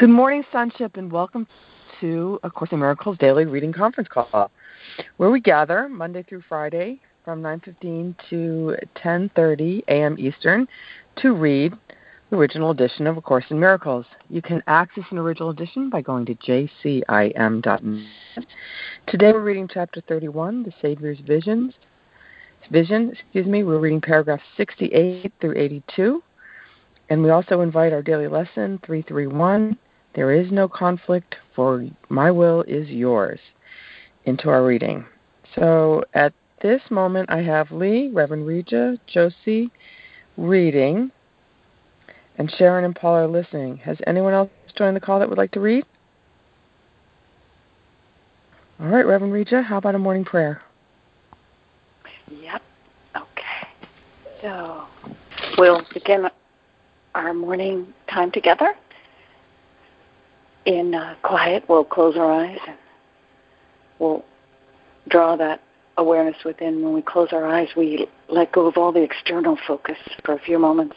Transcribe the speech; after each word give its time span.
Good 0.00 0.08
morning, 0.08 0.42
Sonship, 0.50 0.96
and 0.96 1.12
welcome 1.12 1.46
to 2.00 2.40
A 2.42 2.50
Course 2.50 2.72
in 2.72 2.78
Miracles 2.78 3.18
Daily 3.18 3.44
Reading 3.44 3.70
Conference 3.70 4.08
Call, 4.08 4.50
where 5.18 5.30
we 5.30 5.42
gather 5.42 5.90
Monday 5.90 6.22
through 6.22 6.42
Friday 6.48 6.98
from 7.22 7.42
9:15 7.42 8.14
to 8.30 8.76
10:30 8.96 9.82
a.m. 9.88 10.16
Eastern 10.18 10.66
to 11.16 11.34
read 11.34 11.74
the 12.30 12.36
original 12.36 12.70
edition 12.70 13.06
of 13.06 13.18
A 13.18 13.20
Course 13.20 13.44
in 13.50 13.60
Miracles. 13.60 14.06
You 14.30 14.40
can 14.40 14.62
access 14.68 15.04
an 15.10 15.18
original 15.18 15.50
edition 15.50 15.90
by 15.90 16.00
going 16.00 16.24
to 16.24 16.34
jcim.net. 16.34 18.06
Today 19.06 19.32
we're 19.32 19.40
reading 19.40 19.68
chapter 19.70 20.00
31, 20.08 20.62
The 20.62 20.72
Savior's 20.80 21.20
Visions. 21.26 21.74
Vision, 22.70 23.10
excuse 23.10 23.44
me. 23.44 23.64
We're 23.64 23.78
reading 23.78 24.00
paragraphs 24.00 24.44
68 24.56 25.30
through 25.42 25.58
82. 25.58 26.22
And 27.10 27.22
we 27.22 27.28
also 27.28 27.60
invite 27.60 27.92
our 27.92 28.00
daily 28.00 28.28
lesson 28.28 28.80
331 28.86 29.76
there 30.14 30.32
is 30.32 30.50
no 30.50 30.68
conflict, 30.68 31.36
for 31.54 31.86
my 32.08 32.30
will 32.30 32.62
is 32.62 32.88
yours, 32.88 33.38
into 34.24 34.48
our 34.48 34.64
reading. 34.64 35.06
So 35.54 36.04
at 36.14 36.32
this 36.62 36.82
moment, 36.90 37.30
I 37.30 37.42
have 37.42 37.70
Lee, 37.70 38.10
Reverend 38.12 38.46
Reja, 38.46 38.96
Josie 39.06 39.70
reading, 40.36 41.10
and 42.38 42.52
Sharon 42.58 42.84
and 42.84 42.94
Paul 42.94 43.14
are 43.14 43.28
listening. 43.28 43.76
Has 43.78 43.98
anyone 44.06 44.32
else 44.32 44.50
joined 44.76 44.96
the 44.96 45.00
call 45.00 45.18
that 45.20 45.28
would 45.28 45.38
like 45.38 45.52
to 45.52 45.60
read? 45.60 45.84
All 48.80 48.88
right, 48.88 49.06
Reverend 49.06 49.32
Reja, 49.32 49.62
how 49.62 49.78
about 49.78 49.94
a 49.94 49.98
morning 49.98 50.24
prayer? 50.24 50.62
Yep. 52.30 52.62
Okay. 53.16 53.68
So 54.40 54.86
we'll 55.58 55.82
begin 55.92 56.28
our 57.14 57.34
morning 57.34 57.92
time 58.08 58.30
together 58.30 58.74
in 60.64 60.94
uh, 60.94 61.14
quiet, 61.22 61.64
we'll 61.68 61.84
close 61.84 62.16
our 62.16 62.30
eyes 62.30 62.58
and 62.66 62.76
we'll 63.98 64.24
draw 65.08 65.36
that 65.36 65.60
awareness 65.96 66.36
within. 66.44 66.82
When 66.82 66.94
we 66.94 67.02
close 67.02 67.28
our 67.32 67.46
eyes, 67.46 67.68
we 67.76 68.08
let 68.28 68.52
go 68.52 68.66
of 68.66 68.76
all 68.76 68.92
the 68.92 69.02
external 69.02 69.58
focus 69.66 69.98
for 70.24 70.34
a 70.34 70.40
few 70.40 70.58
moments. 70.58 70.96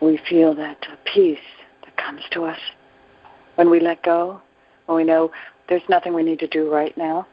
We 0.00 0.20
feel 0.28 0.54
that 0.54 0.78
uh, 0.90 0.96
peace 1.04 1.38
that 1.84 1.96
comes 1.96 2.22
to 2.32 2.44
us 2.44 2.58
when 3.56 3.70
we 3.70 3.80
let 3.80 4.02
go, 4.02 4.40
when 4.86 4.96
we 4.96 5.04
know 5.04 5.30
there's 5.68 5.82
nothing 5.88 6.14
we 6.14 6.22
need 6.22 6.38
to 6.38 6.46
do 6.46 6.70
right 6.70 6.96
now. 6.96 7.26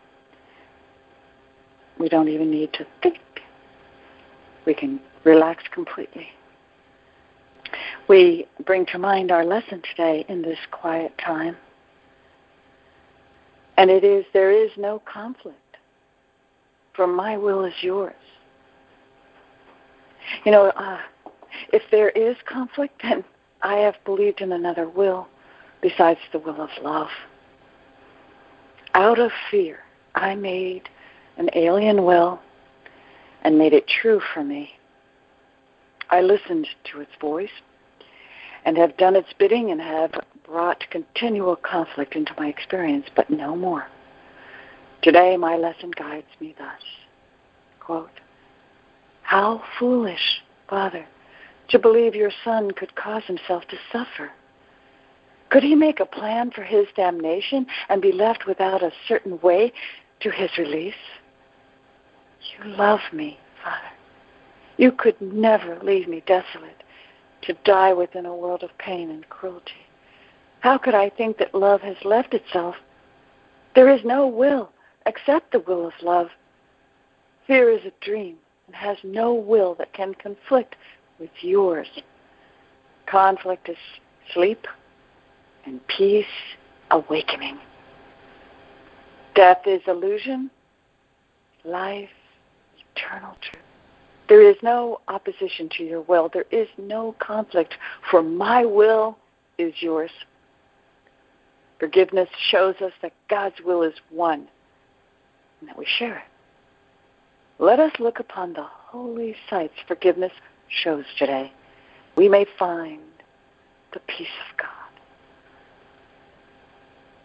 We 2.00 2.10
don't 2.10 2.28
even 2.28 2.52
need 2.52 2.74
to 2.74 2.86
think. 3.02 3.20
We 4.66 4.74
can 4.74 5.00
relax 5.24 5.64
completely 5.72 6.28
we 8.08 8.48
bring 8.66 8.86
to 8.88 8.98
mind 8.98 9.32
our 9.32 9.46
lesson 9.46 9.82
today 9.90 10.26
in 10.30 10.42
this 10.42 10.60
quiet 10.72 11.18
time. 11.18 11.56
And 13.78 13.90
it 13.90 14.04
is 14.04 14.26
there 14.34 14.52
is 14.52 14.72
no 14.78 15.02
conflict, 15.06 15.78
for 16.94 17.08
my 17.08 17.38
will 17.38 17.66
is 17.66 17.74
yours. 17.82 18.14
You 20.46 20.52
know, 20.52 20.68
uh, 20.70 21.00
if 21.74 21.84
there 21.92 22.10
is 22.10 22.36
conflict, 22.46 23.02
then 23.04 23.24
I 23.62 23.76
have 23.78 23.96
believed 24.06 24.42
in 24.42 24.52
another 24.52 24.88
will 24.88 25.28
besides 25.82 26.20
the 26.32 26.40
will 26.40 26.62
of 26.62 26.70
love. 26.82 27.10
Out 28.94 29.20
of 29.20 29.32
fear, 29.52 29.80
I 30.16 30.36
made 30.36 30.90
an 31.38 31.50
alien 31.54 32.06
will 32.06 32.40
and 33.44 33.58
made 33.58 33.74
it 33.74 33.88
true 33.88 34.22
for 34.34 34.44
me. 34.44 34.72
I 36.16 36.22
listened 36.22 36.66
to 36.94 37.02
its 37.02 37.12
voice 37.20 37.50
and 38.64 38.78
have 38.78 38.96
done 38.96 39.18
its 39.18 39.34
bidding 39.38 39.72
and 39.72 39.82
have 39.82 40.14
brought 40.46 40.90
continual 40.90 41.58
conflict 41.58 42.16
into 42.16 42.34
my 42.38 42.48
experience, 42.48 43.08
but 43.14 43.30
no 43.30 43.54
more. 43.54 43.88
Today, 45.02 45.36
my 45.36 45.58
lesson 45.58 45.92
guides 45.92 46.30
me 46.40 46.56
thus 46.58 46.82
quote, 47.82 48.22
How 49.24 49.62
foolish, 49.78 50.42
Father, 50.70 51.06
to 51.68 51.80
believe 51.80 52.16
your 52.16 52.32
Son 52.46 52.72
could 52.72 52.96
cause 52.96 53.24
himself 53.26 53.66
to 53.68 53.78
suffer. 53.92 54.32
Could 55.50 55.64
he 55.64 55.76
make 55.76 56.00
a 56.00 56.06
plan 56.06 56.50
for 56.50 56.64
his 56.64 56.88
damnation 56.96 57.68
and 57.90 58.02
be 58.02 58.14
left 58.14 58.48
without 58.48 58.82
a 58.82 58.94
certain 59.06 59.38
way 59.42 59.74
to 60.22 60.30
his 60.30 60.58
release? 60.58 60.96
You 62.58 62.70
love 62.72 63.02
me, 63.12 63.38
Father. 63.62 63.95
You 64.78 64.92
could 64.92 65.20
never 65.22 65.80
leave 65.80 66.08
me 66.08 66.24
desolate 66.26 66.84
to 67.44 67.54
die 67.64 67.94
within 67.94 68.26
a 68.26 68.36
world 68.36 68.64
of 68.64 68.78
pain 68.78 69.10
and 69.10 69.28
cruelty. 69.30 69.86
How 70.60 70.78
could 70.78 70.96
I 70.96 71.10
think 71.10 71.38
that 71.38 71.54
love 71.54 71.82
has 71.82 71.98
left 72.04 72.34
itself? 72.34 72.76
There 73.76 73.90
is 73.90 74.04
no 74.04 74.28
will 74.28 74.72
except 75.06 75.52
the 75.52 75.60
will 75.60 75.86
of 75.86 75.94
love. 76.02 76.30
Fear 77.46 77.70
is 77.70 77.86
a 77.86 78.06
dream 78.06 78.38
and 78.68 78.76
has 78.76 78.98
no 79.04 79.34
will 79.34 79.76
that 79.76 79.94
can 79.94 80.16
conflict 80.16 80.76
with 81.20 81.30
yours. 81.42 81.88
Conflict 83.06 83.70
is 83.70 83.78
sleep 84.34 84.66
and 85.66 85.86
peace 85.88 86.26
awakening. 86.92 87.60
Death 89.36 89.62
is 89.66 89.82
illusion, 89.88 90.50
life 91.64 92.10
eternal 92.96 93.36
truth. 93.42 93.65
There 94.28 94.42
is 94.42 94.56
no 94.64 95.02
opposition 95.08 95.70
to 95.78 95.84
your 95.84 96.02
will. 96.02 96.30
There 96.34 96.46
is 96.52 96.68
no 96.78 97.16
conflict, 97.20 97.76
for 98.10 98.24
my 98.24 98.66
will 98.66 99.18
is 99.58 99.74
yours. 99.80 100.12
Forgiveness 101.80 102.30
shows 102.50 102.76
us 102.82 102.94
that 103.02 103.14
God's 103.30 103.56
will 103.64 103.84
is 103.84 103.94
one 104.10 104.48
and 105.60 105.70
that 105.70 105.78
we 105.78 105.86
share 105.86 106.18
it. 106.18 106.24
Let 107.60 107.80
us 107.80 107.92
look 108.00 108.20
upon 108.20 108.54
the 108.54 108.64
holy 108.64 109.36
sights 109.50 109.74
forgiveness 109.88 110.32
shows 110.68 111.06
today. 111.18 111.52
We 112.18 112.28
may 112.30 112.46
find 112.58 113.02
the 113.94 114.00
peace 114.08 114.28
of 114.50 114.58
God. 114.58 114.70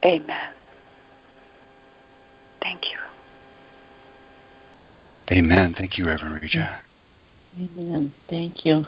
Amen. 0.05 0.53
Thank 2.63 2.91
you. 2.91 2.99
Amen. 5.33 5.75
Thank 5.77 5.97
you, 5.97 6.07
Reverend 6.07 6.43
Reja. 6.43 6.81
Amen. 7.59 8.13
Thank 8.29 8.65
you. 8.65 8.87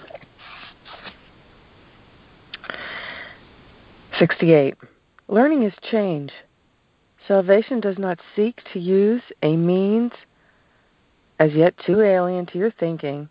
68. 4.18 4.74
Learning 5.28 5.62
is 5.64 5.72
change. 5.90 6.30
Salvation 7.26 7.80
does 7.80 7.98
not 7.98 8.18
seek 8.36 8.60
to 8.72 8.78
use 8.78 9.22
a 9.42 9.56
means 9.56 10.12
as 11.38 11.52
yet 11.54 11.74
too 11.84 12.00
alien 12.00 12.46
to 12.46 12.58
your 12.58 12.70
thinking 12.70 13.28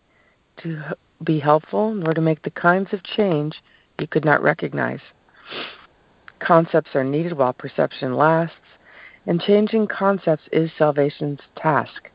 to 0.62 0.82
be 1.24 1.40
helpful 1.40 1.94
nor 1.94 2.14
to 2.14 2.22
make 2.22 2.42
the 2.44 2.52
kinds 2.52 2.94
of 2.94 3.04
change 3.04 3.62
you 4.00 4.08
could 4.08 4.26
not 4.26 4.42
recognize. 4.42 5.00
Concepts 6.40 6.96
are 6.96 7.04
needed 7.04 7.34
while 7.34 7.54
perception 7.54 8.16
lasts, 8.16 8.56
and 9.28 9.40
changing 9.40 9.88
concepts 9.88 10.44
is 10.52 10.72
salvation's 10.78 11.40
task. 11.56 12.10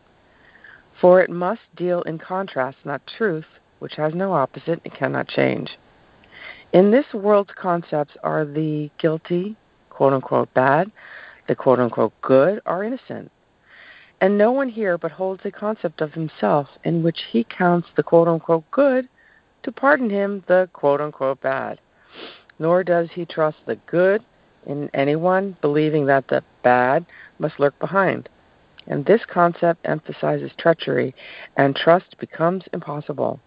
For 1.00 1.20
it 1.20 1.28
must 1.30 1.60
deal 1.76 2.02
in 2.02 2.18
contrast, 2.18 2.78
not 2.84 3.06
truth, 3.06 3.46
which 3.80 3.96
has 3.96 4.14
no 4.14 4.32
opposite 4.32 4.80
and 4.84 4.94
cannot 4.94 5.28
change. 5.28 5.78
In 6.72 6.90
this 6.90 7.12
world's 7.12 7.52
concepts 7.54 8.16
are 8.22 8.44
the 8.44 8.90
guilty, 8.98 9.56
quote 9.90 10.14
unquote 10.14 10.52
bad, 10.54 10.90
the 11.48 11.54
quote 11.54 11.80
unquote 11.80 12.12
good, 12.22 12.60
or 12.66 12.82
innocent. 12.82 13.30
And 14.20 14.38
no 14.38 14.50
one 14.52 14.70
here 14.70 14.96
but 14.96 15.12
holds 15.12 15.44
a 15.44 15.50
concept 15.50 16.00
of 16.00 16.14
himself 16.14 16.68
in 16.84 17.02
which 17.02 17.20
he 17.30 17.44
counts 17.44 17.88
the 17.94 18.02
quote 18.02 18.28
unquote 18.28 18.70
good 18.70 19.08
to 19.62 19.72
pardon 19.72 20.08
him 20.08 20.42
the 20.46 20.70
quote 20.72 21.02
unquote 21.02 21.42
bad. 21.42 21.78
Nor 22.58 22.82
does 22.82 23.10
he 23.12 23.26
trust 23.26 23.58
the 23.66 23.76
good 23.76 24.24
in 24.64 24.90
anyone, 24.94 25.56
believing 25.60 26.06
that 26.06 26.28
the 26.28 26.42
bad 26.62 27.04
must 27.38 27.60
lurk 27.60 27.78
behind 27.78 28.28
and 28.86 29.04
this 29.04 29.22
concept 29.26 29.80
emphasizes 29.84 30.52
treachery, 30.58 31.14
and 31.56 31.74
trust 31.74 32.16
becomes 32.18 32.64
impossible. 32.72 33.40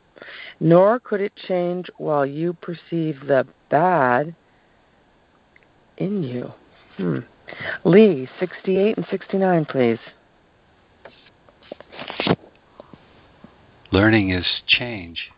Nor 0.59 0.99
could 0.99 1.21
it 1.21 1.35
change 1.35 1.89
while 1.97 2.25
you 2.25 2.53
perceive 2.53 3.25
the 3.27 3.47
bad 3.69 4.35
in 5.97 6.23
you. 6.23 6.51
Hmm. 6.97 7.19
Lee, 7.83 8.27
68 8.39 8.97
and 8.97 9.05
69, 9.09 9.65
please. 9.65 9.99
Learning 13.91 14.29
is 14.31 14.45
change. 14.67 15.31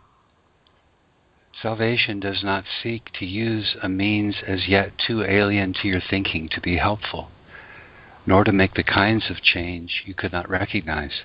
Salvation 1.62 2.20
does 2.20 2.44
not 2.44 2.66
seek 2.82 3.12
to 3.20 3.26
use 3.26 3.76
a 3.84 3.88
means 3.88 4.36
as 4.48 4.68
yet 4.68 4.92
too 4.98 5.24
alien 5.24 5.74
to 5.82 5.88
your 5.88 6.02
thinking 6.10 6.50
to 6.50 6.60
be 6.60 6.78
helpful 6.78 7.30
nor 8.26 8.44
to 8.44 8.52
make 8.52 8.76
the 8.76 8.84
kinds 8.84 9.30
of 9.30 9.42
change 9.42 10.04
you 10.06 10.14
could 10.14 10.32
not 10.32 10.50
recognize. 10.50 11.24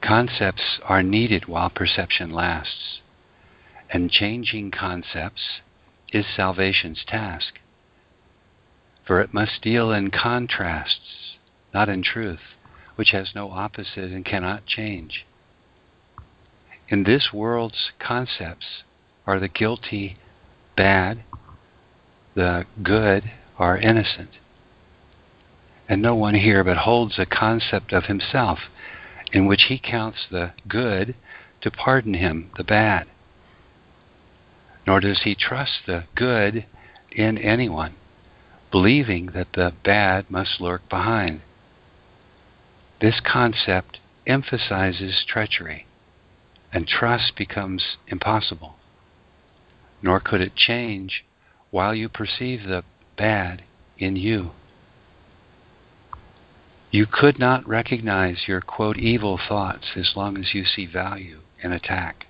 Concepts 0.00 0.80
are 0.84 1.02
needed 1.02 1.46
while 1.46 1.70
perception 1.70 2.30
lasts, 2.30 3.00
and 3.90 4.10
changing 4.10 4.70
concepts 4.70 5.60
is 6.12 6.26
salvation's 6.36 7.04
task. 7.06 7.54
For 9.06 9.20
it 9.20 9.32
must 9.34 9.62
deal 9.62 9.92
in 9.92 10.10
contrasts, 10.10 11.36
not 11.72 11.88
in 11.88 12.02
truth, 12.02 12.40
which 12.96 13.10
has 13.10 13.32
no 13.34 13.50
opposite 13.50 14.12
and 14.12 14.24
cannot 14.24 14.66
change. 14.66 15.24
In 16.88 17.04
this 17.04 17.30
world's 17.32 17.92
concepts 17.98 18.82
are 19.26 19.40
the 19.40 19.48
guilty 19.48 20.18
bad, 20.76 21.24
the 22.34 22.66
good 22.82 23.30
are 23.58 23.78
innocent. 23.78 24.30
And 25.88 26.00
no 26.00 26.14
one 26.14 26.34
here 26.34 26.64
but 26.64 26.78
holds 26.78 27.18
a 27.18 27.26
concept 27.26 27.92
of 27.92 28.04
himself 28.04 28.58
in 29.32 29.46
which 29.46 29.64
he 29.64 29.78
counts 29.78 30.26
the 30.30 30.52
good 30.66 31.14
to 31.60 31.70
pardon 31.70 32.14
him 32.14 32.50
the 32.56 32.64
bad. 32.64 33.06
Nor 34.86 35.00
does 35.00 35.22
he 35.22 35.34
trust 35.34 35.86
the 35.86 36.04
good 36.14 36.66
in 37.10 37.38
anyone, 37.38 37.94
believing 38.70 39.26
that 39.26 39.52
the 39.54 39.72
bad 39.82 40.30
must 40.30 40.60
lurk 40.60 40.88
behind. 40.88 41.40
This 43.00 43.20
concept 43.20 43.98
emphasizes 44.26 45.24
treachery, 45.26 45.86
and 46.72 46.86
trust 46.86 47.36
becomes 47.36 47.96
impossible. 48.06 48.76
Nor 50.02 50.20
could 50.20 50.40
it 50.40 50.54
change 50.54 51.24
while 51.70 51.94
you 51.94 52.08
perceive 52.08 52.64
the 52.64 52.84
bad 53.16 53.62
in 53.98 54.16
you. 54.16 54.52
You 56.94 57.06
could 57.06 57.40
not 57.40 57.66
recognize 57.66 58.46
your 58.46 58.60
quote 58.60 58.98
evil 58.98 59.36
thoughts 59.48 59.96
as 59.96 60.12
long 60.14 60.38
as 60.38 60.54
you 60.54 60.64
see 60.64 60.86
value 60.86 61.40
in 61.60 61.72
attack. 61.72 62.26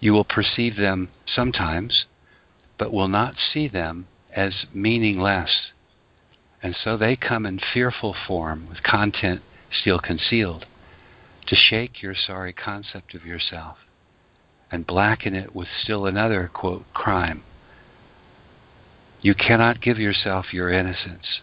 You 0.00 0.14
will 0.14 0.24
perceive 0.24 0.76
them 0.76 1.10
sometimes, 1.26 2.06
but 2.78 2.94
will 2.94 3.08
not 3.08 3.34
see 3.52 3.68
them 3.68 4.06
as 4.34 4.64
meaningless. 4.72 5.72
And 6.62 6.74
so 6.74 6.96
they 6.96 7.14
come 7.14 7.44
in 7.44 7.58
fearful 7.74 8.16
form 8.26 8.70
with 8.70 8.82
content 8.82 9.42
still 9.70 9.98
concealed 9.98 10.64
to 11.48 11.54
shake 11.54 12.00
your 12.00 12.14
sorry 12.14 12.54
concept 12.54 13.14
of 13.14 13.26
yourself 13.26 13.76
and 14.72 14.86
blacken 14.86 15.34
it 15.34 15.54
with 15.54 15.68
still 15.82 16.06
another, 16.06 16.50
quote, 16.54 16.86
crime. 16.94 17.42
You 19.20 19.34
cannot 19.34 19.82
give 19.82 19.98
yourself 19.98 20.54
your 20.54 20.70
innocence 20.70 21.42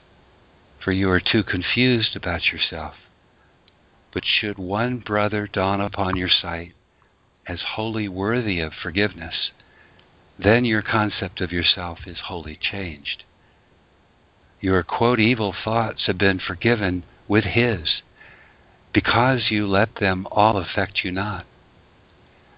for 0.84 0.92
you 0.92 1.10
are 1.10 1.20
too 1.20 1.44
confused 1.44 2.16
about 2.16 2.52
yourself. 2.52 2.96
But 4.12 4.26
should 4.26 4.58
one 4.58 4.98
brother 4.98 5.48
dawn 5.48 5.80
upon 5.80 6.18
your 6.18 6.30
sight 6.30 6.74
as 7.48 7.62
wholly 7.76 8.08
worthy 8.08 8.60
of 8.60 8.74
forgiveness, 8.74 9.52
then 10.38 10.66
your 10.66 10.82
concept 10.82 11.42
of 11.42 11.52
yourself 11.52 12.00
is 12.06 12.18
wholly 12.26 12.58
changed. 12.60 13.24
Your 14.60 14.84
quote 14.84 15.20
evil 15.20 15.54
thoughts 15.64 16.08
have 16.08 16.18
been 16.18 16.40
forgiven 16.40 17.04
with 17.28 17.44
his 17.44 18.02
because 18.94 19.50
you 19.50 19.68
let 19.68 19.96
them 19.96 20.28
all 20.30 20.58
affect 20.58 21.04
you 21.04 21.12
not. 21.12 21.46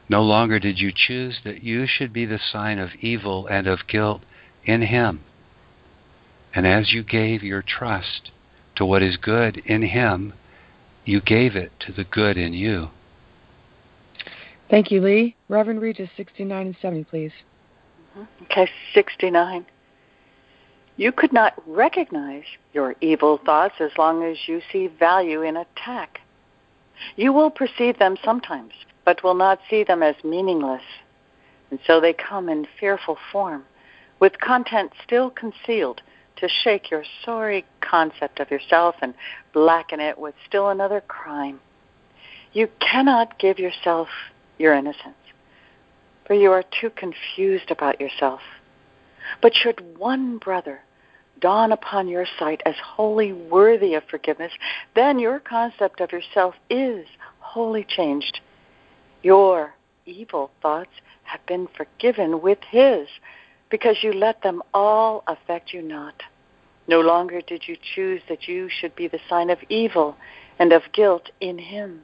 No 0.10 0.22
longer 0.22 0.60
did 0.60 0.80
you 0.80 0.92
choose 0.94 1.40
that 1.44 1.64
you 1.64 1.86
should 1.86 2.12
be 2.12 2.26
the 2.26 2.40
sign 2.40 2.80
of 2.80 2.90
evil 3.00 3.48
and 3.48 3.68
of 3.68 3.88
guilt 3.88 4.22
in 4.66 4.82
him 4.82 5.22
and 6.54 6.68
as 6.68 6.94
you 6.94 7.04
gave 7.04 7.44
your 7.44 7.62
trust 7.62 8.32
to 8.76 8.86
what 8.86 9.02
is 9.02 9.18
good 9.18 9.58
in 9.66 9.82
Him, 9.82 10.34
you 11.06 11.22
gave 11.22 11.56
it 11.56 11.72
to 11.82 11.92
the 11.92 12.04
good 12.04 12.38
in 12.38 12.54
you. 12.54 12.90
Thank 14.70 14.92
you, 14.92 15.02
Lee. 15.02 15.36
Reverend 15.50 15.82
Reja, 15.82 16.10
69 16.16 16.68
and 16.68 16.76
70, 16.82 17.04
please. 17.06 17.32
Mm-hmm. 18.18 18.44
Okay, 18.46 18.70
69. 18.94 19.66
You 20.96 21.12
could 21.12 21.34
not 21.34 21.54
recognize 21.66 22.44
your 22.74 22.96
evil 23.02 23.40
thoughts 23.44 23.76
as 23.80 23.92
long 23.98 24.24
as 24.24 24.38
you 24.48 24.62
see 24.72 24.88
value 24.88 25.42
in 25.42 25.58
attack. 25.58 26.20
You 27.16 27.34
will 27.34 27.50
perceive 27.50 27.98
them 27.98 28.16
sometimes, 28.24 28.74
but 29.04 29.24
will 29.24 29.34
not 29.34 29.60
see 29.70 29.84
them 29.84 30.04
as 30.04 30.16
meaningless. 30.24 30.84
And 31.72 31.80
so 31.86 32.00
they 32.00 32.14
come 32.14 32.48
in 32.48 32.68
fearful 32.80 33.18
form, 33.32 33.64
with 34.20 34.40
content 34.40 34.94
still 35.04 35.32
concealed 35.32 36.02
to 36.38 36.48
shake 36.48 36.92
your 36.92 37.04
sorry 37.24 37.66
concept 37.82 38.40
of 38.40 38.52
yourself 38.52 38.96
and 39.02 39.14
blacken 39.54 40.00
it 40.00 40.18
with 40.18 40.36
still 40.48 40.70
another 40.70 41.02
crime. 41.02 41.60
You 42.54 42.70
cannot 42.80 43.40
give 43.40 43.60
yourself 43.60 44.08
your 44.58 44.74
innocence, 44.74 45.16
for 46.26 46.34
you 46.34 46.52
are 46.52 46.64
too 46.80 46.90
confused 46.90 47.72
about 47.72 48.00
yourself. 48.00 48.42
But 49.42 49.56
should 49.56 49.98
one 49.98 50.38
brother 50.38 50.82
dawn 51.40 51.72
upon 51.72 52.08
your 52.08 52.26
sight 52.40 52.62
as 52.66 52.76
wholly 52.84 53.34
worthy 53.34 53.96
of 53.96 54.04
forgiveness, 54.10 54.52
then 54.96 55.20
your 55.20 55.40
concept 55.40 56.00
of 56.00 56.12
yourself 56.12 56.56
is 56.70 57.06
wholly 57.40 57.86
changed. 57.88 58.40
Your 59.24 59.74
evil 60.06 60.52
thoughts 60.62 60.92
have 61.24 61.46
been 61.46 61.68
forgiven 61.76 62.42
with 62.42 62.60
his 62.70 63.08
because 63.74 64.04
you 64.04 64.14
let 64.14 64.44
them 64.44 64.62
all 64.72 65.24
affect 65.26 65.74
you 65.74 65.82
not. 65.82 66.14
No 66.88 67.02
longer 67.02 67.42
did 67.42 67.68
you 67.68 67.76
choose 67.96 68.22
that 68.30 68.48
you 68.48 68.70
should 68.70 68.96
be 68.96 69.08
the 69.08 69.20
sign 69.28 69.50
of 69.50 69.58
evil 69.68 70.16
and 70.60 70.72
of 70.72 70.84
guilt 70.94 71.32
in 71.42 71.58
him. 71.58 72.04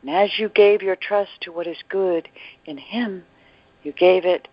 And 0.00 0.10
as 0.10 0.38
you 0.38 0.48
gave 0.48 0.80
your 0.80 0.96
trust 0.96 1.42
to 1.42 1.52
what 1.52 1.66
is 1.66 1.76
good 1.90 2.26
in 2.64 2.78
him, 2.78 3.22
you 3.82 3.92
gave 3.92 4.24
it 4.24 4.48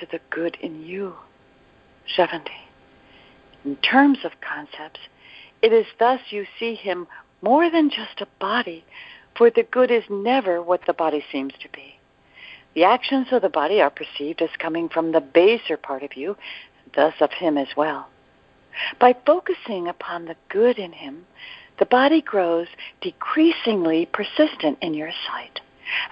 to 0.00 0.06
the 0.10 0.20
good 0.30 0.56
in 0.62 0.86
you. 0.86 1.12
70. 2.16 2.50
In 3.66 3.76
terms 3.76 4.20
of 4.24 4.40
concepts, 4.40 5.00
it 5.60 5.74
is 5.74 5.84
thus 5.98 6.20
you 6.30 6.46
see 6.58 6.76
him 6.76 7.06
more 7.42 7.70
than 7.70 7.90
just 7.90 8.22
a 8.22 8.26
body, 8.40 8.86
for 9.36 9.50
the 9.50 9.64
good 9.64 9.90
is 9.90 10.04
never 10.08 10.62
what 10.62 10.80
the 10.86 10.94
body 10.94 11.22
seems 11.30 11.52
to 11.60 11.68
be. 11.68 11.97
The 12.74 12.84
actions 12.84 13.28
of 13.32 13.42
the 13.42 13.48
body 13.48 13.80
are 13.80 13.90
perceived 13.90 14.42
as 14.42 14.50
coming 14.58 14.88
from 14.88 15.12
the 15.12 15.20
baser 15.20 15.76
part 15.76 16.02
of 16.02 16.16
you, 16.16 16.36
thus 16.94 17.14
of 17.20 17.32
him 17.32 17.58
as 17.58 17.76
well. 17.76 18.08
By 19.00 19.14
focusing 19.26 19.88
upon 19.88 20.26
the 20.26 20.36
good 20.48 20.78
in 20.78 20.92
him, 20.92 21.26
the 21.78 21.86
body 21.86 22.20
grows 22.20 22.68
decreasingly 23.00 24.06
persistent 24.06 24.78
in 24.80 24.94
your 24.94 25.12
sight 25.26 25.60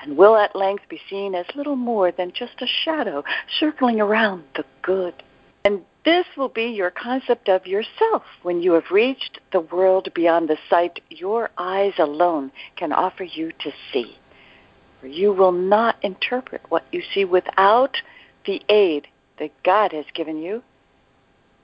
and 0.03 0.17
will 0.17 0.37
at 0.37 0.57
length 0.57 0.89
be 0.89 1.01
seen 1.09 1.35
as 1.35 1.47
little 1.55 1.77
more 1.77 2.11
than 2.11 2.33
just 2.33 2.63
a 2.63 2.67
shadow 2.67 3.23
circling 3.61 4.01
around 4.01 4.45
the 4.55 4.65
good. 4.83 5.23
And 5.65 5.85
this 6.05 6.27
will 6.37 6.49
be 6.49 6.67
your 6.67 6.91
concept 6.91 7.49
of 7.49 7.67
yourself 7.67 8.23
when 8.43 8.63
you 8.63 8.73
have 8.73 8.91
reached 8.91 9.41
the 9.53 9.61
world 9.61 10.13
beyond 10.15 10.49
the 10.49 10.59
sight 10.71 11.01
your 11.11 11.51
eyes 11.59 11.95
alone 11.99 12.53
can 12.77 12.93
offer 12.93 13.25
you 13.25 13.53
to 13.61 13.73
see 13.93 14.17
you 15.07 15.33
will 15.33 15.53
not 15.53 15.97
interpret 16.03 16.63
what 16.69 16.85
you 16.93 17.03
see 17.15 17.25
without 17.25 17.97
the 18.47 18.63
aid 18.69 19.07
that 19.39 19.51
God 19.63 19.93
has 19.93 20.05
given 20.15 20.39
you. 20.39 20.63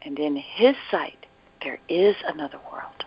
And 0.02 0.18
in 0.18 0.36
His 0.36 0.74
sight, 0.90 1.26
there 1.62 1.78
is 1.88 2.16
another 2.26 2.58
world. 2.70 3.04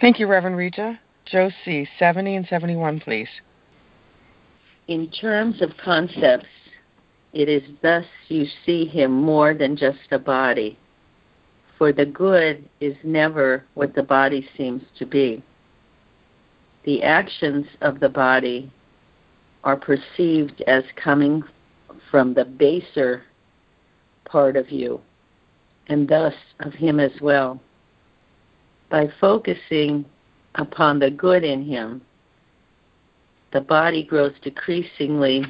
Thank 0.00 0.18
you, 0.18 0.26
Reverend 0.26 0.56
Rita. 0.56 0.98
Joe 1.26 1.50
C., 1.64 1.86
70 1.98 2.36
and 2.36 2.46
71, 2.46 3.00
please. 3.00 3.28
In 4.86 5.10
terms 5.10 5.60
of 5.60 5.76
concepts, 5.76 6.46
it 7.32 7.48
is 7.48 7.62
thus 7.82 8.06
you 8.28 8.46
see 8.64 8.86
him 8.86 9.12
more 9.12 9.52
than 9.52 9.76
just 9.76 9.98
a 10.10 10.18
body. 10.18 10.78
For 11.76 11.92
the 11.92 12.06
good 12.06 12.68
is 12.80 12.96
never 13.04 13.64
what 13.74 13.94
the 13.94 14.02
body 14.02 14.48
seems 14.56 14.82
to 14.98 15.04
be 15.04 15.42
the 16.88 17.02
actions 17.02 17.66
of 17.82 18.00
the 18.00 18.08
body 18.08 18.72
are 19.62 19.76
perceived 19.76 20.62
as 20.62 20.82
coming 20.96 21.42
from 22.10 22.32
the 22.32 22.46
baser 22.46 23.24
part 24.24 24.56
of 24.56 24.70
you, 24.70 24.98
and 25.88 26.08
thus 26.08 26.32
of 26.60 26.72
him 26.72 26.98
as 26.98 27.10
well. 27.20 27.60
By 28.88 29.12
focusing 29.20 30.06
upon 30.54 30.98
the 30.98 31.10
good 31.10 31.44
in 31.44 31.62
him, 31.62 32.00
the 33.52 33.60
body 33.60 34.02
grows 34.02 34.32
decreasingly 34.40 35.44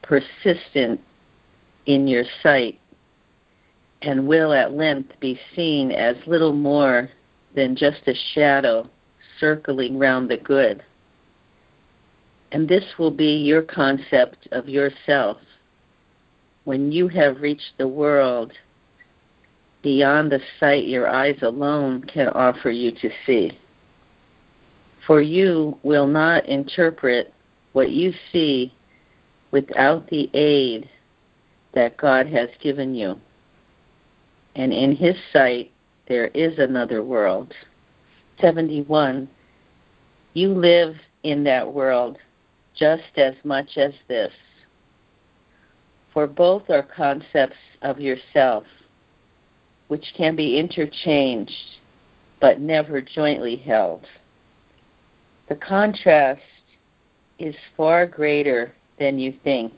persistent 0.00 0.98
in 1.84 2.08
your 2.08 2.24
sight 2.42 2.80
and 4.00 4.26
will 4.26 4.54
at 4.54 4.72
length 4.72 5.12
be 5.20 5.38
seen 5.54 5.92
as 5.92 6.16
little 6.26 6.54
more 6.54 7.10
than 7.54 7.76
just 7.76 8.00
a 8.06 8.14
shadow 8.32 8.88
circling 9.40 9.98
round 9.98 10.30
the 10.30 10.36
good. 10.36 10.82
And 12.52 12.68
this 12.68 12.84
will 12.98 13.10
be 13.10 13.36
your 13.36 13.62
concept 13.62 14.48
of 14.52 14.68
yourself 14.68 15.38
when 16.64 16.92
you 16.92 17.08
have 17.08 17.40
reached 17.40 17.72
the 17.78 17.88
world 17.88 18.52
beyond 19.82 20.30
the 20.30 20.40
sight 20.58 20.86
your 20.86 21.08
eyes 21.08 21.38
alone 21.42 22.02
can 22.02 22.28
offer 22.28 22.70
you 22.70 22.92
to 22.92 23.10
see. 23.24 23.58
For 25.06 25.22
you 25.22 25.78
will 25.82 26.06
not 26.06 26.46
interpret 26.46 27.32
what 27.72 27.90
you 27.90 28.12
see 28.32 28.72
without 29.50 30.08
the 30.08 30.28
aid 30.34 30.88
that 31.72 31.96
God 31.96 32.26
has 32.26 32.48
given 32.60 32.94
you. 32.94 33.18
And 34.54 34.72
in 34.72 34.94
His 34.94 35.16
sight, 35.32 35.70
there 36.08 36.26
is 36.28 36.58
another 36.58 37.02
world. 37.02 37.54
71. 38.40 39.28
You 40.34 40.54
live 40.54 40.96
in 41.22 41.44
that 41.44 41.72
world 41.72 42.18
just 42.74 43.16
as 43.16 43.34
much 43.44 43.76
as 43.76 43.92
this. 44.06 44.32
For 46.12 46.26
both 46.26 46.70
are 46.70 46.82
concepts 46.82 47.56
of 47.82 48.00
yourself, 48.00 48.64
which 49.88 50.12
can 50.16 50.36
be 50.36 50.58
interchanged 50.58 51.78
but 52.40 52.60
never 52.60 53.00
jointly 53.00 53.56
held. 53.56 54.06
The 55.48 55.56
contrast 55.56 56.42
is 57.38 57.54
far 57.76 58.06
greater 58.06 58.72
than 58.98 59.18
you 59.18 59.34
think, 59.44 59.72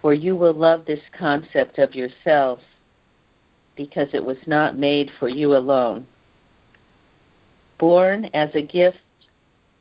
for 0.00 0.14
you 0.14 0.36
will 0.36 0.54
love 0.54 0.84
this 0.86 1.00
concept 1.16 1.78
of 1.78 1.94
yourself 1.94 2.60
because 3.76 4.08
it 4.12 4.24
was 4.24 4.38
not 4.46 4.78
made 4.78 5.10
for 5.18 5.28
you 5.28 5.56
alone. 5.56 6.06
Born 7.84 8.30
as 8.32 8.48
a 8.54 8.62
gift 8.62 8.96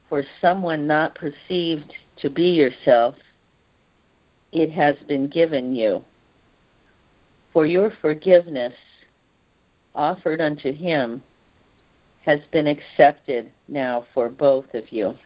for 0.09 0.25
someone 0.41 0.85
not 0.85 1.15
perceived 1.15 1.93
to 2.17 2.29
be 2.29 2.49
yourself, 2.49 3.15
it 4.51 4.69
has 4.73 4.97
been 5.07 5.29
given 5.29 5.73
you. 5.73 6.03
For 7.53 7.65
your 7.65 7.93
forgiveness 8.01 8.73
offered 9.95 10.41
unto 10.41 10.73
him 10.73 11.23
has 12.25 12.41
been 12.51 12.67
accepted 12.67 13.49
now 13.69 14.05
for 14.13 14.27
both 14.27 14.65
of 14.73 14.91
you. 14.91 15.17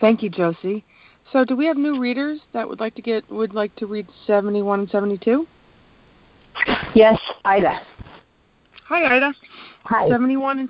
Thank 0.00 0.20
you, 0.24 0.30
Josie. 0.30 0.84
So, 1.32 1.44
do 1.44 1.54
we 1.54 1.64
have 1.66 1.76
new 1.76 2.00
readers 2.00 2.40
that 2.52 2.68
would 2.68 2.80
like 2.80 2.96
to 2.96 3.02
get 3.02 3.30
would 3.30 3.54
like 3.54 3.76
to 3.76 3.86
read 3.86 4.08
71 4.26 4.80
and 4.80 4.90
72? 4.90 5.46
Yes, 6.92 7.20
Ida. 7.44 7.80
Hi, 8.88 9.16
Ida. 9.16 9.32
Hi. 9.84 10.08
71 10.08 10.58
and 10.58 10.68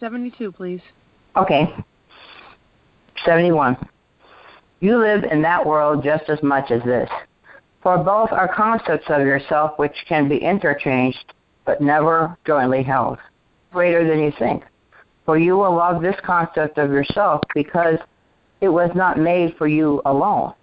72, 0.00 0.52
please. 0.52 0.80
Okay. 1.36 1.74
71. 3.24 3.76
You 4.80 4.98
live 4.98 5.24
in 5.24 5.42
that 5.42 5.64
world 5.64 6.04
just 6.04 6.28
as 6.28 6.42
much 6.42 6.70
as 6.70 6.82
this. 6.84 7.10
For 7.82 7.98
both 7.98 8.30
are 8.32 8.52
concepts 8.52 9.06
of 9.08 9.20
yourself 9.22 9.78
which 9.78 9.94
can 10.08 10.28
be 10.28 10.36
interchanged 10.36 11.32
but 11.64 11.80
never 11.80 12.36
jointly 12.46 12.82
held, 12.82 13.18
greater 13.72 14.08
than 14.08 14.20
you 14.20 14.32
think. 14.38 14.64
For 15.26 15.36
you 15.36 15.56
will 15.56 15.74
love 15.74 16.00
this 16.00 16.16
concept 16.24 16.78
of 16.78 16.90
yourself 16.90 17.42
because 17.54 17.98
it 18.60 18.68
was 18.68 18.90
not 18.94 19.18
made 19.18 19.54
for 19.58 19.68
you 19.68 20.00
alone. 20.06 20.54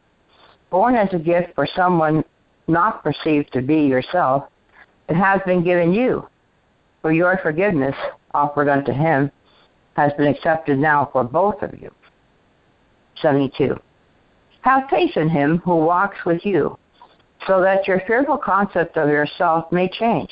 Born 0.72 0.96
as 0.96 1.14
a 1.14 1.20
gift 1.20 1.54
for 1.54 1.68
someone 1.76 2.24
not 2.68 3.04
perceived 3.04 3.54
to 3.54 3.62
be 3.62 3.82
yourself, 3.82 4.46
it 5.08 5.16
has 5.16 5.40
been 5.46 5.64
given 5.64 5.94
you. 5.94 6.28
For 7.02 7.12
your 7.12 7.40
forgiveness 7.44 7.96
offered 8.36 8.70
unto 8.70 8.92
him 8.92 9.32
has 9.96 10.12
been 10.18 10.28
accepted 10.28 10.78
now 10.78 11.10
for 11.12 11.24
both 11.24 11.62
of 11.62 11.74
you. 11.82 11.92
72. 13.22 13.80
Have 14.62 14.90
faith 14.90 15.16
in 15.16 15.30
him 15.30 15.60
who 15.64 15.78
walks 15.78 16.18
with 16.26 16.46
you, 16.46 16.78
so 17.48 17.62
that 17.62 17.88
your 17.88 18.02
fearful 18.08 18.38
concept 18.38 18.98
of 18.98 19.08
yourself 19.10 19.72
may 19.72 19.88
change. 19.88 20.30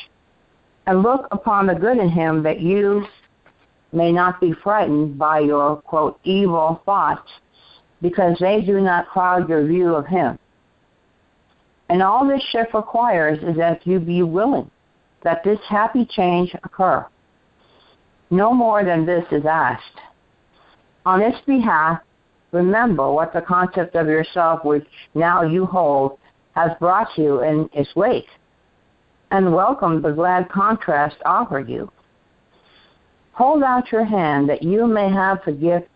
And 0.86 1.02
look 1.02 1.28
upon 1.32 1.68
the 1.68 1.76
good 1.76 1.98
in 1.98 2.10
him 2.10 2.44
that 2.44 2.60
you 2.60 3.06
may 3.94 4.12
not 4.12 4.42
be 4.42 4.54
frightened 4.64 5.18
by 5.18 5.40
your, 5.40 5.78
quote, 5.78 6.20
evil 6.24 6.82
thoughts, 6.86 7.32
because 8.02 8.38
they 8.40 8.62
do 8.62 8.82
not 8.82 9.10
cloud 9.10 9.48
your 9.48 9.66
view 9.66 9.96
of 9.96 10.06
him. 10.08 10.38
And 11.90 12.02
all 12.02 12.28
this 12.28 12.44
shift 12.52 12.74
requires 12.74 13.40
is 13.44 13.56
that 13.58 13.86
you 13.88 14.00
be 14.00 14.24
willing 14.24 14.70
that 15.24 15.44
this 15.44 15.60
happy 15.68 16.06
change 16.06 16.54
occur. 16.64 17.06
No 18.34 18.52
more 18.52 18.84
than 18.84 19.06
this 19.06 19.26
is 19.32 19.46
asked. 19.46 20.00
On 21.06 21.22
its 21.22 21.38
behalf, 21.46 22.00
remember 22.52 23.12
what 23.12 23.32
the 23.32 23.42
concept 23.42 23.94
of 23.94 24.08
yourself 24.08 24.66
which 24.66 24.88
now 25.14 25.44
you 25.44 25.68
hold 25.68 26.18
has 26.56 26.72
brought 26.80 27.16
you 27.16 27.44
in 27.44 27.70
its 27.74 27.96
wake, 27.96 28.26
and 29.30 29.54
welcome 29.54 30.02
the 30.02 30.14
glad 30.14 30.50
contrast 30.50 31.18
offered 31.28 31.70
you. 31.70 31.92
Hold 33.34 33.62
out 33.62 33.92
your 33.92 34.04
hand 34.04 34.50
that 34.50 34.64
you 34.64 34.88
may 34.88 35.12
have 35.12 35.38
the 35.46 35.52
gift 35.52 35.92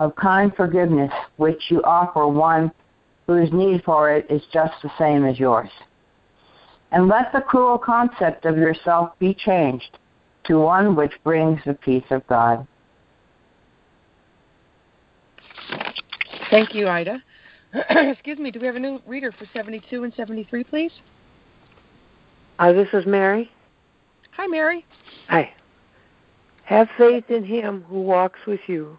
of 0.00 0.16
kind 0.16 0.52
forgiveness 0.56 1.12
which 1.36 1.70
you 1.70 1.84
offer 1.84 2.26
one 2.26 2.72
whose 3.28 3.52
need 3.52 3.84
for 3.84 4.12
it 4.12 4.28
is 4.28 4.42
just 4.52 4.74
the 4.82 4.90
same 4.98 5.24
as 5.24 5.38
yours. 5.38 5.70
And 6.90 7.06
let 7.06 7.30
the 7.32 7.42
cruel 7.42 7.78
concept 7.78 8.44
of 8.44 8.56
yourself 8.56 9.16
be 9.20 9.34
changed 9.34 9.98
to 10.44 10.58
one 10.58 10.96
which 10.96 11.12
brings 11.24 11.60
the 11.64 11.74
peace 11.74 12.04
of 12.10 12.26
God. 12.26 12.66
Thank 16.50 16.74
you, 16.74 16.88
Ida. 16.88 17.22
Excuse 17.90 18.38
me, 18.38 18.50
do 18.50 18.58
we 18.58 18.66
have 18.66 18.76
a 18.76 18.80
new 18.80 19.00
reader 19.06 19.32
for 19.32 19.46
72 19.52 20.02
and 20.02 20.12
73, 20.14 20.64
please? 20.64 20.90
Uh, 22.58 22.72
this 22.72 22.88
is 22.92 23.06
Mary. 23.06 23.50
Hi, 24.32 24.46
Mary. 24.46 24.84
Hi. 25.28 25.52
Have 26.64 26.88
faith 26.98 27.24
in 27.28 27.44
him 27.44 27.84
who 27.88 28.00
walks 28.00 28.40
with 28.46 28.60
you, 28.66 28.98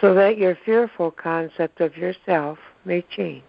so 0.00 0.14
that 0.14 0.38
your 0.38 0.58
fearful 0.64 1.10
concept 1.10 1.80
of 1.80 1.96
yourself 1.96 2.58
may 2.84 3.02
change. 3.02 3.44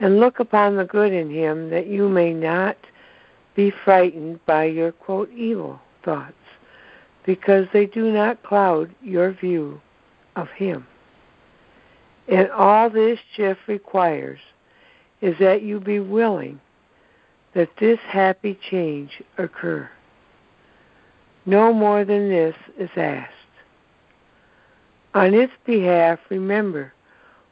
And 0.00 0.20
look 0.20 0.40
upon 0.40 0.76
the 0.76 0.84
good 0.84 1.12
in 1.12 1.30
him 1.30 1.70
that 1.70 1.86
you 1.86 2.08
may 2.08 2.32
not 2.32 2.76
be 3.56 3.72
frightened 3.84 4.44
by 4.46 4.64
your 4.64 4.92
quote 4.92 5.30
evil 5.32 5.80
thoughts, 6.04 6.34
because 7.24 7.66
they 7.72 7.86
do 7.86 8.12
not 8.12 8.42
cloud 8.44 8.94
your 9.02 9.32
view 9.32 9.80
of 10.36 10.48
him. 10.50 10.86
And 12.28 12.50
all 12.50 12.90
this 12.90 13.18
shift 13.34 13.60
requires 13.66 14.38
is 15.20 15.36
that 15.40 15.62
you 15.62 15.80
be 15.80 15.98
willing 15.98 16.60
that 17.54 17.70
this 17.80 17.98
happy 18.06 18.58
change 18.70 19.22
occur. 19.38 19.88
No 21.46 21.72
more 21.72 22.04
than 22.04 22.28
this 22.28 22.54
is 22.78 22.90
asked. 22.96 23.32
On 25.14 25.32
its 25.32 25.52
behalf, 25.64 26.18
remember 26.28 26.92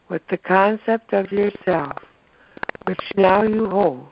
what 0.08 0.22
the 0.28 0.36
concept 0.36 1.14
of 1.14 1.32
yourself, 1.32 1.96
which 2.84 3.00
now 3.16 3.42
you 3.42 3.70
hold, 3.70 4.08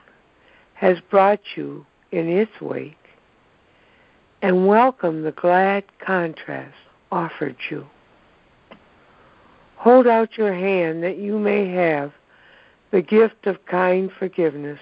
has 0.82 0.98
brought 1.10 1.38
you 1.54 1.86
in 2.10 2.28
its 2.28 2.60
wake, 2.60 2.96
and 4.42 4.66
welcome 4.66 5.22
the 5.22 5.30
glad 5.30 5.84
contrast 6.04 6.74
offered 7.12 7.54
you. 7.70 7.86
Hold 9.76 10.08
out 10.08 10.36
your 10.36 10.52
hand 10.52 11.04
that 11.04 11.18
you 11.18 11.38
may 11.38 11.68
have 11.68 12.10
the 12.90 13.00
gift 13.00 13.46
of 13.46 13.64
kind 13.66 14.10
forgiveness, 14.18 14.80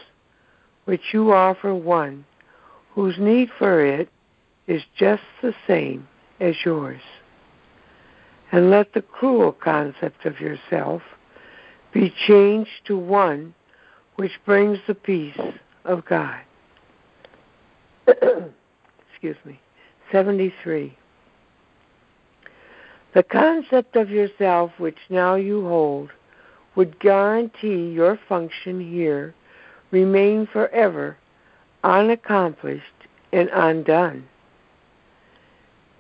which 0.87 1.03
you 1.13 1.35
offer 1.35 1.75
one 1.75 2.25
whose 2.95 3.19
need 3.19 3.51
for 3.59 3.85
it 3.85 4.09
is 4.67 4.83
just 4.99 5.23
the 5.43 5.55
same 5.67 6.09
as 6.41 6.55
yours. 6.65 7.03
And 8.51 8.71
let 8.71 8.95
the 8.95 9.03
cruel 9.03 9.53
concept 9.53 10.25
of 10.25 10.41
yourself 10.41 11.03
be 11.93 12.11
changed 12.27 12.87
to 12.87 12.97
one 12.97 13.55
which 14.17 14.33
brings 14.47 14.79
the 14.87 14.95
peace 14.95 15.39
of 15.85 16.05
God. 16.05 16.41
Excuse 18.09 19.37
me. 19.45 19.61
73. 20.13 20.97
The 23.15 23.23
concept 23.23 23.97
of 23.97 24.11
yourself 24.11 24.73
which 24.79 24.99
now 25.09 25.35
you 25.35 25.67
hold 25.67 26.11
would 26.77 26.99
guarantee 27.01 27.91
your 27.91 28.19
function 28.29 28.81
here 28.81 29.35
remain 29.91 30.47
forever 30.47 31.17
unaccomplished 31.83 32.85
and 33.33 33.51
undone. 33.53 34.27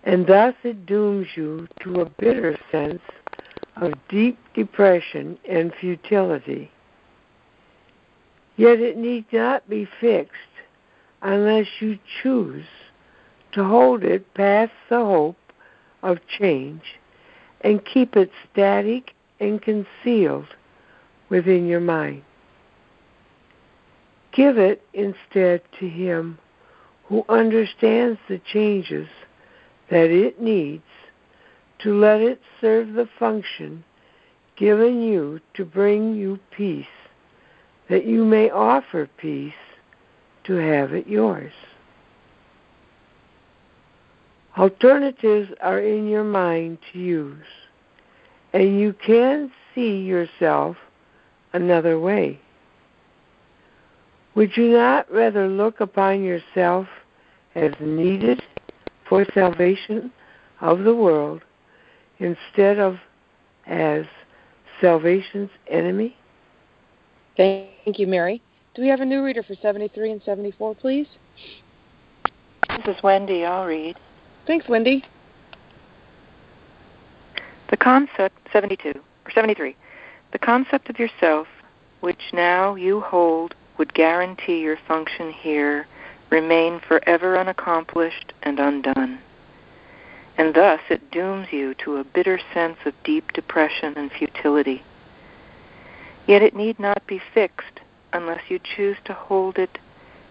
And 0.04 0.26
thus 0.26 0.54
it 0.62 0.86
dooms 0.86 1.26
you 1.34 1.68
to 1.82 2.00
a 2.00 2.10
bitter 2.10 2.58
sense 2.70 3.02
of 3.76 3.94
deep 4.08 4.38
depression 4.54 5.38
and 5.48 5.72
futility. 5.80 6.70
Yet 8.60 8.78
it 8.78 8.98
need 8.98 9.24
not 9.32 9.70
be 9.70 9.88
fixed 10.02 10.34
unless 11.22 11.66
you 11.80 11.98
choose 12.22 12.66
to 13.52 13.64
hold 13.64 14.04
it 14.04 14.34
past 14.34 14.72
the 14.90 14.98
hope 14.98 15.38
of 16.02 16.18
change 16.26 16.82
and 17.62 17.82
keep 17.82 18.16
it 18.16 18.30
static 18.52 19.14
and 19.40 19.62
concealed 19.62 20.48
within 21.30 21.68
your 21.68 21.80
mind. 21.80 22.22
Give 24.30 24.58
it 24.58 24.82
instead 24.92 25.62
to 25.78 25.88
Him 25.88 26.38
who 27.04 27.24
understands 27.30 28.20
the 28.28 28.42
changes 28.52 29.08
that 29.88 30.10
it 30.10 30.38
needs 30.38 30.84
to 31.78 31.98
let 31.98 32.20
it 32.20 32.42
serve 32.60 32.92
the 32.92 33.08
function 33.18 33.84
given 34.56 35.00
you 35.00 35.40
to 35.54 35.64
bring 35.64 36.14
you 36.14 36.38
peace, 36.50 36.99
that 37.90 38.06
you 38.06 38.24
may 38.24 38.48
offer 38.48 39.10
peace 39.18 39.52
to 40.44 40.54
have 40.54 40.92
it 40.92 41.08
yours. 41.08 41.52
Alternatives 44.56 45.50
are 45.60 45.80
in 45.80 46.08
your 46.08 46.24
mind 46.24 46.78
to 46.92 46.98
use, 46.98 47.46
and 48.52 48.78
you 48.78 48.94
can 49.04 49.50
see 49.74 49.98
yourself 49.98 50.76
another 51.52 51.98
way. 51.98 52.40
Would 54.36 54.56
you 54.56 54.68
not 54.68 55.12
rather 55.12 55.48
look 55.48 55.80
upon 55.80 56.22
yourself 56.22 56.86
as 57.56 57.72
needed 57.80 58.40
for 59.08 59.26
salvation 59.34 60.12
of 60.60 60.84
the 60.84 60.94
world 60.94 61.42
instead 62.20 62.78
of 62.78 62.98
as 63.66 64.04
salvation's 64.80 65.50
enemy? 65.66 66.16
Thank 67.36 67.98
you, 67.98 68.06
Mary. 68.06 68.42
Do 68.74 68.82
we 68.82 68.88
have 68.88 69.00
a 69.00 69.04
new 69.04 69.24
reader 69.24 69.42
for 69.42 69.54
73 69.54 70.12
and 70.12 70.22
74, 70.22 70.74
please? 70.76 71.06
This 72.68 72.96
is 72.96 73.02
Wendy. 73.02 73.44
I'll 73.44 73.66
read. 73.66 73.96
Thanks, 74.46 74.68
Wendy. 74.68 75.04
The 77.70 77.76
concept, 77.76 78.36
72, 78.52 78.90
or 78.90 79.30
73, 79.32 79.76
the 80.32 80.38
concept 80.38 80.90
of 80.90 80.98
yourself, 80.98 81.46
which 82.00 82.20
now 82.32 82.74
you 82.74 83.00
hold 83.00 83.54
would 83.78 83.94
guarantee 83.94 84.60
your 84.60 84.78
function 84.88 85.32
here 85.32 85.86
remain 86.30 86.80
forever 86.80 87.38
unaccomplished 87.38 88.32
and 88.42 88.58
undone. 88.58 89.18
And 90.36 90.54
thus 90.54 90.80
it 90.88 91.10
dooms 91.10 91.48
you 91.50 91.74
to 91.84 91.96
a 91.96 92.04
bitter 92.04 92.40
sense 92.54 92.78
of 92.86 92.94
deep 93.04 93.32
depression 93.32 93.94
and 93.96 94.10
futility. 94.10 94.82
Yet 96.30 96.42
it 96.42 96.54
need 96.54 96.78
not 96.78 97.08
be 97.08 97.20
fixed 97.34 97.80
unless 98.12 98.42
you 98.48 98.60
choose 98.60 98.98
to 99.04 99.12
hold 99.12 99.58
it 99.58 99.80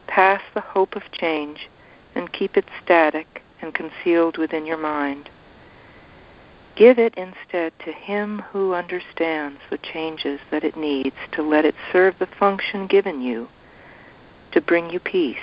past 0.07 0.45
the 0.53 0.61
hope 0.61 0.95
of 0.95 1.11
change 1.11 1.67
and 2.15 2.31
keep 2.31 2.55
it 2.55 2.63
static 2.81 3.43
and 3.61 3.73
concealed 3.73 4.37
within 4.37 4.65
your 4.65 4.77
mind. 4.77 5.29
Give 6.77 6.97
it 6.97 7.15
instead 7.15 7.73
to 7.79 7.91
Him 7.91 8.43
who 8.53 8.73
understands 8.73 9.59
the 9.69 9.77
changes 9.77 10.39
that 10.51 10.63
it 10.63 10.77
needs 10.77 11.17
to 11.33 11.41
let 11.41 11.65
it 11.65 11.75
serve 11.91 12.15
the 12.17 12.27
function 12.27 12.87
given 12.87 13.21
you 13.21 13.49
to 14.53 14.61
bring 14.61 14.89
you 14.89 15.01
peace, 15.01 15.37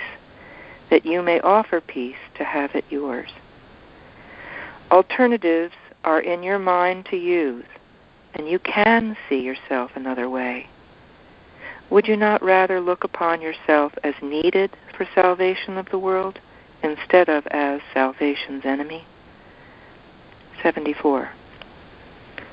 that 0.89 1.05
you 1.05 1.21
may 1.21 1.39
offer 1.41 1.79
peace 1.81 2.17
to 2.35 2.43
have 2.43 2.73
it 2.73 2.85
yours. 2.89 3.29
Alternatives 4.89 5.75
are 6.03 6.19
in 6.19 6.41
your 6.41 6.57
mind 6.57 7.05
to 7.11 7.15
use, 7.15 7.65
and 8.33 8.47
you 8.47 8.59
can 8.59 9.17
see 9.27 9.39
yourself 9.39 9.91
another 9.95 10.29
way. 10.29 10.67
Would 11.89 12.07
you 12.07 12.17
not 12.17 12.43
rather 12.43 12.81
look 12.81 13.03
upon 13.03 13.41
yourself 13.41 13.93
as 14.03 14.13
needed 14.21 14.75
for 14.95 15.07
salvation 15.15 15.77
of 15.77 15.89
the 15.89 15.97
world 15.97 16.39
instead 16.83 17.29
of 17.29 17.47
as 17.47 17.79
salvation's 17.93 18.65
enemy? 18.65 19.05
74. 20.61 21.31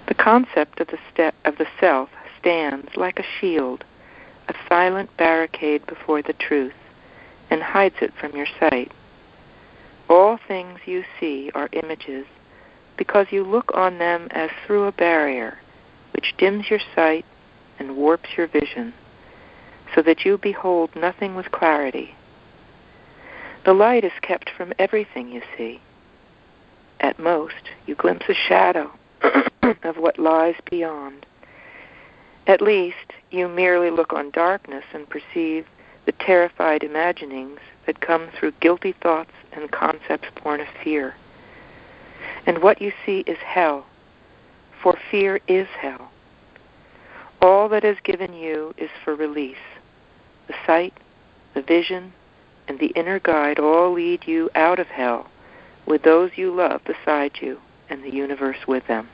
The 0.07 0.15
concept 0.15 0.81
of 0.81 0.89
the, 0.89 0.99
ste- 1.13 1.35
of 1.45 1.59
the 1.59 1.67
self 1.81 2.11
stands 2.39 2.91
like 2.97 3.19
a 3.19 3.41
shield, 3.41 3.85
a 4.49 4.55
silent 4.69 5.11
barricade 5.17 5.85
before 5.87 6.23
the 6.23 6.35
truth, 6.35 6.75
and 7.51 7.63
hides 7.63 7.97
it 8.01 8.13
from 8.21 8.37
your 8.37 8.47
sight. 8.61 8.93
All 10.09 10.39
things 10.47 10.79
you 10.87 11.03
see 11.19 11.51
are 11.55 11.69
images 11.73 12.27
because 12.97 13.27
you 13.31 13.43
look 13.43 13.71
on 13.75 13.99
them 13.99 14.29
as 14.31 14.51
through 14.67 14.85
a 14.85 14.93
barrier 14.93 15.59
which 16.15 16.35
dims 16.39 16.71
your 16.71 16.81
sight 16.95 17.25
and 17.79 17.97
warps 17.97 18.31
your 18.37 18.47
vision, 18.47 18.95
so 19.95 20.03
that 20.03 20.25
you 20.25 20.39
behold 20.39 20.91
nothing 20.95 21.35
with 21.35 21.51
clarity. 21.51 22.15
The 23.65 23.75
light 23.75 24.05
is 24.05 24.13
kept 24.23 24.51
from 24.51 24.73
everything 24.79 25.29
you 25.31 25.43
see. 25.57 25.81
At 27.01 27.19
most, 27.19 27.71
you 27.87 27.95
glimpse 27.95 28.27
a 28.29 28.35
shadow 28.35 28.93
of 29.83 29.97
what 29.97 30.19
lies 30.19 30.57
beyond. 30.71 31.27
At 32.47 32.61
least, 32.61 33.13
you 33.31 33.49
merely 33.49 33.91
look 33.91 34.13
on 34.13 34.31
darkness 34.31 34.85
and 34.93 35.09
perceive 35.09 35.67
the 36.05 36.13
terrified 36.13 36.83
imaginings 36.83 37.61
that 37.87 38.01
come 38.01 38.29
through 38.39 38.53
guilty 38.61 38.93
thoughts 39.03 39.33
and 39.53 39.71
concepts 39.71 40.29
born 40.43 40.61
of 40.61 40.67
fear. 40.83 41.15
And 42.47 42.63
what 42.63 42.83
you 42.83 42.93
see 43.05 43.21
is 43.27 43.39
hell, 43.39 43.87
for 44.85 44.97
fear 45.11 45.41
is 45.49 45.67
hell. 45.81 46.11
All 47.41 47.69
that 47.71 47.85
is 47.85 47.97
given 48.05 48.35
you 48.35 48.75
is 48.77 48.91
for 49.03 49.17
release. 49.17 49.57
The 50.47 50.55
sight, 50.67 50.93
the 51.55 51.63
vision, 51.63 52.13
and 52.69 52.79
the 52.79 52.89
inner 52.89 53.19
guide 53.19 53.59
all 53.59 53.95
lead 53.95 54.25
you 54.27 54.51
out 54.55 54.79
of 54.79 54.87
hell 54.87 55.31
with 55.87 56.03
those 56.03 56.33
you 56.37 56.55
love 56.55 56.83
beside 56.85 57.33
you 57.41 57.59
and 57.89 58.05
the 58.05 58.13
universe 58.13 58.59
with 58.69 58.87
them. 58.87 59.09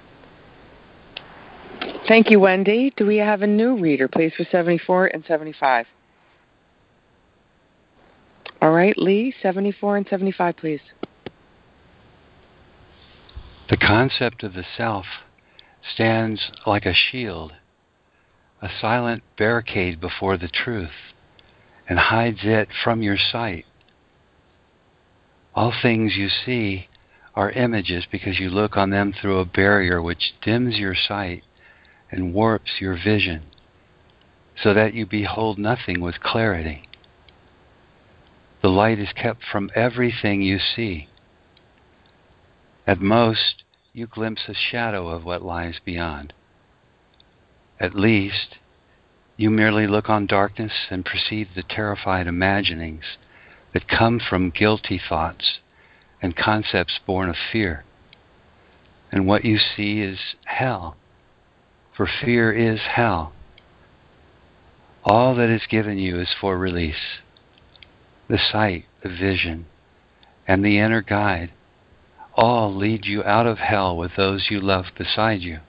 Thank 2.08 2.30
you, 2.30 2.40
Wendy. 2.40 2.92
Do 2.96 3.06
we 3.06 3.18
have 3.18 3.42
a 3.42 3.46
new 3.46 3.78
reader, 3.78 4.08
please, 4.08 4.32
for 4.36 4.44
74 4.50 5.06
and 5.06 5.24
75? 5.24 5.86
All 8.60 8.72
right, 8.72 8.96
Lee, 8.98 9.32
74 9.40 9.98
and 9.98 10.06
75, 10.08 10.56
please. 10.56 10.80
The 13.68 13.76
concept 13.76 14.42
of 14.42 14.54
the 14.54 14.64
self 14.76 15.06
stands 15.82 16.50
like 16.66 16.86
a 16.86 16.94
shield, 16.94 17.52
a 18.62 18.68
silent 18.80 19.22
barricade 19.36 20.00
before 20.00 20.36
the 20.36 20.48
truth 20.48 20.90
and 21.90 21.98
hides 21.98 22.38
it 22.44 22.68
from 22.84 23.02
your 23.02 23.16
sight. 23.18 23.66
All 25.56 25.72
things 25.82 26.16
you 26.16 26.28
see 26.28 26.88
are 27.34 27.50
images 27.50 28.06
because 28.10 28.38
you 28.38 28.48
look 28.48 28.76
on 28.76 28.90
them 28.90 29.12
through 29.12 29.40
a 29.40 29.44
barrier 29.44 30.00
which 30.00 30.34
dims 30.40 30.78
your 30.78 30.94
sight 30.94 31.42
and 32.08 32.32
warps 32.32 32.80
your 32.80 32.94
vision, 32.96 33.42
so 34.62 34.72
that 34.72 34.94
you 34.94 35.04
behold 35.04 35.58
nothing 35.58 36.00
with 36.00 36.20
clarity. 36.20 36.88
The 38.62 38.68
light 38.68 39.00
is 39.00 39.12
kept 39.12 39.42
from 39.50 39.70
everything 39.74 40.42
you 40.42 40.58
see. 40.58 41.08
At 42.86 43.00
most, 43.00 43.64
you 43.92 44.06
glimpse 44.06 44.42
a 44.48 44.54
shadow 44.54 45.08
of 45.08 45.24
what 45.24 45.42
lies 45.42 45.80
beyond. 45.84 46.32
At 47.80 47.94
least, 47.94 48.58
you 49.36 49.50
merely 49.50 49.86
look 49.86 50.08
on 50.08 50.26
darkness 50.26 50.72
and 50.90 51.04
perceive 51.04 51.48
the 51.54 51.62
terrified 51.62 52.26
imaginings 52.26 53.04
that 53.72 53.88
come 53.88 54.20
from 54.20 54.50
guilty 54.50 55.00
thoughts 55.08 55.58
and 56.22 56.36
concepts 56.36 57.00
born 57.06 57.28
of 57.28 57.36
fear. 57.50 57.84
And 59.10 59.26
what 59.26 59.44
you 59.44 59.58
see 59.58 60.00
is 60.00 60.18
hell, 60.44 60.96
for 61.96 62.06
fear 62.06 62.52
is 62.52 62.80
hell. 62.80 63.32
All 65.02 65.34
that 65.34 65.48
is 65.48 65.62
given 65.68 65.98
you 65.98 66.20
is 66.20 66.28
for 66.40 66.56
release. 66.56 67.18
The 68.28 68.38
sight, 68.38 68.84
the 69.02 69.08
vision, 69.08 69.66
and 70.46 70.64
the 70.64 70.78
inner 70.78 71.02
guide 71.02 71.50
all 72.34 72.74
lead 72.74 73.06
you 73.06 73.22
out 73.24 73.46
of 73.46 73.58
hell 73.58 73.96
with 73.96 74.12
those 74.16 74.48
you 74.50 74.60
love 74.60 74.86
beside 74.96 75.40
you, 75.40 75.60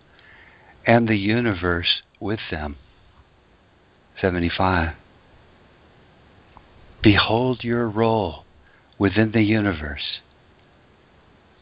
and 0.86 1.08
the 1.08 1.18
universe 1.18 2.02
with 2.20 2.40
them. 2.50 2.78
75. 4.20 4.96
Behold 7.02 7.64
your 7.64 7.88
role 7.88 8.46
within 9.00 9.32
the 9.32 9.42
universe. 9.42 10.20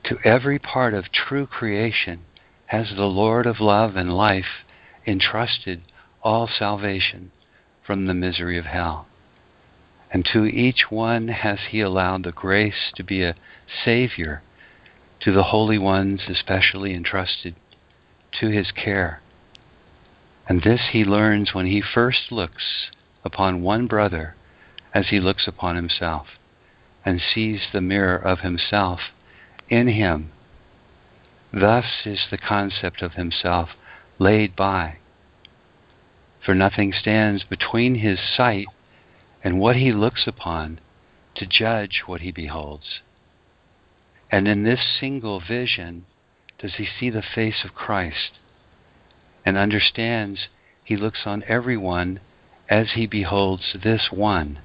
To 0.03 0.17
every 0.25 0.59
part 0.59 0.93
of 0.93 1.11
true 1.11 1.45
creation 1.45 2.21
has 2.67 2.89
the 2.89 3.05
Lord 3.05 3.45
of 3.45 3.59
love 3.59 3.95
and 3.95 4.13
life 4.13 4.65
entrusted 5.07 5.81
all 6.21 6.47
salvation 6.47 7.31
from 7.85 8.05
the 8.05 8.13
misery 8.13 8.57
of 8.57 8.65
hell. 8.65 9.07
And 10.11 10.25
to 10.33 10.45
each 10.45 10.89
one 10.89 11.29
has 11.29 11.59
he 11.69 11.81
allowed 11.81 12.23
the 12.23 12.31
grace 12.31 12.91
to 12.95 13.03
be 13.03 13.23
a 13.23 13.35
Savior 13.85 14.41
to 15.21 15.31
the 15.31 15.43
holy 15.43 15.77
ones 15.77 16.21
especially 16.27 16.93
entrusted 16.93 17.55
to 18.39 18.49
his 18.49 18.71
care. 18.71 19.21
And 20.47 20.63
this 20.63 20.89
he 20.91 21.03
learns 21.03 21.53
when 21.53 21.67
he 21.67 21.81
first 21.81 22.31
looks 22.31 22.89
upon 23.23 23.61
one 23.61 23.87
brother 23.87 24.35
as 24.93 25.09
he 25.09 25.19
looks 25.19 25.47
upon 25.47 25.75
himself 25.75 26.27
and 27.05 27.21
sees 27.21 27.67
the 27.71 27.81
mirror 27.81 28.17
of 28.17 28.39
himself 28.39 28.99
in 29.69 29.87
him. 29.87 30.31
Thus 31.51 31.85
is 32.05 32.27
the 32.29 32.37
concept 32.37 33.01
of 33.01 33.13
himself 33.13 33.69
laid 34.17 34.55
by. 34.55 34.97
For 36.45 36.55
nothing 36.55 36.93
stands 36.93 37.43
between 37.43 37.95
his 37.95 38.19
sight 38.19 38.67
and 39.43 39.59
what 39.59 39.75
he 39.75 39.91
looks 39.91 40.25
upon 40.27 40.79
to 41.35 41.45
judge 41.45 42.03
what 42.05 42.21
he 42.21 42.31
beholds. 42.31 43.01
And 44.31 44.47
in 44.47 44.63
this 44.63 44.81
single 44.99 45.39
vision 45.39 46.05
does 46.59 46.75
he 46.75 46.85
see 46.85 47.09
the 47.09 47.23
face 47.23 47.63
of 47.63 47.73
Christ 47.73 48.31
and 49.45 49.57
understands 49.57 50.47
he 50.83 50.95
looks 50.95 51.21
on 51.25 51.43
everyone 51.47 52.19
as 52.69 52.91
he 52.93 53.07
beholds 53.07 53.75
this 53.83 54.09
one. 54.11 54.59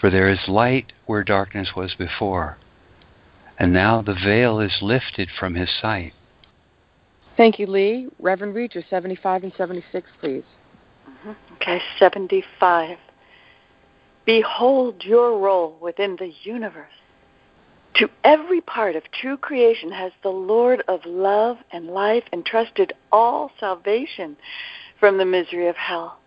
For 0.00 0.10
there 0.10 0.28
is 0.28 0.48
light 0.48 0.92
where 1.06 1.24
darkness 1.24 1.70
was 1.76 1.94
before, 1.94 2.58
and 3.58 3.72
now 3.72 4.02
the 4.02 4.14
veil 4.14 4.60
is 4.60 4.78
lifted 4.82 5.28
from 5.30 5.54
his 5.54 5.70
sight. 5.80 6.12
Thank 7.36 7.58
you, 7.58 7.66
Lee. 7.66 8.08
Reverend 8.18 8.54
Reja, 8.54 8.82
75 8.88 9.44
and 9.44 9.52
76, 9.56 10.08
please. 10.20 10.44
Mm-hmm. 11.08 11.54
Okay, 11.54 11.80
75. 11.98 12.98
Behold 14.24 15.02
your 15.04 15.38
role 15.38 15.76
within 15.80 16.16
the 16.16 16.32
universe. 16.42 16.92
To 17.96 18.08
every 18.24 18.60
part 18.60 18.96
of 18.96 19.10
true 19.10 19.36
creation 19.36 19.92
has 19.92 20.12
the 20.22 20.30
Lord 20.30 20.82
of 20.88 21.04
love 21.04 21.58
and 21.70 21.88
life 21.88 22.24
entrusted 22.32 22.94
all 23.10 23.50
salvation 23.60 24.36
from 24.98 25.18
the 25.18 25.26
misery 25.26 25.68
of 25.68 25.76
hell. 25.76 26.18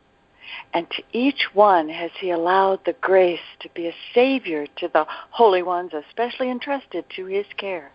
And 0.73 0.89
to 0.91 1.03
each 1.11 1.53
one 1.53 1.89
has 1.89 2.11
he 2.19 2.29
allowed 2.29 2.85
the 2.85 2.93
grace 2.93 3.39
to 3.61 3.69
be 3.69 3.87
a 3.87 3.95
savior 4.13 4.67
to 4.77 4.87
the 4.87 5.05
holy 5.31 5.63
ones 5.63 5.91
especially 5.93 6.51
entrusted 6.51 7.05
to 7.15 7.25
his 7.25 7.47
care. 7.57 7.91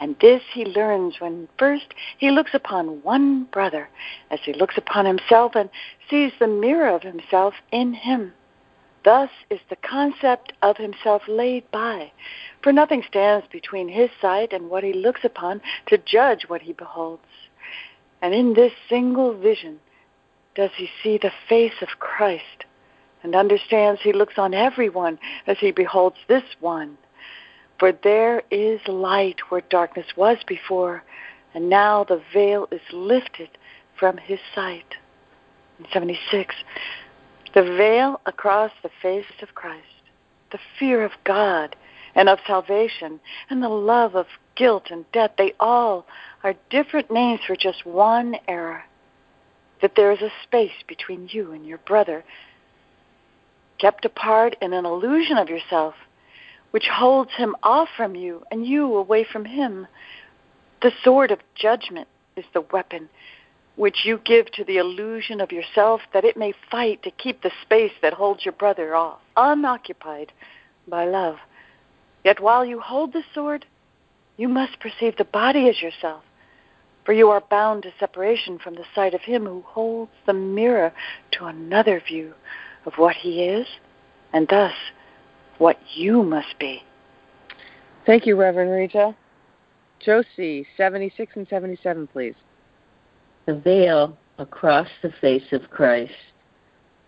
And 0.00 0.16
this 0.20 0.42
he 0.52 0.64
learns 0.64 1.20
when 1.20 1.48
first 1.58 1.94
he 2.18 2.30
looks 2.30 2.54
upon 2.54 3.02
one 3.02 3.44
brother 3.44 3.88
as 4.30 4.40
he 4.42 4.52
looks 4.52 4.76
upon 4.76 5.04
himself 5.04 5.54
and 5.54 5.68
sees 6.08 6.32
the 6.40 6.48
mirror 6.48 6.88
of 6.88 7.02
himself 7.02 7.54
in 7.70 7.94
him. 7.94 8.32
Thus 9.04 9.30
is 9.48 9.60
the 9.68 9.76
concept 9.76 10.52
of 10.60 10.76
himself 10.76 11.22
laid 11.26 11.70
by, 11.70 12.12
for 12.62 12.72
nothing 12.72 13.02
stands 13.02 13.46
between 13.50 13.88
his 13.88 14.10
sight 14.20 14.52
and 14.52 14.68
what 14.68 14.84
he 14.84 14.92
looks 14.92 15.24
upon 15.24 15.62
to 15.86 15.98
judge 15.98 16.44
what 16.48 16.62
he 16.62 16.72
beholds. 16.72 17.24
And 18.20 18.34
in 18.34 18.52
this 18.52 18.72
single 18.88 19.32
vision 19.32 19.80
does 20.54 20.70
he 20.76 20.90
see 21.02 21.16
the 21.16 21.32
face 21.48 21.80
of 21.80 21.98
Christ 21.98 22.66
and 23.22 23.34
understands 23.34 24.00
he 24.02 24.12
looks 24.12 24.38
on 24.38 24.54
everyone 24.54 25.18
as 25.46 25.58
he 25.58 25.70
beholds 25.70 26.16
this 26.28 26.44
one. 26.60 26.98
For 27.78 27.92
there 27.92 28.42
is 28.50 28.80
light 28.86 29.40
where 29.48 29.62
darkness 29.62 30.06
was 30.16 30.38
before, 30.46 31.02
and 31.54 31.70
now 31.70 32.04
the 32.04 32.22
veil 32.32 32.68
is 32.70 32.80
lifted 32.92 33.48
from 33.98 34.18
his 34.18 34.38
sight. 34.54 34.96
In 35.78 35.86
76, 35.92 36.54
the 37.54 37.62
veil 37.62 38.20
across 38.26 38.70
the 38.82 38.90
face 39.02 39.24
of 39.42 39.54
Christ, 39.54 39.84
the 40.52 40.58
fear 40.78 41.04
of 41.04 41.12
God 41.24 41.76
and 42.14 42.28
of 42.28 42.38
salvation, 42.46 43.20
and 43.48 43.62
the 43.62 43.68
love 43.68 44.14
of 44.14 44.26
guilt 44.56 44.84
and 44.90 45.04
death, 45.12 45.32
they 45.38 45.54
all 45.60 46.06
are 46.42 46.54
different 46.68 47.10
names 47.10 47.40
for 47.46 47.56
just 47.56 47.86
one 47.86 48.36
error. 48.48 48.82
That 49.80 49.92
there 49.96 50.12
is 50.12 50.20
a 50.20 50.32
space 50.42 50.82
between 50.86 51.28
you 51.30 51.52
and 51.52 51.64
your 51.64 51.78
brother, 51.78 52.24
kept 53.78 54.04
apart 54.04 54.56
in 54.60 54.72
an 54.72 54.84
illusion 54.84 55.38
of 55.38 55.48
yourself, 55.48 55.94
which 56.72 56.88
holds 56.92 57.30
him 57.36 57.56
off 57.62 57.88
from 57.96 58.14
you 58.14 58.44
and 58.50 58.66
you 58.66 58.94
away 58.96 59.24
from 59.24 59.44
him. 59.44 59.86
The 60.82 60.92
sword 61.02 61.30
of 61.30 61.40
judgment 61.54 62.08
is 62.36 62.44
the 62.52 62.60
weapon 62.72 63.08
which 63.76 64.04
you 64.04 64.18
give 64.24 64.50
to 64.52 64.64
the 64.64 64.78
illusion 64.78 65.40
of 65.40 65.52
yourself 65.52 66.00
that 66.12 66.24
it 66.24 66.36
may 66.36 66.52
fight 66.70 67.02
to 67.02 67.10
keep 67.10 67.42
the 67.42 67.52
space 67.62 67.92
that 68.02 68.12
holds 68.12 68.44
your 68.44 68.52
brother 68.52 68.94
off, 68.94 69.20
unoccupied 69.36 70.32
by 70.88 71.04
love. 71.04 71.36
Yet 72.24 72.40
while 72.40 72.64
you 72.64 72.80
hold 72.80 73.12
the 73.12 73.22
sword, 73.34 73.64
you 74.36 74.48
must 74.48 74.80
perceive 74.80 75.16
the 75.16 75.24
body 75.24 75.68
as 75.68 75.80
yourself, 75.80 76.22
for 77.04 77.12
you 77.12 77.30
are 77.30 77.42
bound 77.50 77.84
to 77.84 77.92
separation 77.98 78.58
from 78.58 78.74
the 78.74 78.84
sight 78.94 79.14
of 79.14 79.22
him 79.22 79.46
who 79.46 79.62
holds 79.66 80.12
the 80.26 80.32
mirror 80.32 80.92
to 81.32 81.46
another 81.46 82.00
view 82.06 82.34
of 82.86 82.94
what 82.96 83.16
he 83.16 83.44
is, 83.44 83.66
and 84.32 84.48
thus 84.48 84.74
what 85.58 85.78
you 85.94 86.22
must 86.22 86.58
be. 86.58 86.82
Thank 88.06 88.26
you, 88.26 88.36
Reverend 88.36 88.70
Rita. 88.70 89.14
Josie, 90.00 90.66
76 90.76 91.36
and 91.36 91.46
77, 91.48 92.06
please 92.06 92.34
the 93.46 93.54
veil 93.54 94.16
across 94.38 94.88
the 95.02 95.12
face 95.20 95.52
of 95.52 95.70
Christ, 95.70 96.12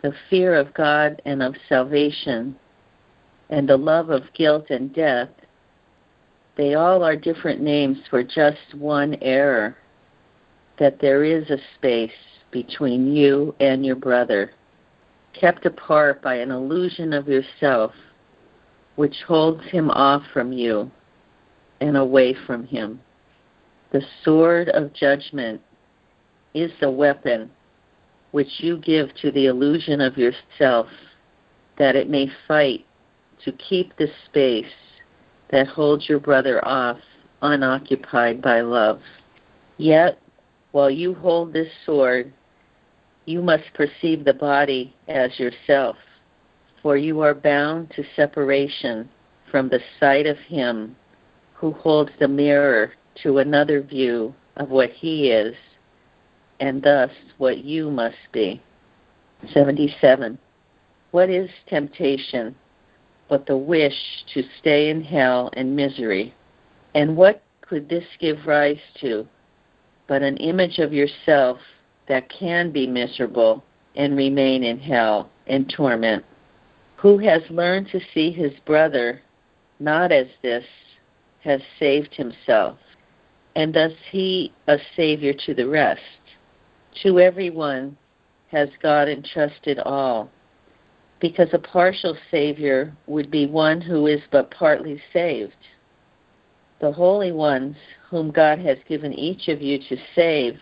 the 0.02 0.12
fear 0.28 0.54
of 0.54 0.74
God 0.74 1.20
and 1.24 1.42
of 1.42 1.54
salvation, 1.68 2.56
and 3.50 3.68
the 3.68 3.76
love 3.76 4.10
of 4.10 4.32
guilt 4.34 4.70
and 4.70 4.94
death, 4.94 5.28
they 6.56 6.74
all 6.74 7.02
are 7.02 7.16
different 7.16 7.60
names 7.60 7.98
for 8.10 8.22
just 8.22 8.74
one 8.74 9.16
error 9.22 9.76
that 10.78 11.00
there 11.00 11.24
is 11.24 11.48
a 11.50 11.58
space 11.76 12.10
between 12.50 13.14
you 13.14 13.54
and 13.60 13.84
your 13.84 13.96
brother, 13.96 14.52
kept 15.32 15.64
apart 15.64 16.20
by 16.22 16.34
an 16.34 16.50
illusion 16.50 17.12
of 17.12 17.28
yourself, 17.28 17.92
which 18.96 19.16
holds 19.26 19.64
him 19.66 19.90
off 19.90 20.22
from 20.32 20.52
you 20.52 20.90
and 21.80 21.96
away 21.96 22.34
from 22.46 22.66
him. 22.66 23.00
The 23.92 24.02
sword 24.22 24.68
of 24.70 24.92
judgment 24.92 25.60
is 26.54 26.70
the 26.80 26.90
weapon 26.90 27.50
which 28.32 28.48
you 28.58 28.78
give 28.78 29.14
to 29.16 29.30
the 29.30 29.46
illusion 29.46 30.00
of 30.00 30.16
yourself, 30.16 30.88
that 31.78 31.96
it 31.96 32.08
may 32.08 32.30
fight 32.48 32.84
to 33.44 33.52
keep 33.52 33.96
the 33.96 34.08
space 34.26 34.72
that 35.50 35.66
holds 35.66 36.08
your 36.08 36.18
brother 36.18 36.66
off, 36.66 36.98
unoccupied 37.42 38.40
by 38.40 38.60
love. 38.60 39.00
Yet, 39.76 40.18
while 40.72 40.90
you 40.90 41.14
hold 41.14 41.52
this 41.52 41.70
sword, 41.84 42.32
you 43.26 43.42
must 43.42 43.64
perceive 43.74 44.24
the 44.24 44.34
body 44.34 44.94
as 45.08 45.38
yourself, 45.38 45.96
for 46.82 46.96
you 46.96 47.20
are 47.20 47.34
bound 47.34 47.90
to 47.96 48.04
separation 48.16 49.08
from 49.50 49.68
the 49.68 49.80
sight 50.00 50.26
of 50.26 50.38
him 50.38 50.96
who 51.54 51.72
holds 51.72 52.10
the 52.18 52.28
mirror 52.28 52.92
to 53.22 53.38
another 53.38 53.82
view 53.82 54.34
of 54.56 54.70
what 54.70 54.90
he 54.90 55.30
is 55.30 55.54
and 56.62 56.80
thus 56.80 57.10
what 57.38 57.64
you 57.64 57.90
must 57.90 58.30
be. 58.30 58.62
77. 59.52 60.38
What 61.10 61.28
is 61.28 61.50
temptation 61.66 62.54
but 63.28 63.46
the 63.46 63.56
wish 63.56 64.24
to 64.32 64.44
stay 64.60 64.88
in 64.88 65.02
hell 65.02 65.50
and 65.54 65.74
misery? 65.74 66.32
And 66.94 67.16
what 67.16 67.42
could 67.62 67.88
this 67.88 68.04
give 68.20 68.46
rise 68.46 68.78
to 69.00 69.26
but 70.06 70.22
an 70.22 70.36
image 70.36 70.78
of 70.78 70.92
yourself 70.92 71.58
that 72.06 72.30
can 72.30 72.70
be 72.70 72.86
miserable 72.86 73.64
and 73.96 74.16
remain 74.16 74.62
in 74.62 74.78
hell 74.78 75.30
and 75.48 75.68
torment? 75.68 76.24
Who 76.94 77.18
has 77.18 77.42
learned 77.50 77.88
to 77.88 78.00
see 78.14 78.30
his 78.30 78.52
brother 78.64 79.20
not 79.80 80.12
as 80.12 80.28
this 80.42 80.64
has 81.42 81.60
saved 81.80 82.14
himself, 82.14 82.78
and 83.56 83.74
thus 83.74 83.92
he 84.12 84.52
a 84.68 84.78
savior 84.94 85.32
to 85.44 85.54
the 85.54 85.66
rest? 85.66 86.02
To 87.00 87.18
everyone 87.18 87.96
has 88.48 88.68
God 88.82 89.08
entrusted 89.08 89.78
all, 89.78 90.30
because 91.20 91.48
a 91.52 91.58
partial 91.58 92.16
Savior 92.30 92.94
would 93.06 93.30
be 93.30 93.46
one 93.46 93.80
who 93.80 94.06
is 94.06 94.20
but 94.30 94.50
partly 94.50 95.02
saved. 95.12 95.56
The 96.80 96.92
holy 96.92 97.32
ones 97.32 97.76
whom 98.10 98.30
God 98.30 98.58
has 98.58 98.76
given 98.88 99.12
each 99.14 99.48
of 99.48 99.62
you 99.62 99.78
to 99.88 99.96
save 100.14 100.60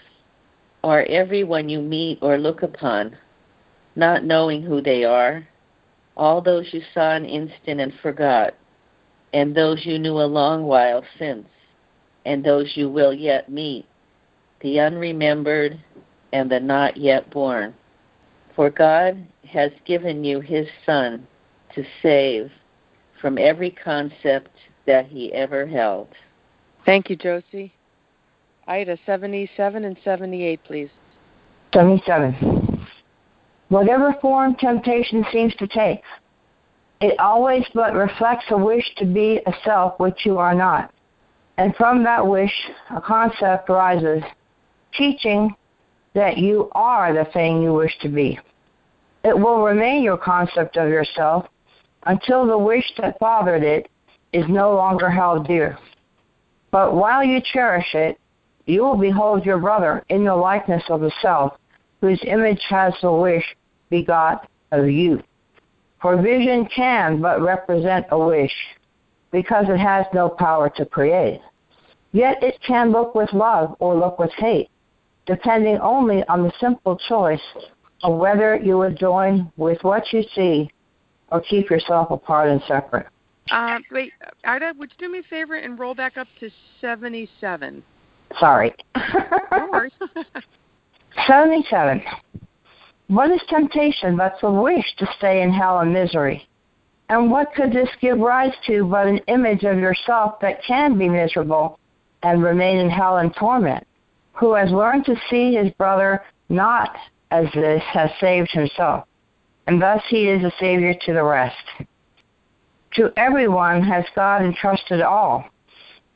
are 0.84 1.02
everyone 1.08 1.68
you 1.68 1.82
meet 1.82 2.18
or 2.22 2.38
look 2.38 2.62
upon, 2.62 3.16
not 3.96 4.24
knowing 4.24 4.62
who 4.62 4.80
they 4.80 5.04
are, 5.04 5.46
all 6.16 6.40
those 6.40 6.72
you 6.72 6.80
saw 6.94 7.10
an 7.16 7.24
instant 7.24 7.80
and 7.80 7.92
forgot, 8.00 8.54
and 9.34 9.54
those 9.54 9.84
you 9.84 9.98
knew 9.98 10.20
a 10.20 10.24
long 10.24 10.62
while 10.62 11.04
since, 11.18 11.48
and 12.24 12.44
those 12.44 12.76
you 12.76 12.88
will 12.88 13.12
yet 13.12 13.50
meet, 13.50 13.84
the 14.60 14.78
unremembered 14.78 15.78
and 16.32 16.50
the 16.50 16.60
not 16.60 16.96
yet 16.96 17.30
born. 17.30 17.74
For 18.56 18.70
God 18.70 19.26
has 19.48 19.72
given 19.84 20.24
you 20.24 20.40
his 20.40 20.66
Son 20.84 21.26
to 21.74 21.84
save 22.02 22.50
from 23.20 23.38
every 23.38 23.70
concept 23.70 24.50
that 24.86 25.06
he 25.06 25.32
ever 25.32 25.66
held. 25.66 26.08
Thank 26.84 27.10
you, 27.10 27.16
Josie. 27.16 27.72
Ida, 28.66 28.98
77 29.04 29.84
and 29.84 29.96
78, 30.04 30.64
please. 30.64 30.90
77. 31.74 32.86
Whatever 33.68 34.16
form 34.20 34.56
temptation 34.56 35.24
seems 35.32 35.54
to 35.56 35.66
take, 35.66 36.02
it 37.00 37.18
always 37.18 37.64
but 37.72 37.94
reflects 37.94 38.44
a 38.50 38.58
wish 38.58 38.84
to 38.96 39.06
be 39.06 39.40
a 39.46 39.52
self 39.64 39.98
which 39.98 40.26
you 40.26 40.38
are 40.38 40.54
not. 40.54 40.92
And 41.56 41.74
from 41.76 42.02
that 42.04 42.26
wish, 42.26 42.52
a 42.94 43.00
concept 43.00 43.68
rises, 43.68 44.22
teaching 44.94 45.54
that 46.14 46.38
you 46.38 46.70
are 46.72 47.12
the 47.12 47.30
thing 47.32 47.62
you 47.62 47.72
wish 47.72 47.96
to 48.00 48.08
be. 48.08 48.38
It 49.24 49.38
will 49.38 49.62
remain 49.62 50.02
your 50.02 50.16
concept 50.16 50.76
of 50.76 50.88
yourself 50.88 51.46
until 52.04 52.46
the 52.46 52.58
wish 52.58 52.84
that 52.98 53.18
fathered 53.18 53.62
it 53.62 53.88
is 54.32 54.44
no 54.48 54.74
longer 54.74 55.10
held 55.10 55.46
dear. 55.46 55.78
But 56.70 56.94
while 56.94 57.22
you 57.22 57.40
cherish 57.52 57.94
it, 57.94 58.18
you 58.66 58.82
will 58.82 58.96
behold 58.96 59.44
your 59.44 59.58
brother 59.58 60.04
in 60.08 60.24
the 60.24 60.34
likeness 60.34 60.84
of 60.88 61.00
the 61.00 61.12
self, 61.20 61.54
whose 62.00 62.20
image 62.24 62.62
has 62.68 62.94
the 63.02 63.12
wish 63.12 63.44
begot 63.90 64.48
of 64.70 64.88
you. 64.88 65.22
For 66.00 66.20
vision 66.20 66.66
can 66.74 67.20
but 67.20 67.42
represent 67.42 68.06
a 68.10 68.18
wish, 68.18 68.54
because 69.30 69.66
it 69.68 69.78
has 69.78 70.06
no 70.14 70.28
power 70.28 70.70
to 70.76 70.86
create. 70.86 71.40
Yet 72.12 72.42
it 72.42 72.58
can 72.66 72.90
look 72.90 73.14
with 73.14 73.32
love 73.32 73.76
or 73.80 73.94
look 73.94 74.18
with 74.18 74.32
hate, 74.36 74.69
depending 75.30 75.78
only 75.78 76.24
on 76.28 76.42
the 76.42 76.52
simple 76.60 76.98
choice 77.08 77.40
of 78.02 78.18
whether 78.18 78.56
you 78.56 78.76
would 78.76 78.98
join 78.98 79.50
with 79.56 79.78
what 79.82 80.02
you 80.12 80.24
see 80.34 80.68
or 81.30 81.40
keep 81.40 81.70
yourself 81.70 82.10
apart 82.10 82.48
and 82.48 82.60
separate. 82.66 83.06
Uh, 83.52 83.78
wait, 83.92 84.12
Ida, 84.44 84.74
would 84.76 84.90
you 84.90 85.06
do 85.06 85.12
me 85.12 85.20
a 85.20 85.22
favor 85.22 85.54
and 85.54 85.78
roll 85.78 85.94
back 85.94 86.16
up 86.16 86.26
to 86.40 86.50
77? 86.80 87.80
Sorry. 88.40 88.74
no 89.52 89.68
worries. 89.70 89.92
77. 91.28 92.02
What 93.06 93.30
is 93.30 93.40
temptation 93.48 94.16
but 94.16 94.34
the 94.42 94.50
wish 94.50 94.84
to 94.98 95.06
stay 95.16 95.42
in 95.42 95.52
hell 95.52 95.78
and 95.78 95.92
misery? 95.92 96.48
And 97.08 97.30
what 97.30 97.54
could 97.54 97.72
this 97.72 97.88
give 98.00 98.18
rise 98.18 98.54
to 98.66 98.84
but 98.84 99.06
an 99.06 99.18
image 99.28 99.62
of 99.62 99.78
yourself 99.78 100.40
that 100.40 100.62
can 100.64 100.98
be 100.98 101.08
miserable 101.08 101.78
and 102.24 102.42
remain 102.42 102.78
in 102.78 102.90
hell 102.90 103.18
and 103.18 103.32
torment, 103.36 103.86
who 104.32 104.54
has 104.54 104.70
learned 104.70 105.04
to 105.06 105.16
see 105.28 105.54
his 105.54 105.70
brother 105.72 106.22
not 106.48 106.96
as 107.30 107.46
this 107.54 107.82
has 107.92 108.10
saved 108.20 108.50
himself, 108.50 109.04
and 109.66 109.80
thus 109.80 110.02
he 110.08 110.28
is 110.28 110.42
a 110.42 110.52
savior 110.58 110.94
to 111.06 111.12
the 111.12 111.22
rest. 111.22 111.56
To 112.94 113.12
everyone 113.16 113.82
has 113.82 114.04
God 114.16 114.42
entrusted 114.42 115.00
all, 115.00 115.44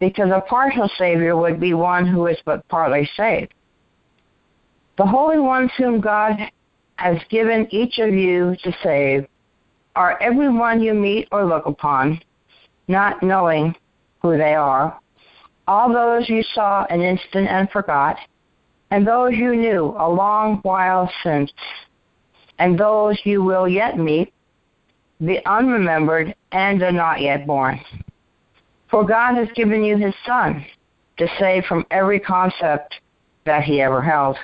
because 0.01 0.31
a 0.31 0.41
partial 0.41 0.91
savior 0.99 1.37
would 1.37 1.61
be 1.61 1.75
one 1.75 2.07
who 2.07 2.27
is 2.27 2.39
but 2.45 2.67
partly 2.69 3.09
saved. 3.17 3.55
The 4.97 5.07
holy 5.07 5.39
ones 5.39 5.71
whom 5.77 6.01
God 6.01 6.37
has 6.97 7.19
given 7.29 7.67
each 7.71 7.99
of 7.99 8.13
you 8.13 8.57
to 8.63 8.73
save 8.83 9.27
are 9.97 10.21
everyone 10.21 10.81
you 10.81 10.95
meet 10.95 11.29
or 11.31 11.45
look 11.45 11.67
upon, 11.67 12.21
not 12.89 13.23
knowing 13.23 13.75
who 14.23 14.37
they 14.37 14.55
are, 14.55 14.99
all 15.67 15.93
those 15.93 16.29
you 16.29 16.43
saw 16.55 16.85
an 16.91 17.01
instant 17.01 17.49
and 17.49 17.71
forgot, 17.71 18.17
and 18.91 19.07
those 19.07 19.33
you 19.33 19.57
knew 19.57 19.95
a 19.99 20.09
long 20.09 20.59
while 20.63 21.11
since, 21.23 21.53
and 22.59 22.79
those 22.79 23.19
you 23.25 23.43
will 23.43 23.69
yet 23.69 23.99
meet, 23.99 24.33
the 25.21 25.39
unremembered 25.47 26.35
and 26.53 26.81
the 26.81 26.91
not 26.91 27.21
yet 27.21 27.47
born. 27.47 27.81
For 28.91 29.05
God 29.05 29.35
has 29.37 29.49
given 29.55 29.83
you 29.83 29.97
his 29.97 30.15
Son 30.27 30.65
to 31.17 31.29
save 31.39 31.65
from 31.65 31.87
every 31.91 32.21
concept 32.21 33.01
that 33.45 33.65
he 33.65 33.81
ever 33.81 34.03
held. 34.03 34.37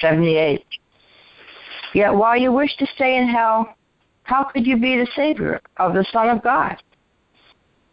78. 0.00 0.64
Yet 1.94 2.14
while 2.14 2.36
you 2.36 2.52
wish 2.52 2.74
to 2.76 2.86
stay 2.94 3.16
in 3.18 3.28
hell, 3.28 3.74
how 4.22 4.44
could 4.44 4.66
you 4.66 4.76
be 4.76 4.96
the 4.96 5.08
Savior 5.14 5.60
of 5.76 5.94
the 5.94 6.06
Son 6.12 6.28
of 6.28 6.42
God? 6.42 6.76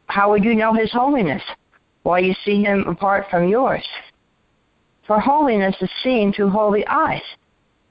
How 0.08 0.30
would 0.30 0.44
you 0.44 0.56
know 0.56 0.74
His 0.74 0.92
holiness 0.92 1.44
while 2.10 2.24
you 2.24 2.34
see 2.44 2.64
Him 2.64 2.88
apart 2.88 3.28
from 3.30 3.48
yours? 3.48 3.88
For 5.06 5.20
holiness 5.20 5.76
is 5.80 5.92
seen 6.04 6.34
through 6.34 6.50
holy 6.50 6.84
eyes 6.88 7.22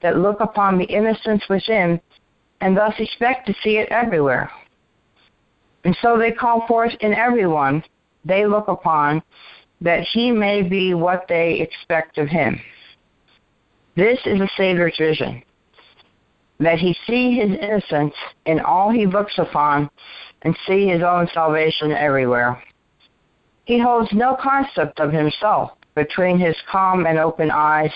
that 0.03 0.19
look 0.19 0.41
upon 0.41 0.77
the 0.77 0.85
innocence 0.87 1.45
within 1.49 2.01
and 2.61 2.77
thus 2.77 2.95
expect 2.99 3.47
to 3.47 3.55
see 3.63 3.77
it 3.79 3.89
everywhere. 3.91 4.51
And 5.85 5.97
so 6.03 6.19
they 6.19 6.33
call 6.33 6.67
forth 6.67 6.93
in 7.01 7.15
everyone 7.15 7.85
they 8.25 8.45
look 8.45 8.67
upon 8.67 9.23
that 9.81 10.03
he 10.03 10.33
may 10.33 10.63
be 10.63 10.95
what 10.95 11.27
they 11.29 11.61
expect 11.61 12.19
of 12.19 12.27
him. 12.29 12.61
This 13.95 14.19
is 14.27 14.41
a 14.41 14.49
Savior's 14.57 14.97
vision 14.99 15.45
that 16.59 16.81
he 16.81 16.97
see 17.07 17.37
his 17.37 17.57
innocence 17.61 18.15
in 18.47 18.59
all 18.59 18.91
he 18.91 19.07
looks 19.07 19.39
upon 19.39 19.89
and 20.43 20.57
see 20.67 20.89
his 20.89 21.03
own 21.03 21.29
salvation 21.33 21.93
everywhere. 21.93 22.61
He 23.69 23.79
holds 23.79 24.11
no 24.15 24.35
concept 24.41 24.99
of 24.99 25.13
himself 25.13 25.73
between 25.95 26.39
his 26.39 26.57
calm 26.73 27.05
and 27.05 27.19
open 27.19 27.51
eyes 27.51 27.93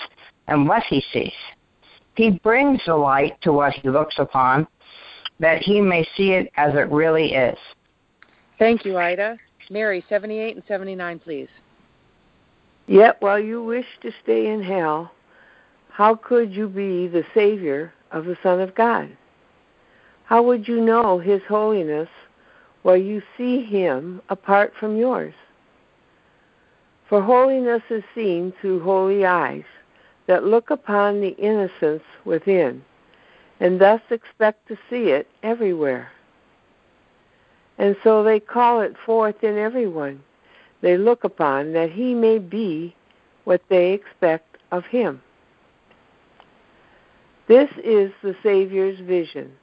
and 0.47 0.69
what 0.69 0.83
he 0.83 1.03
sees. 1.11 1.33
He 2.15 2.29
brings 2.43 2.79
the 2.85 2.95
light 2.95 3.41
to 3.41 3.51
what 3.51 3.73
he 3.73 3.89
looks 3.89 4.19
upon 4.19 4.67
that 5.39 5.63
he 5.63 5.81
may 5.81 6.07
see 6.15 6.33
it 6.33 6.51
as 6.57 6.75
it 6.75 6.91
really 6.91 7.33
is. 7.33 7.57
Thank 8.59 8.85
you, 8.85 8.99
Ida. 8.99 9.39
Mary, 9.71 10.05
78 10.07 10.57
and 10.57 10.63
79, 10.67 11.17
please. 11.17 11.49
Yet 12.85 13.19
while 13.19 13.39
you 13.39 13.63
wish 13.63 13.87
to 14.03 14.11
stay 14.21 14.53
in 14.53 14.61
hell, 14.61 15.11
how 15.89 16.13
could 16.13 16.53
you 16.53 16.67
be 16.67 17.07
the 17.07 17.25
Savior 17.33 17.91
of 18.11 18.25
the 18.25 18.37
Son 18.43 18.61
of 18.61 18.75
God? 18.75 19.09
How 20.25 20.43
would 20.43 20.67
you 20.67 20.81
know 20.81 21.17
His 21.17 21.41
holiness 21.49 22.09
while 22.83 22.95
you 22.95 23.23
see 23.35 23.63
Him 23.63 24.21
apart 24.29 24.73
from 24.79 24.97
yours? 24.97 25.33
For 27.07 27.21
holiness 27.21 27.83
is 27.89 28.03
seen 28.15 28.53
through 28.59 28.81
holy 28.81 29.25
eyes 29.25 29.65
that 30.27 30.45
look 30.45 30.69
upon 30.69 31.21
the 31.21 31.35
innocence 31.37 32.03
within, 32.25 32.83
and 33.59 33.79
thus 33.79 34.01
expect 34.09 34.67
to 34.67 34.77
see 34.89 35.09
it 35.09 35.27
everywhere. 35.43 36.11
And 37.77 37.95
so 38.03 38.23
they 38.23 38.39
call 38.39 38.81
it 38.81 38.95
forth 38.97 39.43
in 39.43 39.57
everyone 39.57 40.23
they 40.81 40.97
look 40.97 41.23
upon, 41.23 41.71
that 41.73 41.91
he 41.91 42.13
may 42.13 42.39
be 42.39 42.93
what 43.45 43.61
they 43.69 43.93
expect 43.93 44.57
of 44.71 44.85
him. 44.85 45.21
This 47.47 47.69
is 47.81 48.11
the 48.21 48.35
Savior's 48.43 48.99
vision, 48.99 49.53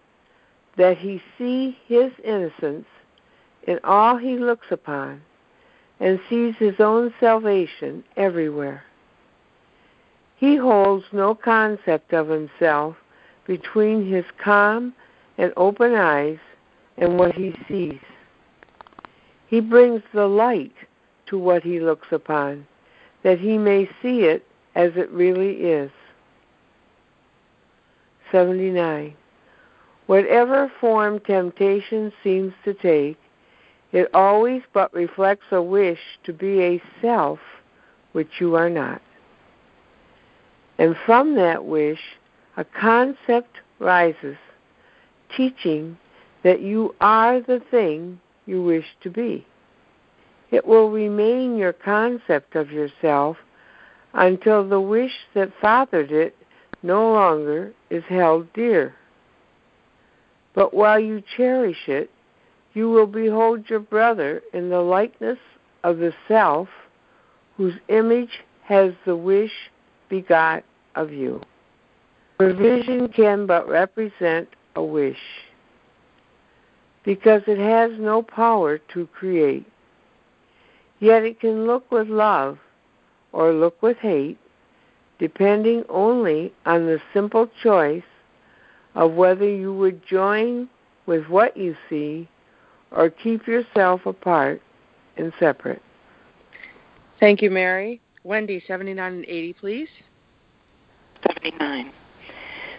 that 0.76 0.96
he 0.96 1.22
see 1.36 1.76
his 1.86 2.10
innocence 2.24 2.86
in 3.64 3.80
all 3.84 4.16
he 4.16 4.38
looks 4.38 4.68
upon, 4.70 5.20
and 6.00 6.18
sees 6.28 6.54
his 6.58 6.80
own 6.80 7.12
salvation 7.20 8.02
everywhere. 8.16 8.82
He 10.36 10.56
holds 10.56 11.04
no 11.12 11.34
concept 11.34 12.14
of 12.14 12.28
himself 12.28 12.96
between 13.46 14.10
his 14.10 14.24
calm 14.42 14.94
and 15.36 15.52
open 15.56 15.94
eyes 15.94 16.38
and 16.96 17.18
what 17.18 17.34
he 17.34 17.54
sees. 17.68 18.00
He 19.48 19.60
brings 19.60 20.02
the 20.14 20.26
light 20.26 20.74
to 21.26 21.38
what 21.38 21.62
he 21.62 21.80
looks 21.80 22.08
upon, 22.10 22.66
that 23.22 23.38
he 23.38 23.58
may 23.58 23.88
see 24.00 24.20
it 24.20 24.46
as 24.74 24.92
it 24.96 25.10
really 25.10 25.56
is. 25.56 25.90
79. 28.32 29.14
Whatever 30.06 30.72
form 30.80 31.20
temptation 31.20 32.12
seems 32.22 32.52
to 32.64 32.74
take, 32.74 33.18
it 33.92 34.08
always 34.14 34.62
but 34.72 34.92
reflects 34.94 35.46
a 35.50 35.62
wish 35.62 35.98
to 36.24 36.32
be 36.32 36.60
a 36.62 36.82
self 37.02 37.38
which 38.12 38.40
you 38.40 38.54
are 38.54 38.70
not. 38.70 39.02
And 40.78 40.96
from 41.04 41.34
that 41.36 41.64
wish, 41.64 42.00
a 42.56 42.64
concept 42.64 43.56
rises, 43.78 44.36
teaching 45.36 45.98
that 46.42 46.60
you 46.60 46.94
are 47.00 47.40
the 47.40 47.60
thing 47.70 48.20
you 48.46 48.62
wish 48.62 48.86
to 49.02 49.10
be. 49.10 49.46
It 50.50 50.66
will 50.66 50.90
remain 50.90 51.56
your 51.56 51.72
concept 51.72 52.56
of 52.56 52.70
yourself 52.70 53.36
until 54.14 54.68
the 54.68 54.80
wish 54.80 55.12
that 55.34 55.52
fathered 55.60 56.10
it 56.10 56.34
no 56.82 57.12
longer 57.12 57.72
is 57.90 58.02
held 58.08 58.52
dear. 58.52 58.94
But 60.54 60.74
while 60.74 60.98
you 60.98 61.22
cherish 61.36 61.88
it, 61.88 62.10
you 62.74 62.88
will 62.88 63.06
behold 63.06 63.68
your 63.68 63.80
brother 63.80 64.42
in 64.52 64.70
the 64.70 64.80
likeness 64.80 65.38
of 65.82 65.98
the 65.98 66.12
self 66.28 66.68
whose 67.56 67.74
image 67.88 68.40
has 68.62 68.92
the 69.04 69.16
wish 69.16 69.52
begot 70.08 70.62
of 70.94 71.12
you. 71.12 71.40
For 72.36 72.52
vision 72.52 73.08
can 73.08 73.46
but 73.46 73.68
represent 73.68 74.48
a 74.76 74.82
wish 74.82 75.18
because 77.04 77.42
it 77.46 77.58
has 77.58 77.90
no 77.98 78.22
power 78.22 78.78
to 78.94 79.06
create. 79.08 79.66
Yet 81.00 81.24
it 81.24 81.40
can 81.40 81.66
look 81.66 81.90
with 81.90 82.08
love 82.08 82.58
or 83.32 83.52
look 83.52 83.82
with 83.82 83.96
hate 83.98 84.38
depending 85.20 85.84
only 85.90 86.52
on 86.64 86.86
the 86.86 86.98
simple 87.12 87.48
choice 87.62 88.02
of 88.94 89.12
whether 89.12 89.48
you 89.48 89.72
would 89.72 90.04
join 90.06 90.68
with 91.06 91.26
what 91.28 91.56
you 91.56 91.76
see 91.88 92.26
or 92.92 93.10
keep 93.10 93.46
yourself 93.46 94.06
apart 94.06 94.62
and 95.16 95.32
separate. 95.38 95.82
Thank 97.18 97.42
you, 97.42 97.50
Mary. 97.50 98.00
Wendy, 98.24 98.62
79 98.66 99.12
and 99.12 99.24
80, 99.24 99.52
please. 99.54 99.88
79. 101.26 101.92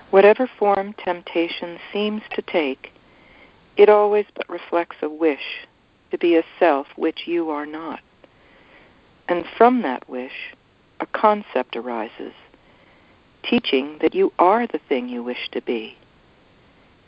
Whatever 0.09 0.49
form 0.59 0.93
temptation 0.93 1.79
seems 1.93 2.21
to 2.35 2.41
take, 2.41 2.91
it 3.77 3.89
always 3.89 4.25
but 4.35 4.49
reflects 4.49 4.97
a 5.01 5.09
wish 5.09 5.67
to 6.11 6.17
be 6.17 6.35
a 6.35 6.43
self 6.59 6.87
which 6.95 7.21
you 7.25 7.49
are 7.49 7.65
not 7.65 8.01
and 9.27 9.45
from 9.57 9.81
that 9.81 10.07
wish, 10.09 10.55
a 10.99 11.05
concept 11.05 11.75
arises, 11.75 12.33
teaching 13.43 13.97
that 14.01 14.13
you 14.13 14.31
are 14.39 14.67
the 14.67 14.79
thing 14.89 15.07
you 15.07 15.23
wish 15.23 15.49
to 15.51 15.61
be. 15.61 15.97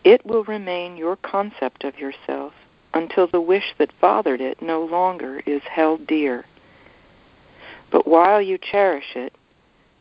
It 0.03 0.25
will 0.25 0.43
remain 0.43 0.97
your 0.97 1.15
concept 1.15 1.83
of 1.83 1.97
yourself 1.97 2.42
until 2.93 3.27
the 3.27 3.41
wish 3.41 3.73
that 3.77 3.91
fathered 3.99 4.41
it 4.41 4.61
no 4.61 4.83
longer 4.83 5.41
is 5.45 5.61
held 5.63 6.05
dear. 6.07 6.45
But 7.91 8.07
while 8.07 8.41
you 8.41 8.57
cherish 8.57 9.15
it, 9.15 9.33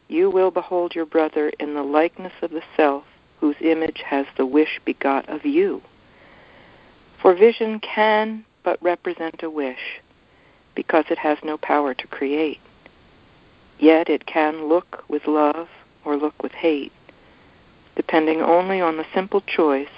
you 0.09 0.31
will 0.31 0.51
behold 0.51 0.95
your 0.95 1.07
brother 1.07 1.51
in 1.59 1.75
the 1.75 1.83
likeness 1.83 2.33
of 2.43 2.51
the 2.51 2.63
self 2.77 3.05
whose 3.41 3.57
image 3.61 4.03
has 4.05 4.27
the 4.37 4.47
wish 4.47 4.81
begot 4.85 5.29
of 5.29 5.45
you. 5.45 5.83
For 7.21 7.35
vision 7.35 7.81
can 7.81 8.45
but 8.63 8.83
represent 8.83 9.43
a 9.43 9.51
wish, 9.51 10.01
because 10.75 11.05
it 11.11 11.19
has 11.19 11.39
no 11.43 11.57
power 11.57 11.95
to 11.95 12.07
create. 12.07 12.61
Yet 13.79 14.09
it 14.09 14.27
can 14.27 14.69
look 14.69 15.05
with 15.09 15.27
love 15.27 15.69
or 16.05 16.17
look 16.17 16.43
with 16.43 16.53
hate, 16.53 16.93
depending 17.97 18.41
only 18.41 18.81
on 18.81 18.97
the 18.97 19.07
simple 19.15 19.41
choice 19.41 19.89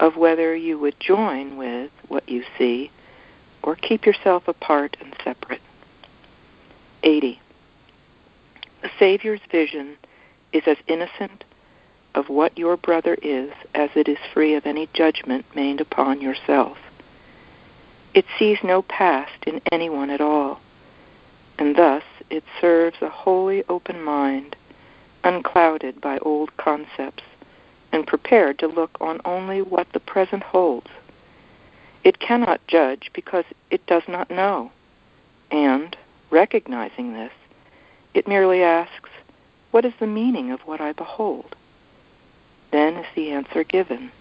of 0.00 0.16
whether 0.16 0.56
you 0.56 0.78
would 0.78 0.98
join 0.98 1.56
with 1.56 1.90
what 2.08 2.28
you 2.28 2.42
see 2.58 2.90
or 3.62 3.76
keep 3.76 4.06
yourself 4.06 4.48
apart 4.48 4.96
and 5.00 5.14
separate. 5.22 5.60
80. 7.02 7.40
The 8.82 8.90
Savior's 8.98 9.40
vision 9.50 9.96
is 10.52 10.62
as 10.66 10.78
innocent 10.86 11.44
of 12.14 12.28
what 12.28 12.58
your 12.58 12.76
brother 12.76 13.16
is 13.22 13.52
as 13.74 13.90
it 13.94 14.08
is 14.08 14.18
free 14.32 14.54
of 14.54 14.66
any 14.66 14.88
judgment 14.94 15.44
made 15.54 15.80
upon 15.80 16.20
yourself. 16.20 16.78
It 18.14 18.24
sees 18.38 18.58
no 18.64 18.82
past 18.82 19.44
in 19.46 19.60
anyone 19.70 20.10
at 20.10 20.20
all, 20.20 20.60
and 21.58 21.76
thus 21.76 22.02
it 22.30 22.42
serves 22.60 22.96
a 23.00 23.08
wholly 23.08 23.62
open 23.68 24.02
mind, 24.02 24.56
unclouded 25.22 26.00
by 26.00 26.18
old 26.18 26.56
concepts, 26.56 27.22
and 27.92 28.06
prepared 28.06 28.58
to 28.58 28.66
look 28.66 28.96
on 29.00 29.20
only 29.24 29.62
what 29.62 29.92
the 29.92 30.00
present 30.00 30.42
holds. 30.42 30.90
It 32.04 32.20
cannot 32.20 32.66
judge 32.66 33.10
because 33.12 33.44
it 33.70 33.86
does 33.86 34.04
not 34.08 34.30
know, 34.30 34.72
and, 35.50 35.96
recognizing 36.30 37.12
this, 37.12 37.32
it 38.14 38.28
merely 38.28 38.62
asks, 38.62 39.10
What 39.70 39.84
is 39.84 39.92
the 40.00 40.06
meaning 40.06 40.50
of 40.50 40.60
what 40.60 40.80
I 40.80 40.92
behold? 40.92 41.54
Then 42.70 42.96
is 42.96 43.06
the 43.14 43.30
answer 43.30 43.64
given 43.64 44.12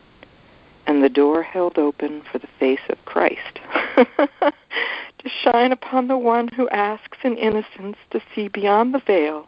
and 0.89 1.03
the 1.03 1.09
door 1.09 1.43
held 1.43 1.77
open 1.77 2.23
for 2.31 2.39
the 2.39 2.49
face 2.59 2.79
of 2.89 3.05
Christ 3.05 3.59
to 3.95 5.29
shine 5.43 5.71
upon 5.71 6.07
the 6.07 6.17
one 6.17 6.47
who 6.47 6.67
asks 6.69 7.19
in 7.23 7.37
innocence 7.37 7.95
to 8.09 8.19
see 8.33 8.47
beyond 8.47 8.95
the 8.95 9.01
veil 9.05 9.47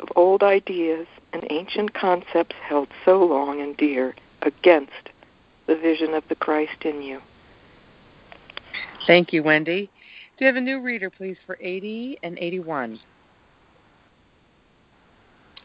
of 0.00 0.08
old 0.16 0.42
ideas 0.42 1.06
and 1.32 1.46
ancient 1.50 1.94
concepts 1.94 2.56
held 2.66 2.88
so 3.04 3.24
long 3.24 3.60
and 3.60 3.76
dear 3.76 4.14
against 4.42 5.10
the 5.66 5.76
vision 5.76 6.14
of 6.14 6.24
the 6.28 6.34
Christ 6.34 6.84
in 6.84 7.02
you. 7.02 7.20
Thank 9.06 9.32
you, 9.32 9.42
Wendy. 9.42 9.90
Do 10.36 10.44
you 10.44 10.46
have 10.46 10.56
a 10.56 10.60
new 10.60 10.80
reader, 10.80 11.10
please, 11.10 11.36
for 11.46 11.56
80 11.60 12.18
and 12.22 12.38
81? 12.38 12.98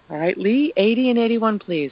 All 0.09 0.17
right, 0.17 0.37
Lee, 0.37 0.73
80 0.75 1.11
and 1.11 1.19
81, 1.19 1.59
please. 1.59 1.91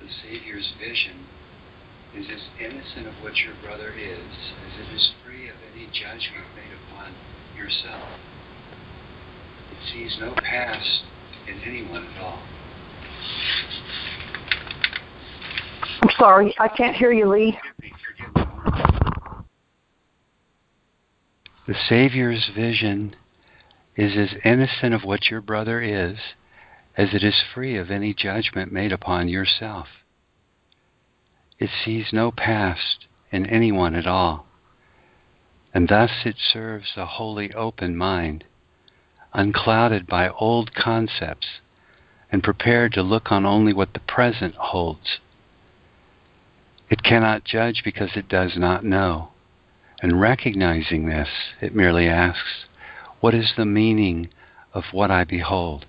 The 0.00 0.08
Savior's 0.22 0.72
vision 0.78 1.26
is 2.16 2.26
as 2.26 2.42
innocent 2.58 3.06
of 3.06 3.14
what 3.22 3.36
your 3.36 3.54
brother 3.62 3.92
is 3.92 4.18
as 4.18 4.86
it 4.86 4.94
is 4.94 5.12
free 5.24 5.48
of 5.48 5.54
any 5.72 5.86
judgment 5.86 6.46
made 6.56 6.74
upon 6.88 7.14
yourself. 7.60 8.08
It 9.70 9.92
sees 9.92 10.16
no 10.18 10.34
past 10.34 11.02
in 11.46 11.60
anyone 11.60 12.06
at 12.06 12.22
all. 12.22 12.38
I'm 16.02 16.10
sorry, 16.18 16.54
I 16.58 16.68
can't 16.68 16.96
hear 16.96 17.12
you, 17.12 17.28
Lee. 17.28 17.58
The 21.66 21.74
Savior's 21.88 22.50
vision 22.54 23.14
is 23.96 24.16
as 24.16 24.38
innocent 24.44 24.94
of 24.94 25.04
what 25.04 25.30
your 25.30 25.40
brother 25.40 25.80
is 25.80 26.18
as 26.96 27.14
it 27.14 27.22
is 27.22 27.44
free 27.54 27.76
of 27.76 27.90
any 27.90 28.14
judgment 28.14 28.72
made 28.72 28.92
upon 28.92 29.28
yourself. 29.28 29.86
It 31.58 31.70
sees 31.84 32.08
no 32.12 32.32
past 32.32 33.06
in 33.30 33.46
anyone 33.46 33.94
at 33.94 34.06
all, 34.06 34.46
and 35.72 35.88
thus 35.88 36.10
it 36.24 36.36
serves 36.38 36.92
a 36.96 37.06
wholly 37.06 37.52
open 37.54 37.96
mind, 37.96 38.44
unclouded 39.32 40.06
by 40.06 40.28
old 40.28 40.74
concepts 40.74 41.46
and 42.32 42.42
prepared 42.42 42.92
to 42.92 43.02
look 43.02 43.30
on 43.30 43.46
only 43.46 43.72
what 43.72 43.92
the 43.92 44.00
present 44.00 44.54
holds. 44.56 45.18
It 46.88 47.02
cannot 47.02 47.44
judge 47.44 47.82
because 47.84 48.10
it 48.16 48.28
does 48.28 48.56
not 48.56 48.84
know, 48.84 49.30
and 50.02 50.20
recognizing 50.20 51.06
this, 51.06 51.28
it 51.60 51.74
merely 51.74 52.08
asks, 52.08 52.64
What 53.20 53.34
is 53.34 53.52
the 53.56 53.64
meaning 53.64 54.28
of 54.74 54.84
what 54.92 55.10
I 55.10 55.24
behold? 55.24 55.86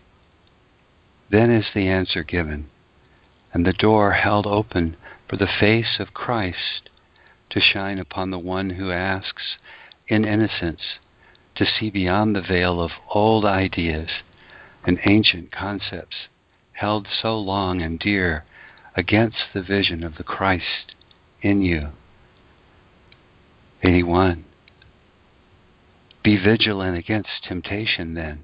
Then 1.31 1.49
is 1.49 1.65
the 1.73 1.87
answer 1.87 2.23
given, 2.23 2.69
and 3.53 3.65
the 3.65 3.73
door 3.73 4.11
held 4.11 4.45
open 4.45 4.95
for 5.27 5.37
the 5.37 5.47
face 5.47 5.97
of 5.99 6.13
Christ 6.13 6.89
to 7.51 7.59
shine 7.59 7.99
upon 7.99 8.31
the 8.31 8.39
one 8.39 8.71
who 8.71 8.91
asks 8.91 9.57
in 10.07 10.25
innocence 10.25 10.81
to 11.55 11.65
see 11.65 11.89
beyond 11.89 12.35
the 12.35 12.41
veil 12.41 12.81
of 12.81 12.91
old 13.09 13.45
ideas 13.45 14.09
and 14.85 14.99
ancient 15.05 15.51
concepts 15.51 16.27
held 16.73 17.07
so 17.21 17.37
long 17.37 17.81
and 17.81 17.99
dear 17.99 18.43
against 18.95 19.37
the 19.53 19.61
vision 19.61 20.03
of 20.03 20.15
the 20.17 20.23
Christ 20.23 20.95
in 21.41 21.61
you. 21.61 21.89
81. 23.83 24.45
Be 26.23 26.37
vigilant 26.37 26.97
against 26.97 27.43
temptation 27.43 28.13
then, 28.13 28.43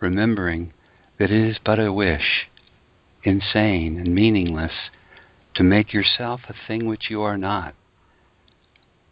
remembering 0.00 0.72
that 1.18 1.30
it 1.30 1.48
is 1.48 1.58
but 1.64 1.78
a 1.78 1.92
wish, 1.92 2.48
insane 3.22 3.98
and 3.98 4.14
meaningless 4.14 4.72
to 5.54 5.62
make 5.62 5.92
yourself 5.92 6.42
a 6.48 6.54
thing 6.66 6.86
which 6.86 7.10
you 7.10 7.20
are 7.20 7.36
not. 7.36 7.74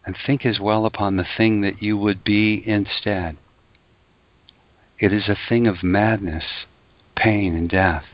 And 0.07 0.17
think 0.17 0.47
as 0.47 0.61
well 0.61 0.87
upon 0.87 1.17
the 1.17 1.27
thing 1.37 1.61
that 1.63 1.83
you 1.83 1.97
would 1.99 2.23
be 2.23 2.63
instead. 2.65 3.37
It 4.99 5.13
is 5.13 5.29
a 5.29 5.37
thing 5.49 5.67
of 5.67 5.83
madness, 5.83 6.65
pain, 7.17 7.55
and 7.55 7.69
death, 7.69 8.05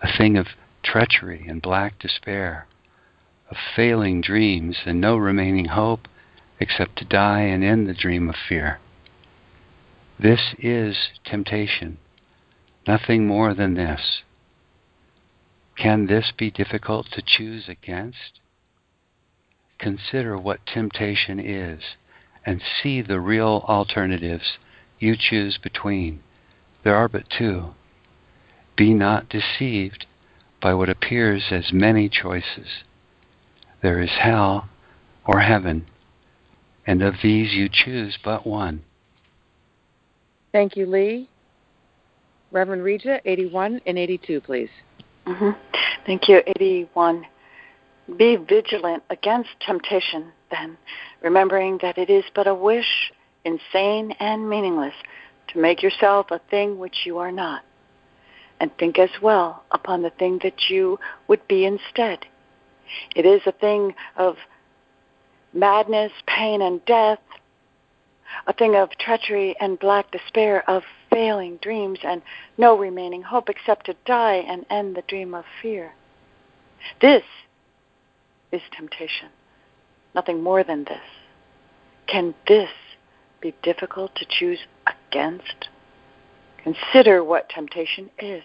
a 0.00 0.16
thing 0.16 0.38
of 0.38 0.46
treachery 0.82 1.44
and 1.46 1.60
black 1.60 1.98
despair, 1.98 2.66
of 3.50 3.56
failing 3.76 4.20
dreams 4.20 4.78
and 4.86 5.00
no 5.00 5.16
remaining 5.16 5.66
hope 5.66 6.08
except 6.60 6.96
to 6.98 7.04
die 7.04 7.40
and 7.40 7.64
end 7.64 7.88
the 7.88 7.94
dream 7.94 8.28
of 8.28 8.36
fear. 8.48 8.78
This 10.18 10.54
is 10.58 11.08
temptation, 11.24 11.98
nothing 12.86 13.26
more 13.26 13.52
than 13.52 13.74
this. 13.74 14.22
Can 15.76 16.06
this 16.06 16.32
be 16.36 16.50
difficult 16.50 17.06
to 17.12 17.22
choose 17.22 17.68
against? 17.68 18.39
Consider 19.80 20.36
what 20.36 20.66
temptation 20.66 21.40
is 21.40 21.82
and 22.44 22.62
see 22.82 23.00
the 23.00 23.20
real 23.20 23.64
alternatives 23.66 24.58
you 24.98 25.16
choose 25.18 25.58
between. 25.58 26.20
There 26.84 26.94
are 26.94 27.08
but 27.08 27.24
two. 27.36 27.74
Be 28.76 28.92
not 28.94 29.28
deceived 29.28 30.06
by 30.60 30.74
what 30.74 30.88
appears 30.90 31.44
as 31.50 31.72
many 31.72 32.08
choices. 32.08 32.84
There 33.82 34.00
is 34.00 34.10
hell 34.20 34.68
or 35.26 35.40
heaven, 35.40 35.86
and 36.86 37.02
of 37.02 37.14
these 37.22 37.54
you 37.54 37.68
choose 37.72 38.18
but 38.22 38.46
one. 38.46 38.82
Thank 40.52 40.76
you, 40.76 40.86
Lee. 40.86 41.28
Reverend 42.50 42.82
Reja, 42.82 43.20
81 43.24 43.80
and 43.86 43.98
82, 43.98 44.40
please. 44.40 44.68
Mm-hmm. 45.26 45.50
Thank 46.04 46.28
you. 46.28 46.42
81. 46.46 47.24
Be 48.16 48.36
vigilant 48.36 49.02
against 49.10 49.50
temptation, 49.60 50.32
then, 50.50 50.76
remembering 51.22 51.78
that 51.82 51.98
it 51.98 52.10
is 52.10 52.24
but 52.34 52.46
a 52.46 52.54
wish, 52.54 53.12
insane 53.44 54.12
and 54.18 54.48
meaningless, 54.48 54.94
to 55.48 55.58
make 55.58 55.82
yourself 55.82 56.30
a 56.30 56.40
thing 56.50 56.78
which 56.78 57.04
you 57.04 57.18
are 57.18 57.32
not. 57.32 57.62
And 58.58 58.76
think 58.76 58.98
as 58.98 59.10
well 59.22 59.64
upon 59.70 60.02
the 60.02 60.10
thing 60.10 60.40
that 60.42 60.68
you 60.68 60.98
would 61.28 61.46
be 61.48 61.64
instead. 61.64 62.26
It 63.14 63.24
is 63.24 63.42
a 63.46 63.52
thing 63.52 63.94
of 64.16 64.36
madness, 65.52 66.12
pain, 66.26 66.62
and 66.62 66.84
death, 66.84 67.20
a 68.46 68.52
thing 68.52 68.76
of 68.76 68.90
treachery 68.98 69.56
and 69.60 69.78
black 69.78 70.10
despair, 70.10 70.68
of 70.68 70.82
failing 71.10 71.56
dreams 71.56 71.98
and 72.04 72.22
no 72.58 72.76
remaining 72.76 73.22
hope 73.22 73.48
except 73.48 73.86
to 73.86 73.94
die 74.04 74.44
and 74.46 74.66
end 74.70 74.96
the 74.96 75.02
dream 75.02 75.34
of 75.34 75.44
fear. 75.62 75.92
This 77.00 77.24
is 78.52 78.62
temptation, 78.76 79.28
nothing 80.14 80.42
more 80.42 80.64
than 80.64 80.84
this. 80.84 81.00
Can 82.06 82.34
this 82.48 82.70
be 83.40 83.54
difficult 83.62 84.14
to 84.16 84.26
choose 84.28 84.58
against? 84.86 85.68
Consider 86.62 87.24
what 87.24 87.48
temptation 87.48 88.10
is 88.18 88.42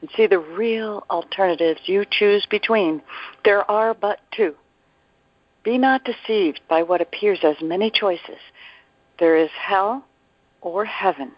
and 0.00 0.10
see 0.16 0.26
the 0.26 0.38
real 0.38 1.04
alternatives 1.10 1.80
you 1.86 2.04
choose 2.08 2.46
between. 2.50 3.02
There 3.44 3.68
are 3.70 3.94
but 3.94 4.20
two. 4.32 4.54
Be 5.64 5.78
not 5.78 6.04
deceived 6.04 6.60
by 6.68 6.82
what 6.82 7.00
appears 7.00 7.40
as 7.42 7.56
many 7.62 7.90
choices. 7.90 8.38
There 9.18 9.36
is 9.36 9.50
hell 9.50 10.04
or 10.60 10.84
heaven, 10.84 11.32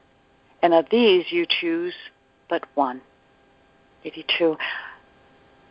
and 0.63 0.75
of 0.75 0.87
these 0.91 1.25
you 1.31 1.47
choose 1.49 1.95
but 2.49 2.65
one. 2.75 3.01
82. 4.05 4.57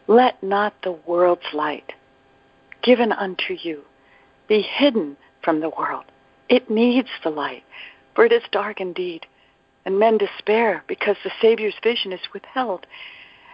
Let 0.08 0.42
not 0.42 0.74
the 0.84 0.92
world's 0.92 1.54
light 1.54 1.94
given 2.82 3.12
unto 3.12 3.54
you 3.54 3.84
be 4.48 4.62
hidden 4.62 5.18
from 5.44 5.60
the 5.60 5.70
world. 5.70 6.06
It 6.50 6.70
needs 6.70 7.10
the 7.24 7.30
light, 7.30 7.64
for 8.16 8.26
it 8.26 8.32
is 8.32 8.44
dark 8.52 8.82
indeed, 8.82 9.26
and 9.86 10.00
men 10.00 10.18
despair 10.18 10.84
because 10.88 11.18
the 11.24 11.32
Savior's 11.42 11.76
vision 11.82 12.12
is 12.12 12.34
withheld, 12.34 12.86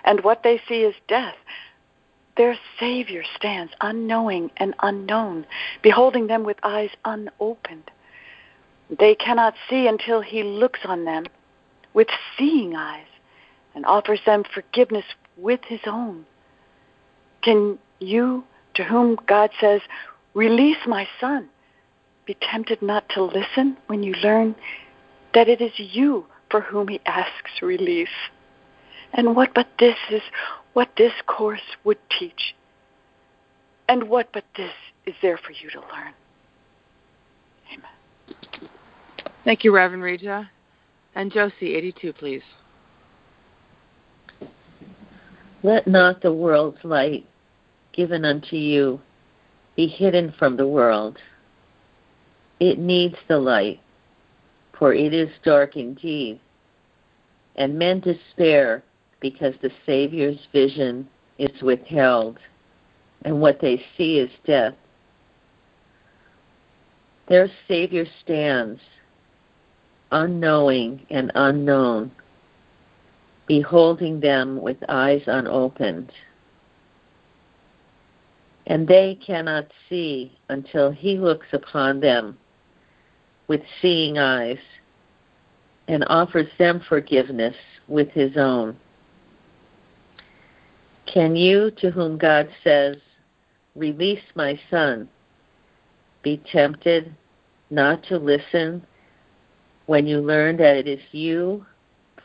and 0.04 0.24
what 0.24 0.44
they 0.44 0.62
see 0.68 0.82
is 0.82 0.96
death. 1.08 1.36
Their 2.38 2.58
Savior 2.80 3.24
stands 3.36 3.74
unknowing 3.82 4.52
and 4.58 4.74
unknown, 4.82 5.46
beholding 5.82 6.28
them 6.28 6.44
with 6.44 6.58
eyes 6.64 6.90
unopened. 7.04 7.92
They 8.90 9.16
cannot 9.16 9.56
see 9.70 9.88
until 9.88 10.22
He 10.22 10.44
looks 10.44 10.82
on 10.86 11.06
them 11.06 11.26
with 11.94 12.08
seeing 12.38 12.76
eyes 12.76 13.08
and 13.74 13.86
offers 13.86 14.20
them 14.26 14.44
forgiveness 14.54 15.06
with 15.38 15.62
His 15.66 15.82
own. 15.86 16.26
Can 17.42 17.80
you, 18.00 18.44
to 18.76 18.84
whom 18.84 19.18
God 19.28 19.50
says, 19.60 19.82
Release 20.34 20.78
my 20.86 21.08
son, 21.20 21.50
be 22.26 22.38
tempted 22.42 22.82
not 22.82 23.08
to 23.10 23.24
listen 23.24 23.78
when 23.88 24.04
you 24.04 24.14
learn 24.16 24.56
that 25.34 25.48
it 25.48 25.62
is 25.62 25.72
you 25.78 26.26
for 26.50 26.62
whom 26.62 26.88
he 26.88 27.00
asks 27.06 27.62
release. 27.62 28.10
And 29.14 29.36
what 29.36 29.54
but 29.54 29.68
this 29.80 29.96
is 30.12 30.22
what 30.74 30.90
this 30.98 31.14
course 31.26 31.76
would 31.84 31.98
teach? 32.20 32.56
And 33.88 34.10
what 34.10 34.30
but 34.34 34.44
this 34.58 34.74
is 35.06 35.16
there 35.22 35.38
for 35.38 35.52
you 35.52 35.70
to 35.70 35.80
learn? 35.80 36.14
Amen. 37.72 38.70
Thank 39.46 39.64
you, 39.64 39.74
Reverend 39.74 40.04
Reja. 40.04 40.50
And 41.14 41.32
Josie, 41.32 41.76
82, 41.76 42.14
please. 42.14 42.42
Let 45.64 45.88
not 45.88 46.22
the 46.22 46.34
world's 46.34 46.84
light 46.84 47.26
given 47.96 48.26
unto 48.26 48.56
you 48.56 49.00
be 49.76 49.88
hidden 49.88 50.34
from 50.38 50.58
the 50.58 50.68
world. 50.68 51.18
It 52.60 52.78
needs 52.78 53.16
the 53.28 53.38
light, 53.38 53.80
for 54.78 54.94
it 54.94 55.14
is 55.14 55.30
dark 55.44 55.76
indeed, 55.76 56.40
and 57.56 57.78
men 57.78 58.00
despair 58.00 58.84
because 59.20 59.54
the 59.62 59.72
Savior's 59.86 60.40
vision 60.52 61.08
is 61.38 61.62
withheld, 61.62 62.38
and 63.24 63.42
what 63.42 63.60
they 63.60 63.84
see 63.98 64.20
is 64.20 64.32
death. 64.46 64.76
Their 67.28 67.50
Savior 67.68 68.06
stands, 68.24 68.80
unknowing 70.12 71.06
and 71.10 71.32
unknown, 71.36 72.12
beholding 73.48 74.20
them 74.20 74.62
with 74.62 74.78
eyes 74.88 75.24
unopened. 75.28 76.12
And 78.68 78.88
they 78.88 79.16
cannot 79.26 79.68
see 79.90 80.38
until 80.50 80.92
he 80.92 81.18
looks 81.18 81.48
upon 81.54 82.00
them 82.00 82.38
with 83.48 83.62
seeing 83.82 84.18
eyes 84.18 84.58
and 85.88 86.04
offers 86.08 86.48
them 86.58 86.82
forgiveness 86.88 87.56
with 87.88 88.10
his 88.10 88.38
own. 88.38 88.76
Can 91.06 91.36
you, 91.36 91.70
to 91.78 91.92
whom 91.92 92.18
God 92.18 92.50
says, 92.64 92.98
Release 93.76 94.24
my 94.36 94.60
son, 94.72 95.10
be 96.24 96.42
tempted 96.52 97.14
not 97.70 98.04
to 98.04 98.18
listen 98.18 98.86
when 99.86 100.08
you 100.08 100.20
learn 100.20 100.58
that 100.58 100.78
it 100.78 100.88
is 100.88 101.02
you 101.12 101.66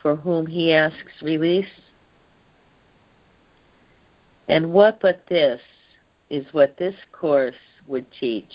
for 0.01 0.17
whom 0.17 0.47
he 0.47 0.73
asks 0.73 1.21
release? 1.21 1.67
And 4.49 4.73
what 4.73 5.01
but 5.01 5.27
this 5.29 5.61
is 6.31 6.47
what 6.53 6.77
this 6.79 6.95
course 7.13 7.55
would 7.87 8.07
teach? 8.19 8.53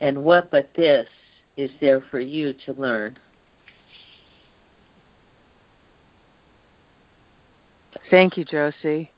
And 0.00 0.24
what 0.24 0.50
but 0.50 0.70
this 0.76 1.08
is 1.56 1.70
there 1.80 2.04
for 2.10 2.20
you 2.20 2.52
to 2.66 2.72
learn? 2.72 3.16
Thank 8.10 8.36
you, 8.36 8.44
Josie. 8.44 9.10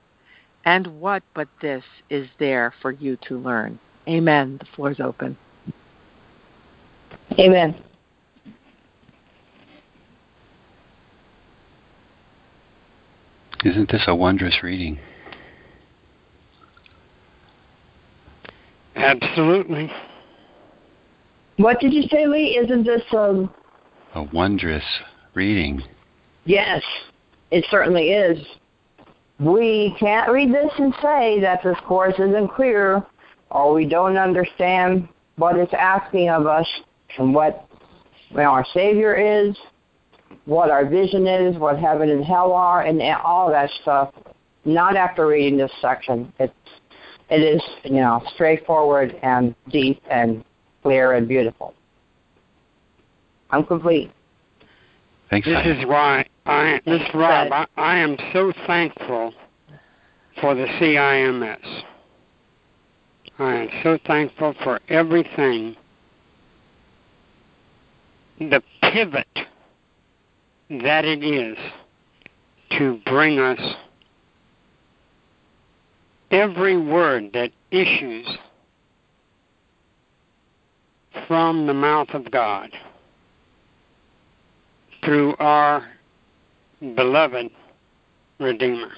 And 0.64 0.86
what 1.00 1.22
but 1.34 1.48
this 1.60 1.82
is 2.10 2.28
there 2.38 2.74
for 2.82 2.92
you 2.92 3.16
to 3.28 3.38
learn? 3.38 3.78
Amen. 4.08 4.58
The 4.60 4.66
floor 4.76 4.90
is 4.90 5.00
open. 5.00 5.36
Amen. 7.38 7.74
Isn't 13.64 13.90
this 13.90 14.04
a 14.06 14.14
wondrous 14.14 14.62
reading? 14.62 14.98
Absolutely. 18.96 19.90
What 21.58 21.80
did 21.80 21.92
you 21.92 22.02
say, 22.10 22.26
Lee? 22.26 22.58
Isn't 22.62 22.84
this 22.84 23.02
um? 23.12 23.52
A 24.14 24.22
wondrous 24.32 24.84
reading. 25.34 25.82
Yes, 26.44 26.82
it 27.50 27.64
certainly 27.70 28.10
is. 28.10 28.38
We 29.38 29.94
can't 30.00 30.30
read 30.30 30.52
this 30.52 30.72
and 30.78 30.94
say 31.02 31.40
that 31.40 31.62
this 31.62 31.76
course 31.86 32.14
isn't 32.18 32.48
clear, 32.48 33.04
or 33.50 33.74
we 33.74 33.86
don't 33.86 34.16
understand 34.16 35.08
what 35.36 35.56
it's 35.56 35.74
asking 35.74 36.30
of 36.30 36.46
us, 36.46 36.66
and 37.18 37.34
what 37.34 37.68
well, 38.34 38.50
our 38.50 38.66
Savior 38.72 39.14
is, 39.14 39.56
what 40.46 40.70
our 40.70 40.86
vision 40.86 41.26
is, 41.26 41.56
what 41.58 41.78
heaven 41.78 42.08
and 42.10 42.24
hell 42.24 42.52
are, 42.52 42.82
and 42.82 43.00
all 43.22 43.50
that 43.50 43.70
stuff. 43.82 44.12
Not 44.64 44.96
after 44.96 45.26
reading 45.26 45.58
this 45.58 45.70
section. 45.80 46.32
It's 46.40 46.52
it 47.30 47.40
is 47.40 47.62
you 47.84 48.00
know 48.00 48.22
straightforward 48.34 49.16
and 49.22 49.54
deep 49.70 50.02
and 50.10 50.44
clear 50.82 51.12
and 51.12 51.26
beautiful. 51.26 51.74
I'm 53.50 53.64
complete. 53.64 54.10
Thanks. 55.30 55.46
This 55.46 55.56
Simon. 55.56 55.78
is 55.78 55.86
why 55.86 56.26
I, 56.46 56.80
Miss 56.86 57.02
Rob, 57.14 57.52
I, 57.52 57.66
I 57.76 57.98
am 57.98 58.16
so 58.32 58.52
thankful 58.66 59.32
for 60.40 60.54
the 60.54 60.66
CIMS. 60.78 61.82
I 63.38 63.54
am 63.54 63.68
so 63.82 63.98
thankful 64.06 64.54
for 64.62 64.80
everything. 64.88 65.76
The 68.38 68.62
pivot 68.82 69.26
that 70.70 71.04
it 71.04 71.22
is 71.22 71.56
to 72.78 73.00
bring 73.06 73.38
us 73.38 73.60
every 76.30 76.76
word 76.76 77.30
that 77.32 77.50
issues 77.70 78.26
from 81.26 81.66
the 81.66 81.74
mouth 81.74 82.08
of 82.12 82.30
God 82.30 82.70
through 85.04 85.34
our 85.38 85.86
beloved 86.80 87.50
Redeemer. 88.38 88.92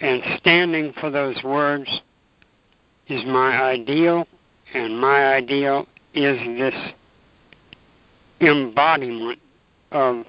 And 0.00 0.22
standing 0.38 0.94
for 0.98 1.10
those 1.10 1.42
words 1.44 1.90
is 3.08 3.22
my 3.26 3.60
ideal, 3.60 4.26
and 4.72 4.98
my 4.98 5.34
ideal 5.34 5.86
is 6.14 6.38
this 6.58 6.74
embodiment 8.40 9.38
of 9.92 10.24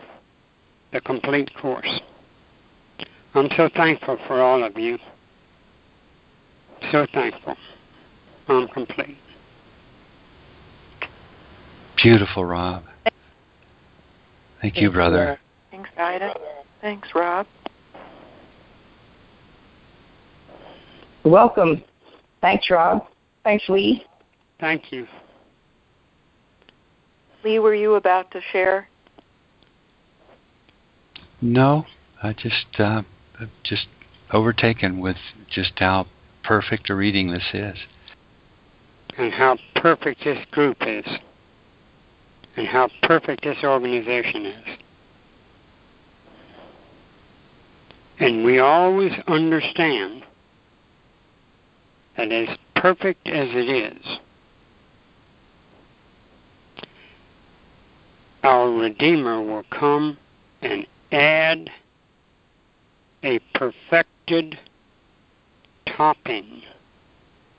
the 0.91 0.99
complete 0.99 1.49
course. 1.55 2.01
I'm 3.33 3.49
so 3.55 3.69
thankful 3.75 4.17
for 4.27 4.41
all 4.41 4.63
of 4.63 4.77
you. 4.77 4.97
So 6.91 7.05
thankful. 7.13 7.55
I'm 8.47 8.67
complete. 8.67 9.17
Beautiful, 12.01 12.45
Rob. 12.45 12.83
Thank 14.61 14.77
you, 14.77 14.91
brother. 14.91 15.39
Thanks, 15.69 15.89
Ida. 15.97 16.33
Thanks, 16.81 17.07
Rob. 17.15 17.47
Welcome. 21.23 21.83
Thanks, 22.41 22.69
Rob. 22.69 23.05
Thanks, 23.43 23.63
Lee. 23.69 24.03
Thank 24.59 24.91
you. 24.91 25.07
Lee, 27.43 27.59
were 27.59 27.75
you 27.75 27.95
about 27.95 28.31
to 28.31 28.41
share? 28.51 28.87
No, 31.41 31.85
I 32.21 32.33
just 32.33 32.67
uh, 32.79 33.01
just 33.63 33.87
overtaken 34.31 34.99
with 34.99 35.17
just 35.49 35.73
how 35.77 36.07
perfect 36.43 36.89
a 36.89 36.95
reading 36.95 37.31
this 37.31 37.49
is. 37.53 37.77
and 39.17 39.33
how 39.33 39.57
perfect 39.75 40.23
this 40.23 40.43
group 40.51 40.77
is 40.81 41.05
and 42.55 42.67
how 42.67 42.89
perfect 43.03 43.43
this 43.43 43.57
organization 43.63 44.45
is. 44.45 44.77
And 48.19 48.45
we 48.45 48.59
always 48.59 49.11
understand 49.27 50.23
that 52.17 52.31
as 52.31 52.57
perfect 52.75 53.27
as 53.27 53.47
it 53.51 53.69
is, 53.69 54.19
our 58.43 58.69
Redeemer 58.69 59.41
will 59.41 59.63
come 59.71 60.17
and 60.61 60.85
add 61.11 61.69
a 63.23 63.39
perfected 63.53 64.57
topping 65.85 66.63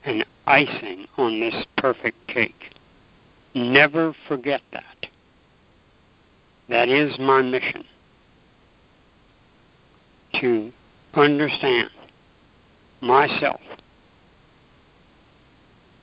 and 0.03 0.25
icing 0.45 1.07
on 1.17 1.39
this 1.39 1.65
perfect 1.77 2.27
cake. 2.27 2.71
Never 3.55 4.15
forget 4.27 4.61
that. 4.71 5.07
That 6.69 6.89
is 6.89 7.17
my 7.19 7.41
mission 7.41 7.85
to 10.39 10.71
understand 11.13 11.89
myself 13.01 13.61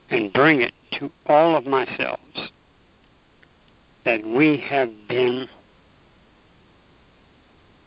and 0.09 0.31
bring 0.31 0.61
it 0.61 0.73
to 0.93 1.11
all 1.25 1.55
of 1.55 1.65
myselves 1.65 2.51
that 4.05 4.25
we 4.25 4.57
have 4.57 4.89
been 5.07 5.47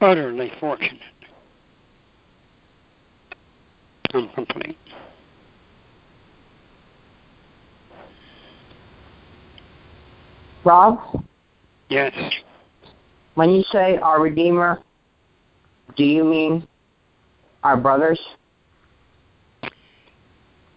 utterly 0.00 0.52
fortunate. 0.60 1.00
Complete. 4.14 4.78
Rob? 10.64 11.24
Yes. 11.88 12.14
When 13.34 13.50
you 13.50 13.64
say 13.72 13.96
our 13.96 14.22
Redeemer, 14.22 14.80
do 15.96 16.04
you 16.04 16.22
mean 16.22 16.68
our 17.64 17.76
brothers? 17.76 18.20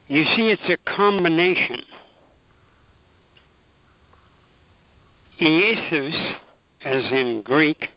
You 0.07 0.23
see, 0.35 0.49
it's 0.49 0.61
a 0.67 0.77
combination. 0.95 1.81
Iesus, 5.39 6.35
as 6.83 7.03
in 7.11 7.43
Greek, 7.43 7.89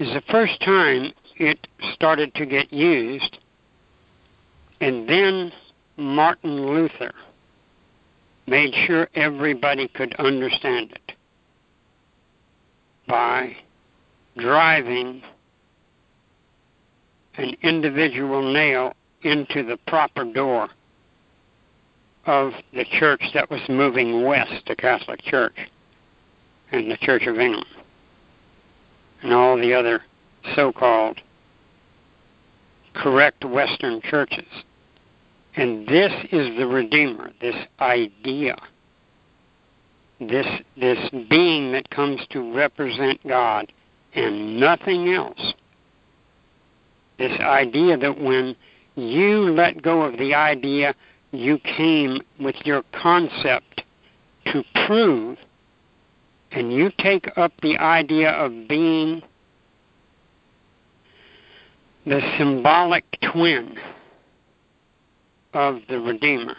is 0.00 0.08
the 0.08 0.22
first 0.28 0.60
time 0.62 1.12
it 1.36 1.68
started 1.94 2.34
to 2.34 2.46
get 2.46 2.72
used, 2.72 3.38
and 4.80 5.08
then 5.08 5.52
Martin 5.96 6.66
Luther 6.66 7.12
made 8.46 8.74
sure 8.86 9.08
everybody 9.14 9.88
could 9.88 10.14
understand 10.14 10.92
it 10.92 11.12
by 13.06 13.56
driving 14.36 15.22
an 17.36 17.54
individual 17.62 18.52
nail 18.52 18.94
into 19.22 19.62
the 19.62 19.76
proper 19.86 20.24
door 20.24 20.68
of 22.26 22.52
the 22.72 22.84
church 22.98 23.22
that 23.34 23.50
was 23.50 23.60
moving 23.68 24.24
west, 24.24 24.62
the 24.66 24.76
Catholic 24.76 25.22
Church, 25.22 25.56
and 26.72 26.90
the 26.90 26.96
Church 26.98 27.26
of 27.26 27.38
England, 27.38 27.66
and 29.22 29.32
all 29.32 29.56
the 29.56 29.74
other 29.74 30.02
so 30.54 30.72
called 30.72 31.20
correct 32.94 33.44
Western 33.44 34.00
churches. 34.02 34.46
And 35.56 35.86
this 35.86 36.12
is 36.30 36.56
the 36.56 36.66
Redeemer, 36.66 37.32
this 37.40 37.56
idea, 37.80 38.56
this, 40.20 40.46
this 40.76 41.10
being 41.28 41.72
that 41.72 41.90
comes 41.90 42.20
to 42.30 42.54
represent 42.54 43.26
God 43.26 43.72
and 44.14 44.60
nothing 44.60 45.12
else. 45.12 45.54
This 47.18 47.38
idea 47.40 47.96
that 47.96 48.20
when 48.20 48.54
you 48.94 49.50
let 49.50 49.82
go 49.82 50.02
of 50.02 50.18
the 50.18 50.34
idea 50.34 50.94
you 51.32 51.58
came 51.58 52.20
with 52.38 52.56
your 52.64 52.82
concept 52.92 53.82
to 54.46 54.64
prove, 54.86 55.38
and 56.52 56.72
you 56.72 56.90
take 56.98 57.30
up 57.36 57.52
the 57.62 57.78
idea 57.78 58.30
of 58.30 58.68
being 58.68 59.22
the 62.06 62.20
symbolic 62.38 63.04
twin 63.32 63.78
of 65.52 65.80
the 65.88 66.00
Redeemer, 66.00 66.56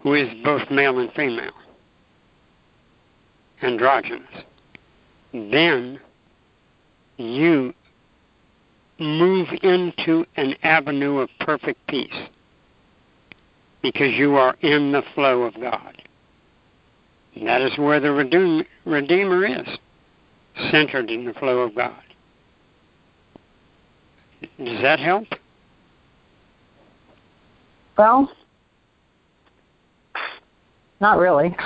who 0.00 0.14
is 0.14 0.28
both 0.42 0.70
male 0.70 0.98
and 0.98 1.12
female, 1.12 1.52
androgynous, 3.62 4.28
then 5.32 6.00
you 7.16 7.74
move 8.98 9.48
into 9.62 10.26
an 10.36 10.54
avenue 10.62 11.18
of 11.18 11.28
perfect 11.40 11.86
peace 11.86 12.28
because 13.82 14.12
you 14.14 14.36
are 14.36 14.54
in 14.60 14.92
the 14.92 15.02
flow 15.14 15.42
of 15.42 15.54
God. 15.54 16.02
And 17.34 17.46
that 17.46 17.60
is 17.60 17.78
where 17.78 18.00
the 18.00 18.12
Redeemer 18.84 19.46
is, 19.46 19.66
centered 20.70 21.10
in 21.10 21.24
the 21.24 21.32
flow 21.34 21.60
of 21.60 21.74
God. 21.74 22.02
Does 24.58 24.82
that 24.82 24.98
help? 24.98 25.28
Well, 27.96 28.30
not 31.00 31.18
really. 31.18 31.56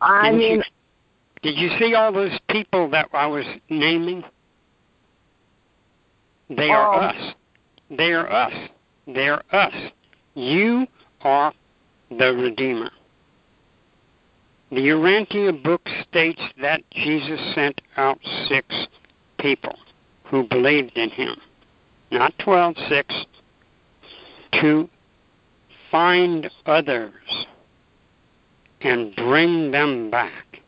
I 0.00 0.30
did 0.30 0.38
mean, 0.38 0.56
you, 0.56 0.62
did 1.42 1.56
you 1.56 1.70
see 1.78 1.94
all 1.94 2.12
those 2.12 2.38
people 2.50 2.90
that 2.90 3.08
I 3.12 3.26
was 3.26 3.44
naming? 3.70 4.24
They 6.48 6.70
are 6.70 6.94
um, 6.94 7.04
us. 7.04 7.34
They 7.90 8.12
are 8.12 8.30
us. 8.30 8.52
They 9.06 9.28
are 9.28 9.42
us. 9.52 9.74
You 10.34 10.86
are 11.22 11.52
the 12.10 12.34
Redeemer. 12.34 12.90
The 14.70 14.78
Urantia 14.78 15.62
book 15.62 15.86
states 16.08 16.40
that 16.60 16.82
Jesus 16.92 17.40
sent 17.54 17.80
out 17.96 18.18
six 18.48 18.66
people 19.38 19.76
who 20.24 20.44
believed 20.44 20.96
in 20.96 21.10
him. 21.10 21.36
Not 22.10 22.32
twelve, 22.38 22.76
six, 22.88 23.14
to 24.62 24.88
find 25.90 26.50
others 26.66 27.12
and 28.80 29.14
bring 29.16 29.70
them 29.70 30.10
back. 30.10 30.60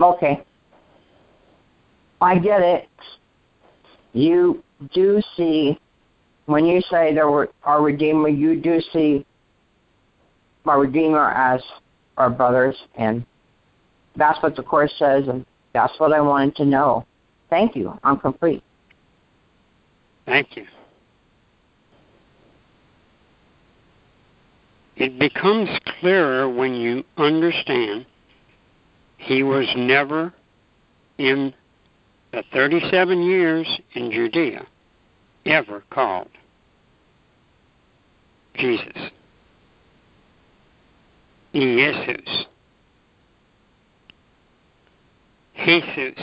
Okay. 0.00 0.44
I 2.20 2.38
get 2.38 2.60
it. 2.60 2.88
You 4.12 4.62
do 4.92 5.20
see, 5.36 5.78
when 6.46 6.66
you 6.66 6.80
say 6.90 7.14
there 7.14 7.30
were 7.30 7.50
our 7.64 7.82
Redeemer, 7.82 8.28
you 8.28 8.60
do 8.60 8.80
see 8.92 9.24
our 10.66 10.80
Redeemer 10.80 11.30
as 11.30 11.62
our 12.16 12.30
brothers, 12.30 12.76
and 12.96 13.24
that's 14.16 14.42
what 14.42 14.56
the 14.56 14.62
Course 14.62 14.92
says, 14.98 15.28
and 15.28 15.44
that's 15.72 15.92
what 15.98 16.12
I 16.12 16.20
wanted 16.20 16.56
to 16.56 16.64
know. 16.64 17.06
Thank 17.50 17.76
you. 17.76 17.98
I'm 18.02 18.18
complete. 18.18 18.62
Thank 20.24 20.56
you. 20.56 20.66
It 24.96 25.18
becomes 25.18 25.68
clearer 26.00 26.48
when 26.48 26.74
you 26.74 27.04
understand 27.16 28.06
he 29.18 29.42
was 29.42 29.66
never 29.76 30.32
in 31.18 31.52
the 32.32 32.42
37 32.52 33.22
years 33.22 33.80
in 33.94 34.10
Judea 34.10 34.66
ever 35.44 35.82
called 35.90 36.28
Jesus. 38.56 39.10
Jesus. 41.52 42.46
Jesus. 45.64 46.18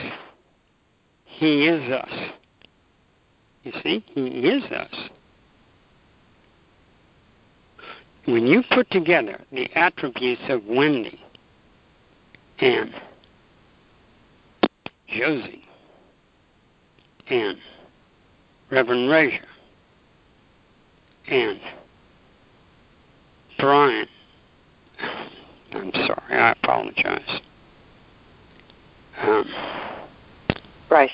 He 1.26 1.68
is 1.68 1.92
us. 1.92 2.32
You 3.64 3.72
see, 3.84 4.04
He 4.14 4.22
is 4.22 4.64
us. 4.72 5.10
When 8.26 8.48
you 8.48 8.64
put 8.72 8.90
together 8.90 9.42
the 9.52 9.70
attributes 9.76 10.42
of 10.48 10.64
Wendy 10.66 11.20
and 12.60 12.94
Josie 15.10 15.66
and 17.28 17.58
Reverend 18.72 19.10
Razier 19.10 19.46
and 21.28 21.60
Brian, 23.60 24.08
I'm 25.74 25.92
sorry, 25.94 26.40
I 26.40 26.52
apologize. 26.52 27.42
Um, 29.22 29.46
Bryce. 30.88 31.12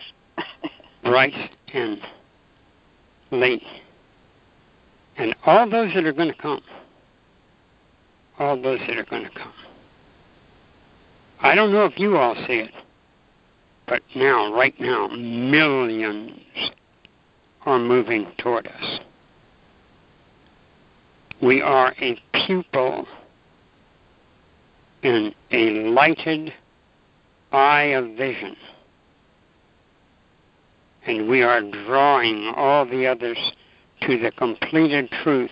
Bryce 1.03 1.49
and 1.73 1.99
Lee. 3.31 3.65
And 5.17 5.35
all 5.45 5.69
those 5.69 5.93
that 5.93 6.05
are 6.05 6.13
going 6.13 6.31
to 6.31 6.37
come, 6.41 6.61
all 8.39 8.59
those 8.59 8.79
that 8.87 8.97
are 8.97 9.05
going 9.05 9.23
to 9.23 9.29
come. 9.29 9.53
I 11.41 11.55
don't 11.55 11.71
know 11.71 11.85
if 11.85 11.99
you 11.99 12.17
all 12.17 12.35
see 12.47 12.53
it, 12.53 12.71
but 13.87 14.01
now, 14.15 14.53
right 14.53 14.77
now, 14.79 15.07
millions 15.07 16.39
are 17.65 17.79
moving 17.79 18.31
toward 18.37 18.67
us. 18.67 18.99
We 21.41 21.61
are 21.61 21.93
a 22.01 22.21
pupil 22.45 23.07
in 25.01 25.33
a 25.51 25.89
lighted 25.89 26.53
eye 27.51 27.93
of 27.95 28.17
vision. 28.17 28.55
And 31.05 31.29
we 31.29 31.41
are 31.41 31.61
drawing 31.61 32.53
all 32.55 32.85
the 32.85 33.07
others 33.07 33.37
to 34.01 34.17
the 34.17 34.31
completed 34.31 35.09
truth 35.23 35.51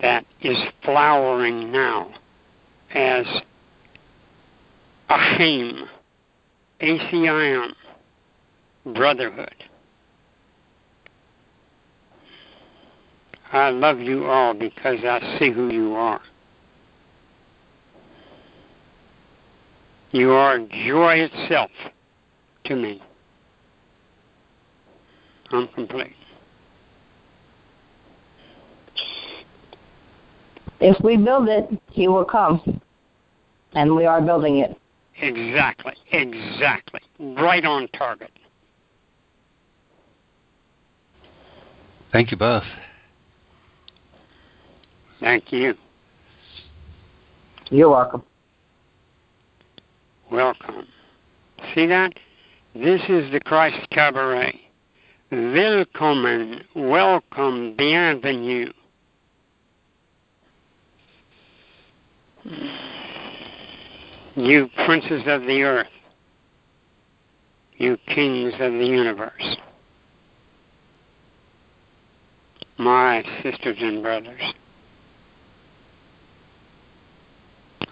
that 0.00 0.24
is 0.40 0.56
flowering 0.84 1.70
now 1.70 2.12
as 2.94 3.26
Achim, 5.08 5.88
ACIM, 6.80 7.72
brotherhood. 8.94 9.54
I 13.52 13.70
love 13.70 13.98
you 13.98 14.26
all 14.26 14.54
because 14.54 14.98
I 15.04 15.38
see 15.38 15.50
who 15.50 15.70
you 15.70 15.94
are. 15.94 16.20
You 20.12 20.30
are 20.30 20.58
joy 20.58 21.28
itself 21.30 21.70
to 22.64 22.76
me. 22.76 23.02
I'm 25.50 25.68
complete. 25.68 26.14
If 30.80 31.02
we 31.04 31.16
build 31.16 31.48
it, 31.48 31.68
he 31.90 32.08
will 32.08 32.24
come. 32.24 32.80
And 33.72 33.94
we 33.94 34.06
are 34.06 34.20
building 34.20 34.58
it. 34.58 34.76
Exactly. 35.20 35.94
Exactly. 36.12 37.00
Right 37.18 37.64
on 37.64 37.88
target. 37.88 38.30
Thank 42.12 42.30
you 42.30 42.36
both. 42.36 42.64
Thank 45.20 45.52
you. 45.52 45.74
You're 47.70 47.90
welcome. 47.90 48.24
Welcome. 50.32 50.86
See 51.74 51.86
that? 51.86 52.14
This 52.74 53.02
is 53.08 53.30
the 53.30 53.40
Christ 53.40 53.88
Cabaret. 53.90 54.60
Willkommen, 55.30 56.64
welcome, 56.74 57.76
bienvenue. 57.76 58.72
You 64.36 64.68
princes 64.84 65.22
of 65.26 65.42
the 65.42 65.62
earth, 65.62 65.86
you 67.76 67.96
kings 68.08 68.54
of 68.54 68.72
the 68.72 68.86
universe, 68.86 69.56
my 72.78 73.22
sisters 73.42 73.76
and 73.80 74.02
brothers, 74.02 74.40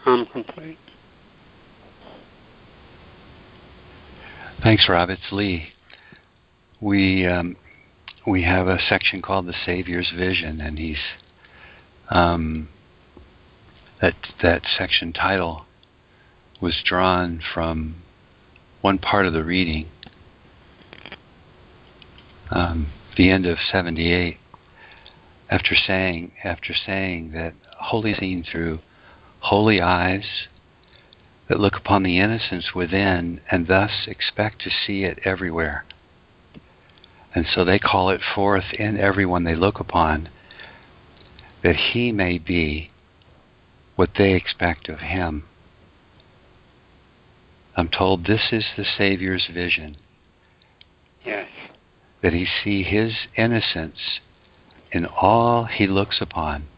I'm 0.06 0.26
complete. 0.26 0.78
Thanks, 4.62 4.88
Rob. 4.88 5.10
It's 5.10 5.30
Lee. 5.30 5.68
We 6.80 7.26
um, 7.26 7.56
we 8.26 8.42
have 8.42 8.66
a 8.66 8.78
section 8.88 9.22
called 9.22 9.46
the 9.46 9.54
Savior's 9.64 10.10
Vision, 10.16 10.60
and 10.60 10.78
he's 10.78 10.98
um, 12.10 12.68
that 14.00 14.14
that 14.42 14.62
section 14.76 15.12
title 15.12 15.66
was 16.60 16.82
drawn 16.84 17.40
from 17.54 17.96
one 18.80 18.98
part 18.98 19.26
of 19.26 19.32
the 19.32 19.44
reading, 19.44 19.88
um, 22.50 22.88
the 23.16 23.30
end 23.30 23.46
of 23.46 23.58
'78. 23.70 24.38
After 25.50 25.74
saying 25.74 26.32
after 26.44 26.74
saying 26.74 27.32
that 27.32 27.54
holy 27.78 28.14
seen 28.14 28.44
through 28.44 28.80
holy 29.40 29.80
eyes 29.80 30.46
that 31.48 31.58
look 31.58 31.74
upon 31.74 32.02
the 32.02 32.18
innocence 32.18 32.74
within 32.74 33.40
and 33.50 33.66
thus 33.66 34.06
expect 34.06 34.60
to 34.62 34.70
see 34.70 35.04
it 35.04 35.18
everywhere. 35.24 35.84
And 37.34 37.46
so 37.46 37.64
they 37.64 37.78
call 37.78 38.10
it 38.10 38.20
forth 38.34 38.72
in 38.72 38.98
everyone 38.98 39.44
they 39.44 39.54
look 39.54 39.80
upon, 39.80 40.28
that 41.62 41.76
he 41.76 42.12
may 42.12 42.38
be 42.38 42.90
what 43.98 44.10
they 44.16 44.32
expect 44.34 44.88
of 44.88 45.00
him. 45.00 45.42
I'm 47.76 47.88
told 47.88 48.26
this 48.26 48.52
is 48.52 48.64
the 48.76 48.84
Savior's 48.84 49.48
vision. 49.52 49.96
Yes. 51.24 51.48
That 52.22 52.32
he 52.32 52.46
see 52.46 52.84
his 52.84 53.26
innocence 53.36 54.20
in 54.92 55.04
all 55.04 55.64
he 55.64 55.88
looks 55.88 56.20
upon 56.20 56.68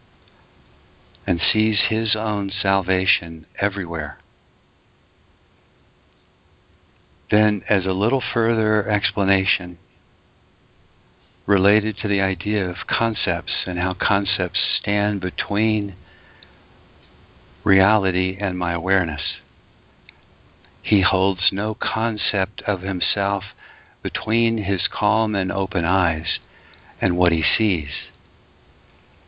and 1.26 1.42
sees 1.42 1.80
his 1.90 2.16
own 2.16 2.50
salvation 2.50 3.44
everywhere. 3.60 4.16
Then, 7.30 7.62
as 7.68 7.84
a 7.84 7.92
little 7.92 8.22
further 8.32 8.88
explanation 8.88 9.76
related 11.44 11.98
to 11.98 12.08
the 12.08 12.22
idea 12.22 12.66
of 12.66 12.86
concepts 12.86 13.52
and 13.66 13.78
how 13.78 13.92
concepts 13.92 14.60
stand 14.80 15.20
between 15.20 15.96
reality 17.64 18.36
and 18.40 18.58
my 18.58 18.72
awareness, 18.72 19.22
he 20.82 21.02
holds 21.02 21.50
no 21.52 21.74
concept 21.74 22.62
of 22.66 22.80
himself 22.82 23.44
between 24.02 24.58
his 24.58 24.88
calm 24.88 25.34
and 25.34 25.52
open 25.52 25.84
eyes 25.84 26.38
and 27.00 27.16
what 27.16 27.32
he 27.32 27.42
sees. 27.42 27.90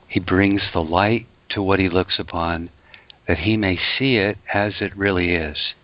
He 0.09 0.21
brings 0.21 0.63
the 0.73 0.83
light 0.83 1.27
to 1.51 1.63
what 1.63 1.79
he 1.79 1.89
looks 1.89 2.19
upon 2.19 2.71
that 3.29 3.39
he 3.39 3.57
may 3.57 3.79
see 3.99 4.17
it 4.17 4.39
as 4.53 4.75
it 4.81 4.97
really 4.97 5.35
is 5.35 5.75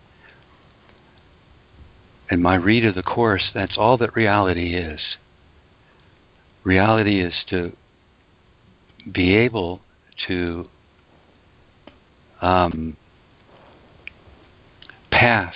in 2.29 2.41
my 2.41 2.55
read 2.55 2.85
of 2.85 2.95
the 2.95 3.03
Course, 3.03 3.49
that's 3.53 3.77
all 3.77 3.97
that 3.97 4.15
reality 4.15 4.75
is. 4.75 4.99
Reality 6.63 7.21
is 7.21 7.33
to 7.49 7.75
be 9.11 9.35
able 9.35 9.81
to 10.27 10.69
um, 12.41 12.97
pass 15.11 15.55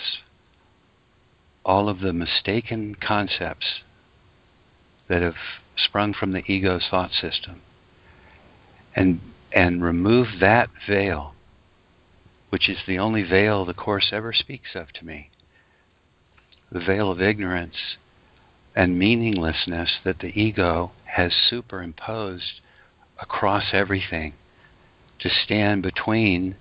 all 1.65 1.87
of 1.87 1.99
the 1.99 2.13
mistaken 2.13 2.95
concepts 2.95 3.81
that 5.07 5.21
have 5.21 5.35
sprung 5.77 6.13
from 6.13 6.31
the 6.31 6.43
ego's 6.51 6.85
thought 6.89 7.11
system 7.11 7.61
and 8.95 9.19
and 9.51 9.83
remove 9.83 10.27
that 10.39 10.69
veil 10.87 11.33
which 12.53 12.69
is 12.69 12.77
the 12.85 12.99
only 12.99 13.23
veil 13.23 13.65
the 13.65 13.73
course 13.73 14.09
ever 14.11 14.31
speaks 14.31 14.75
of 14.75 14.93
to 14.93 15.03
me. 15.03 15.31
The 16.71 16.79
veil 16.79 17.09
of 17.09 17.19
ignorance 17.19 17.97
and 18.75 18.99
meaninglessness 18.99 19.97
that 20.03 20.19
the 20.19 20.39
ego 20.39 20.91
has 21.05 21.33
superimposed 21.33 22.61
across 23.19 23.73
everything 23.73 24.35
to 25.17 25.31
stand 25.31 25.81
between 25.81 26.55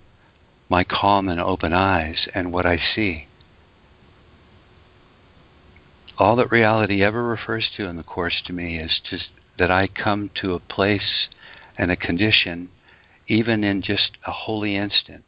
my 0.73 0.83
calm 0.83 1.29
and 1.29 1.39
open 1.39 1.71
eyes 1.71 2.27
and 2.33 2.51
what 2.51 2.65
I 2.65 2.79
see. 2.95 3.27
All 6.17 6.35
that 6.37 6.51
reality 6.51 7.03
ever 7.03 7.21
refers 7.21 7.69
to 7.77 7.85
in 7.85 7.95
the 7.95 8.01
Course 8.01 8.41
to 8.47 8.53
me 8.53 8.79
is 8.79 8.99
just 9.07 9.29
that 9.59 9.69
I 9.69 9.85
come 9.85 10.31
to 10.41 10.55
a 10.55 10.59
place 10.59 11.27
and 11.77 11.91
a 11.91 11.95
condition, 11.95 12.69
even 13.27 13.63
in 13.63 13.83
just 13.83 14.17
a 14.25 14.31
holy 14.31 14.75
instant, 14.75 15.23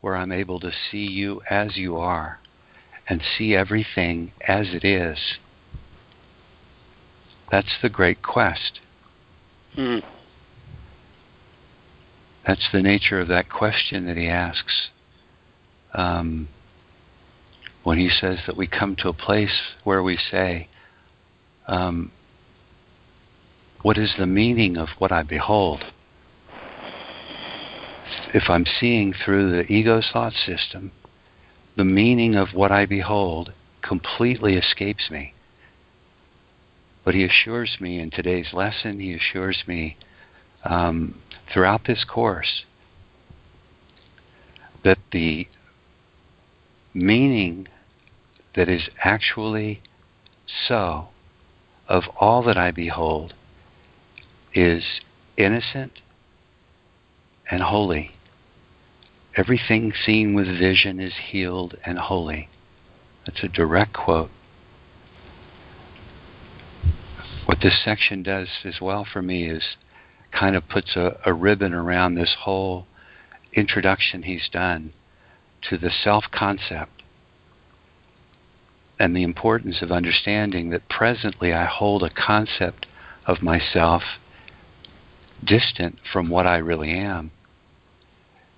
where 0.00 0.14
I'm 0.14 0.30
able 0.30 0.60
to 0.60 0.70
see 0.70 1.08
you 1.10 1.42
as 1.50 1.76
you 1.76 1.96
are 1.96 2.38
and 3.08 3.20
see 3.36 3.56
everything 3.56 4.30
as 4.46 4.68
it 4.72 4.84
is. 4.84 5.18
That's 7.50 7.78
the 7.82 7.88
great 7.88 8.22
quest. 8.22 8.78
Mm. 9.76 10.04
That's 12.48 12.72
the 12.72 12.80
nature 12.80 13.20
of 13.20 13.28
that 13.28 13.50
question 13.50 14.06
that 14.06 14.16
he 14.16 14.26
asks 14.26 14.88
um, 15.92 16.48
when 17.84 17.98
he 17.98 18.08
says 18.08 18.38
that 18.46 18.56
we 18.56 18.66
come 18.66 18.96
to 18.96 19.10
a 19.10 19.12
place 19.12 19.74
where 19.84 20.02
we 20.02 20.16
say, 20.16 20.66
um, 21.66 22.10
What 23.82 23.98
is 23.98 24.14
the 24.18 24.26
meaning 24.26 24.78
of 24.78 24.88
what 24.96 25.12
I 25.12 25.24
behold? 25.24 25.84
If 28.32 28.44
I'm 28.48 28.64
seeing 28.80 29.12
through 29.12 29.50
the 29.50 29.70
ego's 29.70 30.08
thought 30.10 30.32
system, 30.32 30.92
the 31.76 31.84
meaning 31.84 32.34
of 32.34 32.54
what 32.54 32.72
I 32.72 32.86
behold 32.86 33.52
completely 33.82 34.56
escapes 34.56 35.10
me. 35.10 35.34
But 37.04 37.14
he 37.14 37.24
assures 37.24 37.76
me 37.78 37.98
in 37.98 38.10
today's 38.10 38.54
lesson, 38.54 39.00
he 39.00 39.12
assures 39.12 39.64
me 39.66 39.98
um, 40.64 41.20
throughout 41.52 41.86
this 41.86 42.04
course 42.04 42.64
that 44.84 44.98
the 45.12 45.46
meaning 46.94 47.68
that 48.54 48.68
is 48.68 48.88
actually 49.02 49.82
so 50.66 51.08
of 51.88 52.04
all 52.20 52.42
that 52.42 52.56
I 52.56 52.70
behold 52.70 53.34
is 54.54 54.84
innocent 55.36 56.00
and 57.50 57.62
holy. 57.62 58.12
Everything 59.36 59.92
seen 60.04 60.34
with 60.34 60.46
vision 60.46 61.00
is 61.00 61.14
healed 61.30 61.76
and 61.84 61.98
holy. 61.98 62.48
That's 63.24 63.42
a 63.42 63.48
direct 63.48 63.92
quote. 63.92 64.30
What 67.46 67.58
this 67.62 67.82
section 67.82 68.22
does 68.22 68.48
as 68.64 68.80
well 68.80 69.06
for 69.10 69.22
me 69.22 69.48
is 69.48 69.62
kind 70.32 70.56
of 70.56 70.68
puts 70.68 70.96
a, 70.96 71.18
a 71.24 71.32
ribbon 71.32 71.72
around 71.72 72.14
this 72.14 72.34
whole 72.40 72.86
introduction 73.52 74.22
he's 74.22 74.48
done 74.52 74.92
to 75.62 75.76
the 75.78 75.90
self 75.90 76.24
concept 76.30 77.02
and 78.98 79.16
the 79.16 79.22
importance 79.22 79.80
of 79.80 79.92
understanding 79.92 80.70
that 80.70 80.88
presently 80.88 81.52
I 81.52 81.64
hold 81.64 82.02
a 82.02 82.10
concept 82.10 82.86
of 83.26 83.42
myself 83.42 84.02
distant 85.44 85.98
from 86.12 86.28
what 86.28 86.46
I 86.46 86.56
really 86.56 86.90
am. 86.90 87.30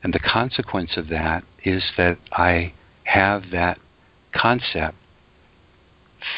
And 0.03 0.15
the 0.15 0.19
consequence 0.19 0.97
of 0.97 1.09
that 1.09 1.45
is 1.63 1.85
that 1.99 2.19
I 2.33 2.73
have 3.05 3.51
that 3.51 3.79
concept 4.35 4.97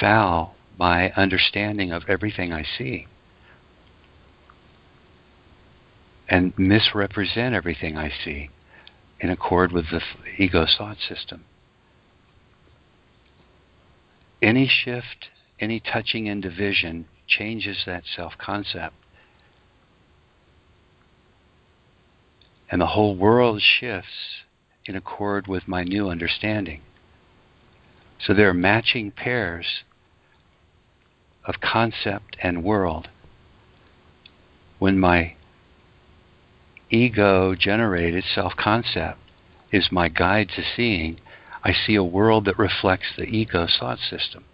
foul 0.01 0.57
my 0.79 1.13
understanding 1.13 1.93
of 1.93 2.03
everything 2.09 2.53
I 2.53 2.65
see 2.79 3.07
and 6.33 6.59
misrepresent 6.59 7.55
everything 7.55 7.99
I 7.99 8.11
see 8.25 8.49
in 9.21 9.29
accord 9.29 9.71
with 9.71 9.91
the 9.91 10.01
ego 10.39 10.65
thought 10.79 10.97
system. 11.07 11.45
Any 14.41 14.67
shift, 14.67 15.29
any 15.61 15.79
touching 15.79 16.27
into 16.27 16.49
vision 16.49 17.05
changes 17.27 17.83
that 17.85 18.05
self 18.17 18.33
concept. 18.39 18.95
And 22.71 22.81
the 22.81 22.87
whole 22.87 23.15
world 23.15 23.61
shifts 23.61 24.41
in 24.87 24.97
accord 24.97 25.47
with 25.47 25.69
my 25.69 25.85
new 25.85 26.09
understanding. 26.09 26.81
So 28.19 28.33
there 28.33 28.49
are 28.49 28.55
matching 28.55 29.11
pairs 29.11 29.83
of 31.45 31.57
concept 31.61 32.39
and 32.43 32.65
world. 32.65 33.11
When 34.79 34.99
my 34.99 35.35
ego 36.93 37.55
generated 37.55 38.23
self 38.35 38.55
concept 38.57 39.19
is 39.73 39.91
my 39.91 40.09
guide 40.09 40.51
to 40.55 40.63
seeing, 40.77 41.19
I 41.65 41.73
see 41.73 41.95
a 41.95 42.05
world 42.05 42.45
that 42.45 42.59
reflects 42.59 43.07
the 43.17 43.25
ego 43.25 43.67
thought 43.67 43.99
system. 43.99 44.45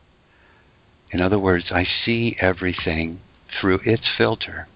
In 1.10 1.20
other 1.20 1.38
words, 1.38 1.66
I 1.70 1.84
see 2.04 2.36
everything 2.38 3.20
through 3.60 3.80
its 3.84 4.06
filter. 4.16 4.68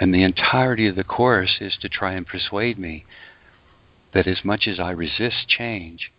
And 0.00 0.12
the 0.12 0.22
entirety 0.22 0.88
of 0.88 0.96
the 0.96 1.04
Course 1.04 1.58
is 1.60 1.76
to 1.80 1.88
try 1.88 2.12
and 2.12 2.26
persuade 2.26 2.78
me 2.78 3.04
that 4.14 4.26
as 4.26 4.44
much 4.44 4.66
as 4.66 4.80
I 4.80 4.90
resist 4.90 5.48
change, 5.48 6.10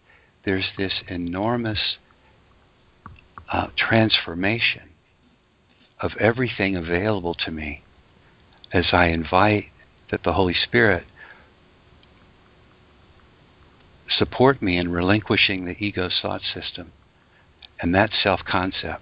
there's 0.46 0.70
this 0.78 1.02
enormous 1.08 1.98
uh, 3.52 3.68
transformation 3.76 4.90
of 6.00 6.12
everything 6.20 6.76
available 6.76 7.34
to 7.34 7.52
me 7.52 7.84
as 8.72 8.88
I 8.92 9.08
invite 9.08 9.66
that 10.12 10.24
the 10.24 10.34
Holy 10.34 10.54
Spirit 10.54 11.06
support 14.10 14.62
me 14.62 14.78
in 14.78 14.92
relinquishing 14.92 15.66
the 15.66 15.76
ego 15.84 16.10
thought 16.22 16.42
system 16.42 16.92
and 17.80 17.94
that 17.94 18.12
self 18.24 18.42
concept 18.44 19.02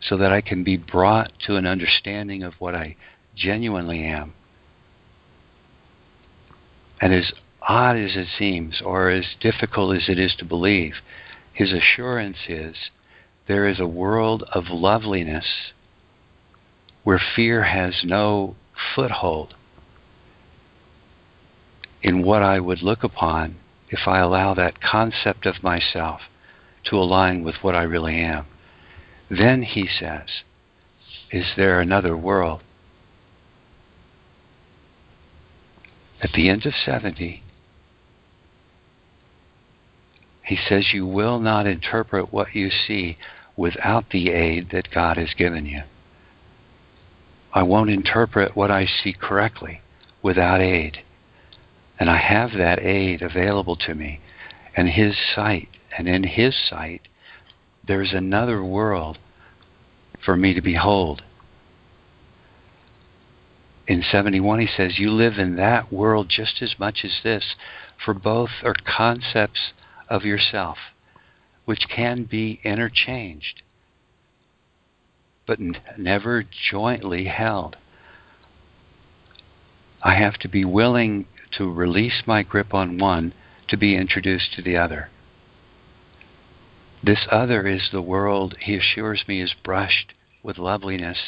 so 0.00 0.16
that 0.16 0.32
I 0.32 0.40
can 0.40 0.64
be 0.64 0.76
brought 0.76 1.32
to 1.46 1.56
an 1.56 1.66
understanding 1.66 2.42
of 2.42 2.54
what 2.54 2.74
I 2.74 2.96
genuinely 3.36 4.04
am. 4.04 4.34
And 7.00 7.14
as 7.14 7.32
odd 7.62 7.96
as 7.96 8.16
it 8.16 8.28
seems, 8.36 8.82
or 8.84 9.10
as 9.10 9.26
difficult 9.40 9.96
as 9.96 10.08
it 10.08 10.18
is 10.18 10.34
to 10.36 10.44
believe, 10.44 10.94
his 11.52 11.72
assurance 11.72 12.38
is 12.48 12.76
there 13.46 13.66
is 13.66 13.80
a 13.80 13.86
world 13.86 14.44
of 14.52 14.64
loveliness 14.70 15.72
where 17.04 17.20
fear 17.34 17.64
has 17.64 18.02
no 18.04 18.56
foothold 18.94 19.54
in 22.02 22.22
what 22.22 22.42
I 22.42 22.58
would 22.60 22.82
look 22.82 23.04
upon 23.04 23.56
if 23.90 24.06
I 24.06 24.18
allow 24.18 24.54
that 24.54 24.80
concept 24.80 25.46
of 25.46 25.62
myself 25.62 26.22
to 26.84 26.96
align 26.96 27.44
with 27.44 27.56
what 27.62 27.74
I 27.74 27.82
really 27.82 28.16
am. 28.16 28.46
Then, 29.30 29.62
he 29.62 29.86
says, 29.86 30.28
is 31.30 31.46
there 31.56 31.80
another 31.80 32.16
world? 32.16 32.62
At 36.20 36.32
the 36.32 36.48
end 36.48 36.66
of 36.66 36.74
70, 36.74 37.42
he 40.44 40.58
says, 40.68 40.92
You 40.92 41.06
will 41.06 41.38
not 41.38 41.66
interpret 41.66 42.32
what 42.32 42.54
you 42.54 42.70
see 42.70 43.16
without 43.56 44.10
the 44.10 44.30
aid 44.30 44.70
that 44.70 44.90
God 44.90 45.16
has 45.16 45.34
given 45.34 45.66
you. 45.66 45.82
I 47.52 47.62
won't 47.62 47.90
interpret 47.90 48.56
what 48.56 48.70
I 48.70 48.86
see 48.86 49.12
correctly 49.12 49.82
without 50.22 50.60
aid. 50.60 51.02
And 51.98 52.08
I 52.08 52.16
have 52.16 52.52
that 52.52 52.80
aid 52.80 53.22
available 53.22 53.76
to 53.76 53.94
me 53.94 54.20
and 54.76 54.88
His 54.88 55.16
sight. 55.34 55.68
And 55.96 56.08
in 56.08 56.24
His 56.24 56.56
sight, 56.56 57.02
there's 57.86 58.12
another 58.12 58.64
world 58.64 59.18
for 60.24 60.36
me 60.36 60.54
to 60.54 60.62
behold. 60.62 61.22
In 63.86 64.02
71, 64.02 64.60
he 64.60 64.68
says, 64.74 64.98
You 64.98 65.10
live 65.10 65.38
in 65.38 65.56
that 65.56 65.92
world 65.92 66.28
just 66.30 66.62
as 66.62 66.78
much 66.78 67.04
as 67.04 67.20
this, 67.22 67.54
for 68.02 68.14
both 68.14 68.50
are 68.62 68.74
concepts 68.84 69.72
of 70.08 70.24
yourself, 70.24 70.78
which 71.64 71.88
can 71.88 72.24
be 72.24 72.60
interchanged 72.64 73.62
but 75.46 75.58
n- 75.58 75.76
never 75.96 76.44
jointly 76.70 77.24
held. 77.24 77.76
I 80.02 80.14
have 80.14 80.38
to 80.38 80.48
be 80.48 80.64
willing 80.64 81.26
to 81.52 81.70
release 81.70 82.22
my 82.26 82.42
grip 82.42 82.74
on 82.74 82.98
one 82.98 83.34
to 83.68 83.76
be 83.76 83.94
introduced 83.96 84.52
to 84.54 84.62
the 84.62 84.76
other. 84.76 85.08
This 87.02 87.26
other 87.30 87.66
is 87.66 87.90
the 87.90 88.02
world, 88.02 88.56
he 88.60 88.76
assures 88.76 89.24
me, 89.26 89.40
is 89.40 89.54
brushed 89.64 90.12
with 90.42 90.58
loveliness 90.58 91.18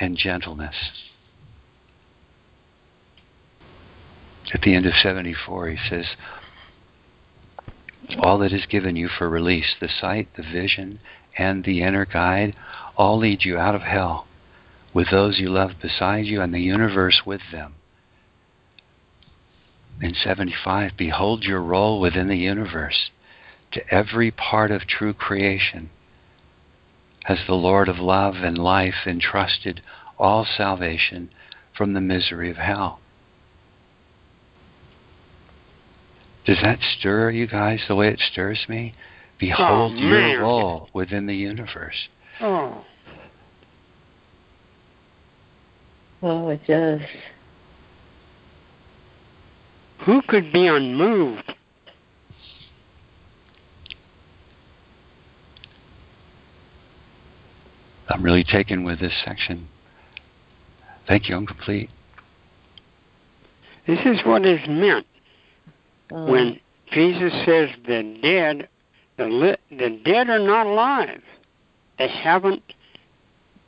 and 0.00 0.16
gentleness. 0.16 0.76
At 4.52 4.62
the 4.62 4.74
end 4.74 4.86
of 4.86 4.94
74, 4.94 5.68
he 5.68 5.78
says, 5.88 6.06
All 8.18 8.38
that 8.38 8.52
is 8.52 8.66
given 8.66 8.96
you 8.96 9.08
for 9.08 9.28
release, 9.28 9.74
the 9.80 9.88
sight, 9.88 10.28
the 10.36 10.42
vision, 10.42 11.00
and 11.36 11.64
the 11.64 11.82
inner 11.82 12.04
guide 12.04 12.54
all 12.96 13.18
lead 13.18 13.44
you 13.44 13.58
out 13.58 13.74
of 13.74 13.82
hell 13.82 14.26
with 14.92 15.10
those 15.10 15.40
you 15.40 15.48
love 15.48 15.72
beside 15.82 16.24
you 16.24 16.40
and 16.40 16.54
the 16.54 16.60
universe 16.60 17.22
with 17.26 17.40
them. 17.50 17.74
In 20.00 20.14
75, 20.14 20.92
behold 20.96 21.44
your 21.44 21.60
role 21.60 22.00
within 22.00 22.28
the 22.28 22.36
universe. 22.36 23.10
To 23.72 23.94
every 23.94 24.30
part 24.30 24.70
of 24.70 24.86
true 24.86 25.12
creation 25.12 25.90
has 27.24 27.38
the 27.46 27.54
Lord 27.54 27.88
of 27.88 27.98
love 27.98 28.36
and 28.36 28.56
life 28.56 29.06
entrusted 29.06 29.82
all 30.18 30.44
salvation 30.44 31.30
from 31.76 31.92
the 31.92 32.00
misery 32.00 32.50
of 32.50 32.56
hell. 32.56 33.00
Does 36.44 36.58
that 36.62 36.80
stir 36.98 37.30
you 37.30 37.46
guys 37.46 37.80
the 37.88 37.96
way 37.96 38.08
it 38.08 38.20
stirs 38.20 38.66
me? 38.68 38.94
Behold 39.38 39.92
oh, 39.92 39.96
your 39.96 40.40
role 40.40 40.88
within 40.94 41.26
the 41.26 41.34
universe. 41.34 42.08
Oh. 42.40 42.84
Oh, 46.22 46.48
it 46.48 46.60
does. 46.66 47.00
Who 50.06 50.22
could 50.22 50.52
be 50.52 50.66
unmoved? 50.66 51.54
I'm 58.08 58.22
really 58.22 58.44
taken 58.44 58.84
with 58.84 59.00
this 59.00 59.12
section. 59.24 59.68
Thank 61.08 61.28
you. 61.28 61.36
I'm 61.36 61.46
complete. 61.46 61.90
This 63.86 64.00
is 64.04 64.24
what 64.24 64.46
is 64.46 64.60
meant 64.68 65.06
Mm. 66.10 66.28
when 66.28 66.60
Jesus 66.92 67.32
says 67.44 67.70
the 67.86 68.02
dead, 68.22 68.68
the, 69.16 69.26
li- 69.26 69.56
the 69.70 70.00
dead 70.04 70.28
are 70.28 70.38
not 70.38 70.66
alive. 70.66 71.22
They 71.98 72.08
haven't 72.08 72.62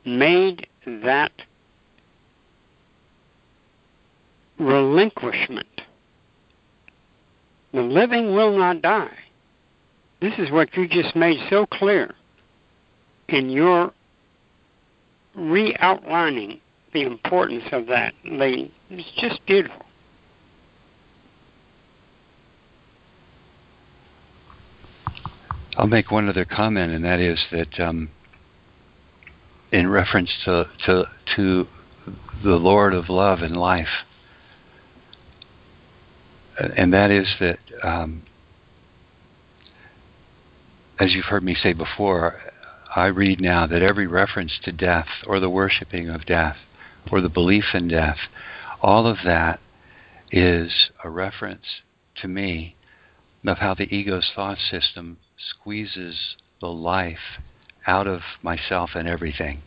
made 0.05 0.67
that 0.85 1.31
relinquishment. 4.59 5.67
The 7.73 7.81
living 7.81 8.33
will 8.33 8.57
not 8.57 8.81
die. 8.81 9.17
This 10.19 10.33
is 10.37 10.51
what 10.51 10.75
you 10.75 10.87
just 10.87 11.15
made 11.15 11.39
so 11.49 11.65
clear 11.65 12.15
in 13.29 13.49
your 13.49 13.91
re 15.35 15.75
outlining 15.79 16.59
the 16.93 17.03
importance 17.03 17.65
of 17.71 17.85
that, 17.87 18.13
Lee. 18.25 18.73
It's 18.89 19.11
just 19.17 19.45
beautiful. 19.45 19.86
I'll 25.77 25.85
make 25.85 26.09
one 26.09 26.27
other 26.27 26.43
comment, 26.43 26.91
and 26.91 27.05
that 27.05 27.19
is 27.19 27.39
that 27.51 27.79
um, 27.79 28.09
in 29.71 29.87
reference 29.87 30.35
to, 30.45 30.67
to, 30.87 31.05
to 31.35 31.67
the 32.43 32.55
Lord 32.55 32.95
of 32.95 33.09
love 33.09 33.43
and 33.43 33.55
life, 33.55 34.03
and 36.75 36.91
that 36.93 37.11
is 37.11 37.27
that, 37.39 37.59
um, 37.83 38.23
as 40.99 41.13
you've 41.13 41.25
heard 41.25 41.43
me 41.43 41.53
say 41.53 41.73
before, 41.73 42.41
I 42.95 43.05
read 43.05 43.39
now 43.39 43.67
that 43.67 43.83
every 43.83 44.07
reference 44.07 44.57
to 44.63 44.71
death 44.71 45.07
or 45.27 45.39
the 45.39 45.49
worshiping 45.49 46.09
of 46.09 46.25
death 46.25 46.57
or 47.11 47.21
the 47.21 47.29
belief 47.29 47.65
in 47.75 47.87
death, 47.87 48.17
all 48.81 49.05
of 49.05 49.17
that 49.25 49.59
is 50.31 50.89
a 51.03 51.09
reference 51.11 51.83
to 52.15 52.27
me 52.27 52.75
of 53.45 53.59
how 53.59 53.75
the 53.75 53.93
ego's 53.93 54.31
thought 54.35 54.57
system 54.57 55.19
squeezes 55.37 56.35
the 56.59 56.67
life 56.67 57.39
out 57.85 58.07
of 58.07 58.21
myself 58.41 58.91
and 58.95 59.07
everything, 59.07 59.61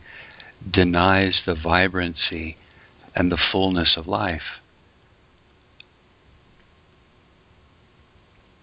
denies 0.69 1.41
the 1.45 1.55
vibrancy 1.55 2.57
and 3.15 3.31
the 3.31 3.41
fullness 3.51 3.95
of 3.97 4.07
life. 4.07 4.61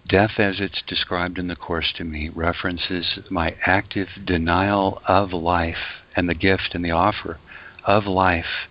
Death, 0.07 0.39
as 0.39 0.59
it's 0.59 0.83
described 0.87 1.39
in 1.39 1.49
the 1.49 1.57
Course 1.57 1.93
to 1.97 2.05
me, 2.05 2.31
references 2.31 3.19
my 3.31 3.55
active 3.67 4.09
denial 4.25 5.03
of 5.07 5.33
life 5.33 6.03
and 6.17 6.29
the 6.29 6.35
gift 6.35 6.71
and 6.73 6.83
the 6.83 6.91
offer 6.91 7.39
of 7.85 8.07
life 8.07 8.69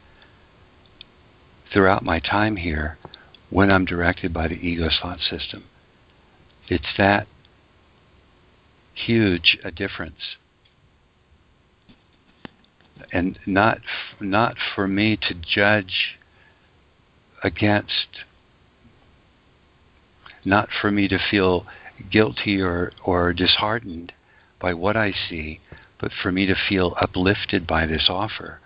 throughout 1.71 2.03
my 2.03 2.19
time 2.19 2.55
here 2.55 2.97
when 3.49 3.71
I'm 3.71 3.85
directed 3.85 4.33
by 4.33 4.47
the 4.47 4.55
ego's 4.55 4.97
thought 4.99 5.19
system. 5.19 5.65
It's 6.69 6.97
that 6.97 7.27
huge 8.97 9.57
a 9.63 9.71
difference. 9.71 10.37
And 13.11 13.39
not 13.45 13.79
not 14.19 14.57
for 14.75 14.87
me 14.87 15.17
to 15.17 15.33
judge 15.33 16.17
against 17.43 18.25
not 20.43 20.69
for 20.81 20.91
me 20.91 21.07
to 21.07 21.19
feel 21.19 21.65
guilty 22.09 22.61
or, 22.61 22.91
or 23.03 23.33
disheartened 23.33 24.13
by 24.59 24.73
what 24.73 24.95
I 24.95 25.11
see, 25.11 25.59
but 25.99 26.11
for 26.11 26.31
me 26.31 26.45
to 26.45 26.55
feel 26.55 26.95
uplifted 27.01 27.67
by 27.67 27.85
this 27.85 28.07
offer. 28.09 28.59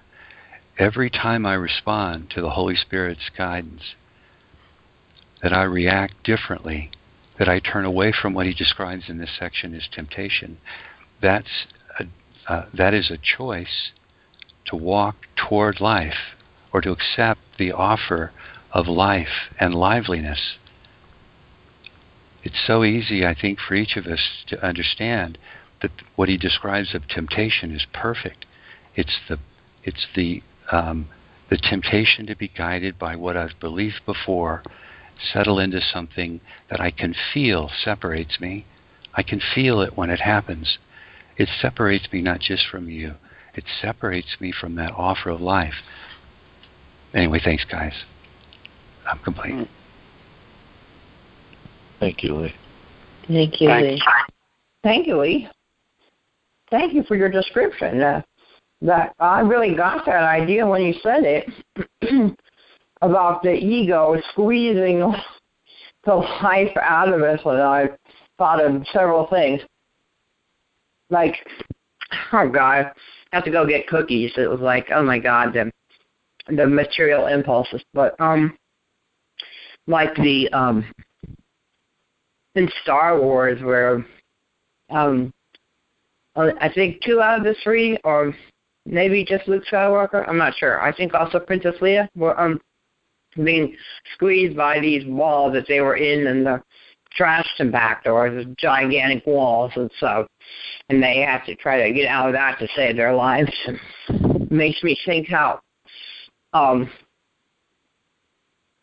Every 0.77 1.09
time 1.09 1.45
I 1.45 1.53
respond 1.53 2.29
to 2.31 2.41
the 2.41 2.51
Holy 2.51 2.75
Spirit's 2.75 3.29
guidance, 3.35 3.95
that 5.41 5.53
I 5.53 5.63
react 5.63 6.23
differently 6.23 6.91
that 7.41 7.49
I 7.49 7.57
turn 7.57 7.85
away 7.85 8.11
from 8.11 8.35
what 8.35 8.45
he 8.45 8.53
describes 8.53 9.05
in 9.09 9.17
this 9.17 9.35
section 9.39 9.73
as 9.73 9.87
temptation, 9.91 10.59
that's 11.23 11.65
a, 11.99 12.05
uh, 12.47 12.65
that 12.71 12.93
is 12.93 13.09
a 13.09 13.17
choice 13.17 13.89
to 14.65 14.75
walk 14.75 15.15
toward 15.35 15.81
life 15.81 16.35
or 16.71 16.81
to 16.81 16.91
accept 16.91 17.39
the 17.57 17.71
offer 17.71 18.31
of 18.71 18.87
life 18.87 19.49
and 19.59 19.73
liveliness. 19.73 20.57
It's 22.43 22.63
so 22.63 22.83
easy, 22.83 23.25
I 23.25 23.33
think, 23.33 23.57
for 23.57 23.73
each 23.73 23.97
of 23.97 24.05
us 24.05 24.43
to 24.45 24.63
understand 24.63 25.39
that 25.81 25.89
what 26.15 26.29
he 26.29 26.37
describes 26.37 26.93
of 26.93 27.07
temptation 27.07 27.71
is 27.71 27.87
perfect. 27.91 28.45
It's 28.93 29.17
the 29.27 29.39
it's 29.83 30.05
the 30.15 30.43
um, 30.71 31.09
the 31.49 31.57
temptation 31.57 32.27
to 32.27 32.35
be 32.35 32.49
guided 32.49 32.99
by 32.99 33.15
what 33.15 33.35
I've 33.35 33.59
believed 33.59 34.01
before 34.05 34.61
settle 35.33 35.59
into 35.59 35.81
something 35.81 36.39
that 36.69 36.79
I 36.79 36.91
can 36.91 37.15
feel 37.33 37.69
separates 37.83 38.39
me. 38.39 38.65
I 39.13 39.23
can 39.23 39.41
feel 39.53 39.81
it 39.81 39.97
when 39.97 40.09
it 40.09 40.19
happens. 40.19 40.77
It 41.37 41.49
separates 41.61 42.11
me 42.11 42.21
not 42.21 42.39
just 42.39 42.67
from 42.67 42.89
you, 42.89 43.15
it 43.55 43.65
separates 43.81 44.37
me 44.39 44.51
from 44.51 44.75
that 44.75 44.93
offer 44.95 45.29
of 45.29 45.41
life. 45.41 45.73
Anyway, 47.13 47.41
thanks, 47.43 47.65
guys. 47.65 47.93
I'm 49.09 49.19
complete. 49.19 49.67
Thank 51.99 52.23
you, 52.23 52.35
Lee. 52.35 52.55
Thank 53.27 53.59
you, 53.61 53.69
Lee. 53.69 54.01
Thank 54.83 55.07
you, 55.07 55.17
Lee. 55.19 55.49
Thank 56.69 56.93
you 56.93 57.03
for 57.03 57.15
your 57.15 57.29
description. 57.29 58.01
Uh, 58.01 58.21
that 58.81 59.13
I 59.19 59.41
really 59.41 59.75
got 59.75 60.05
that 60.05 60.23
idea 60.23 60.65
when 60.65 60.81
you 60.81 60.93
said 61.03 61.23
it. 61.23 62.35
about 63.01 63.43
the 63.43 63.53
ego 63.53 64.15
squeezing 64.31 64.99
the 66.05 66.15
life 66.15 66.75
out 66.81 67.13
of 67.13 67.21
us, 67.21 67.39
and 67.45 67.61
I 67.61 67.89
thought 68.37 68.63
of 68.63 68.85
several 68.91 69.27
things. 69.27 69.61
Like, 71.09 71.35
oh 72.33 72.49
God, 72.49 72.91
I 73.31 73.35
have 73.35 73.45
to 73.45 73.51
go 73.51 73.67
get 73.67 73.87
cookies. 73.87 74.31
It 74.37 74.49
was 74.49 74.61
like, 74.61 74.87
oh 74.93 75.03
my 75.03 75.19
God, 75.19 75.53
the 75.53 75.71
the 76.55 76.65
material 76.65 77.27
impulses. 77.27 77.83
But 77.93 78.19
um, 78.19 78.57
like 79.87 80.15
the 80.15 80.49
um, 80.53 80.85
in 82.55 82.69
Star 82.83 83.19
Wars, 83.19 83.61
where 83.61 84.05
um, 84.89 85.33
I 86.35 86.69
think 86.73 87.01
two 87.03 87.21
out 87.21 87.39
of 87.39 87.43
the 87.43 87.55
three, 87.63 87.97
or 88.03 88.33
maybe 88.85 89.25
just 89.25 89.47
Luke 89.47 89.63
Skywalker. 89.71 90.27
I'm 90.27 90.37
not 90.37 90.55
sure. 90.55 90.81
I 90.81 90.95
think 90.95 91.13
also 91.13 91.39
Princess 91.39 91.75
Leia 91.81 92.07
were 92.15 92.39
um 92.39 92.59
being 93.35 93.75
squeezed 94.13 94.55
by 94.55 94.79
these 94.79 95.05
walls 95.05 95.53
that 95.53 95.65
they 95.67 95.79
were 95.79 95.95
in 95.95 96.27
and 96.27 96.45
the 96.45 96.61
trash 97.11 97.47
compactor 97.59 98.07
or 98.07 98.29
the 98.29 98.55
gigantic 98.57 99.25
walls 99.25 99.71
and 99.75 99.91
so 99.99 100.25
and 100.89 101.03
they 101.03 101.19
have 101.19 101.45
to 101.45 101.55
try 101.55 101.85
to 101.85 101.93
get 101.93 102.07
out 102.07 102.27
of 102.27 102.33
that 102.33 102.57
to 102.59 102.67
save 102.75 102.95
their 102.95 103.13
lives 103.13 103.51
and 103.67 104.49
makes 104.51 104.81
me 104.83 104.97
think 105.05 105.27
how 105.29 105.59
um 106.53 106.89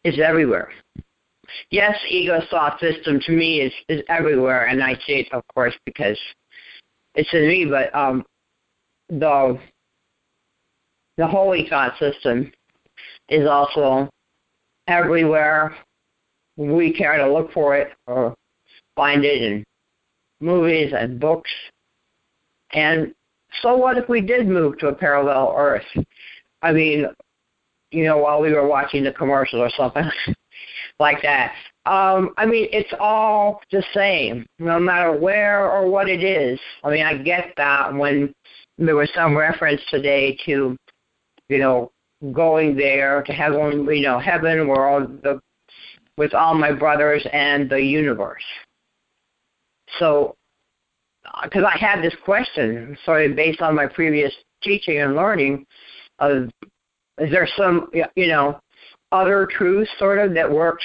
it's 0.04 0.18
everywhere. 0.20 0.70
Yes, 1.70 1.96
ego 2.08 2.40
thought 2.50 2.78
system 2.78 3.20
to 3.20 3.32
me 3.32 3.60
is 3.60 3.72
is 3.88 4.02
everywhere 4.08 4.66
and 4.66 4.82
I 4.82 4.94
see 5.06 5.20
it 5.20 5.32
of 5.32 5.42
course 5.54 5.74
because 5.84 6.18
it's 7.14 7.32
in 7.32 7.48
me, 7.48 7.64
but 7.64 7.94
um 7.94 8.24
the 9.08 9.58
the 11.16 11.26
holy 11.26 11.66
thought 11.68 11.98
system 11.98 12.52
is 13.28 13.46
also 13.48 14.08
everywhere 14.88 15.76
we 16.56 16.92
care 16.92 17.16
to 17.16 17.32
look 17.32 17.52
for 17.52 17.76
it 17.76 17.92
or 18.06 18.34
find 18.96 19.24
it 19.24 19.42
in 19.42 19.64
movies 20.40 20.92
and 20.96 21.20
books. 21.20 21.50
And 22.72 23.14
so 23.62 23.76
what 23.76 23.96
if 23.96 24.08
we 24.08 24.20
did 24.20 24.48
move 24.48 24.78
to 24.78 24.88
a 24.88 24.94
parallel 24.94 25.54
Earth? 25.56 26.04
I 26.62 26.72
mean, 26.72 27.06
you 27.92 28.04
know, 28.04 28.18
while 28.18 28.40
we 28.40 28.52
were 28.52 28.66
watching 28.66 29.04
the 29.04 29.12
commercial 29.12 29.60
or 29.60 29.70
something 29.70 30.10
like 31.00 31.22
that. 31.22 31.54
Um, 31.86 32.34
I 32.36 32.44
mean, 32.44 32.68
it's 32.70 32.92
all 33.00 33.60
the 33.70 33.82
same, 33.94 34.44
no 34.58 34.78
matter 34.78 35.12
where 35.12 35.70
or 35.70 35.88
what 35.88 36.08
it 36.08 36.22
is. 36.22 36.60
I 36.84 36.90
mean, 36.90 37.06
I 37.06 37.16
get 37.16 37.54
that 37.56 37.94
when 37.94 38.34
there 38.76 38.96
was 38.96 39.08
some 39.14 39.36
reference 39.36 39.80
today 39.90 40.36
to, 40.44 40.76
you 41.48 41.58
know, 41.58 41.90
going 42.32 42.76
there 42.76 43.22
to 43.22 43.32
heaven, 43.32 43.86
you 43.86 44.02
know, 44.02 44.18
heaven 44.18 44.66
where 44.68 44.88
all 44.88 45.06
the 45.06 45.40
with 46.16 46.34
all 46.34 46.54
my 46.54 46.72
brothers 46.72 47.24
and 47.32 47.70
the 47.70 47.80
universe. 47.80 48.42
So, 49.98 50.34
because 51.44 51.64
I 51.64 51.78
had 51.78 52.02
this 52.02 52.14
question, 52.24 52.98
sort 53.04 53.30
of 53.30 53.36
based 53.36 53.62
on 53.62 53.74
my 53.76 53.86
previous 53.86 54.32
teaching 54.62 55.00
and 55.00 55.14
learning, 55.14 55.64
of 56.18 56.50
is 57.18 57.30
there 57.30 57.48
some, 57.56 57.88
you 58.16 58.26
know, 58.26 58.58
other 59.12 59.46
truth 59.50 59.88
sort 59.98 60.18
of 60.18 60.34
that 60.34 60.50
works 60.50 60.84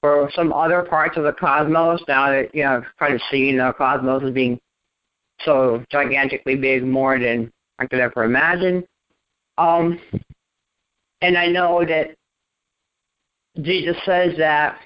for 0.00 0.30
some 0.34 0.52
other 0.52 0.82
parts 0.82 1.16
of 1.16 1.24
the 1.24 1.32
cosmos 1.32 2.02
now 2.08 2.30
that, 2.30 2.54
you 2.54 2.62
know, 2.62 2.76
I've 2.76 2.84
kind 2.98 3.14
of 3.14 3.20
seen 3.30 3.58
the 3.58 3.72
cosmos 3.76 4.22
as 4.22 4.32
being 4.32 4.58
so 5.40 5.84
gigantically 5.90 6.56
big, 6.56 6.84
more 6.84 7.18
than 7.18 7.50
I 7.78 7.86
could 7.86 8.00
ever 8.00 8.24
imagine. 8.24 8.84
Um, 9.58 9.98
and 11.24 11.38
I 11.38 11.46
know 11.46 11.82
that 11.86 12.14
Jesus 13.62 13.96
says 14.04 14.34
that, 14.36 14.78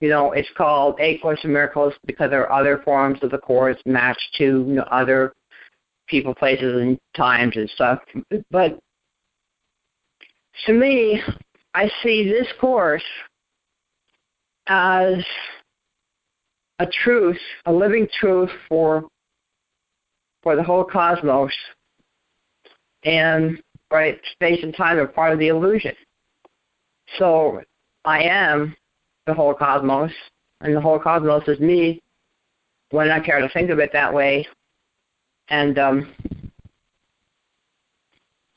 you 0.00 0.08
know, 0.08 0.32
it's 0.32 0.48
called 0.56 0.96
A 0.98 1.18
Course 1.18 1.38
in 1.44 1.52
Miracles 1.52 1.94
because 2.04 2.30
there 2.30 2.48
are 2.48 2.60
other 2.60 2.82
forms 2.84 3.20
of 3.22 3.30
the 3.30 3.38
Course 3.38 3.76
matched 3.86 4.34
to 4.38 4.44
you 4.44 4.74
know, 4.74 4.82
other 4.90 5.32
people, 6.08 6.34
places, 6.34 6.82
and 6.82 6.98
times 7.16 7.56
and 7.56 7.70
stuff. 7.70 8.00
But 8.50 8.80
to 10.66 10.72
me, 10.72 11.22
I 11.74 11.88
see 12.02 12.24
this 12.28 12.48
course 12.60 13.04
as 14.66 15.24
a 16.80 16.86
truth, 17.04 17.38
a 17.66 17.72
living 17.72 18.08
truth 18.18 18.50
for 18.68 19.04
for 20.42 20.56
the 20.56 20.62
whole 20.62 20.84
cosmos. 20.84 21.52
And 23.04 23.62
right, 23.90 24.18
space 24.32 24.62
and 24.62 24.74
time 24.74 24.98
are 24.98 25.06
part 25.06 25.32
of 25.32 25.38
the 25.38 25.48
illusion. 25.48 25.94
So 27.18 27.62
I 28.04 28.22
am 28.22 28.76
the 29.26 29.34
whole 29.34 29.54
cosmos, 29.54 30.12
and 30.60 30.74
the 30.74 30.80
whole 30.80 30.98
cosmos 30.98 31.46
is 31.48 31.60
me 31.60 32.02
when 32.90 33.10
I 33.10 33.20
care 33.20 33.40
to 33.40 33.48
think 33.48 33.70
of 33.70 33.78
it 33.78 33.90
that 33.92 34.12
way. 34.12 34.46
And 35.48 35.78
um, 35.78 36.14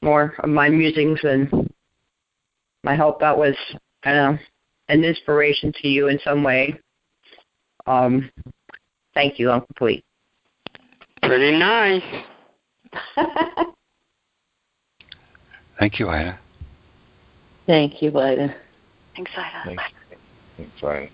more 0.01 0.35
of 0.39 0.49
my 0.49 0.69
musings 0.69 1.19
and 1.23 1.69
I 2.85 2.95
hope 2.95 3.19
that 3.19 3.37
was 3.37 3.55
uh, 4.05 4.33
an 4.87 5.03
inspiration 5.03 5.73
to 5.81 5.87
you 5.87 6.07
in 6.07 6.19
some 6.23 6.43
way. 6.43 6.79
Um, 7.85 8.31
thank 9.13 9.37
you. 9.37 9.51
I'm 9.51 9.61
complete. 9.61 10.03
Pretty 11.21 11.57
nice. 11.57 12.03
Thank 15.79 15.97
you, 15.97 16.09
Ida. 16.09 16.37
Thank 17.65 18.01
you, 18.01 18.09
Ida. 18.17 18.53
Thanks, 19.15 19.31
Ida. 19.35 19.63
Thanks, 19.65 19.83
Thanks 20.57 20.83
Ida. 20.83 21.09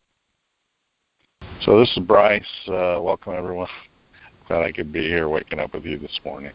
So 1.61 1.79
this 1.79 1.91
is 1.95 1.99
Bryce. 1.99 2.43
Uh, 2.67 2.97
welcome, 2.99 3.33
everyone. 3.33 3.67
Glad 4.47 4.63
I 4.63 4.71
could 4.71 4.91
be 4.91 5.03
here 5.03 5.29
waking 5.29 5.59
up 5.59 5.73
with 5.73 5.85
you 5.85 5.99
this 5.99 6.19
morning. 6.25 6.51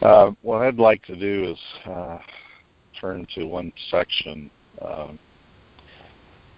Uh, 0.00 0.30
what 0.42 0.62
I'd 0.62 0.78
like 0.78 1.04
to 1.04 1.16
do 1.16 1.52
is 1.52 1.58
uh, 1.90 2.18
turn 2.98 3.26
to 3.34 3.44
one 3.44 3.70
section 3.90 4.50
um, 4.80 5.18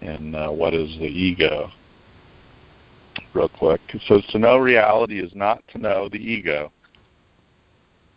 in 0.01 0.33
uh, 0.33 0.51
What 0.51 0.73
is 0.73 0.89
the 0.99 1.07
Ego, 1.07 1.69
real 3.33 3.49
quick. 3.49 3.81
It 3.93 4.01
says, 4.07 4.23
To 4.31 4.39
know 4.39 4.57
reality 4.57 5.19
is 5.19 5.31
not 5.35 5.61
to 5.73 5.77
know 5.77 6.07
the 6.09 6.17
ego 6.17 6.71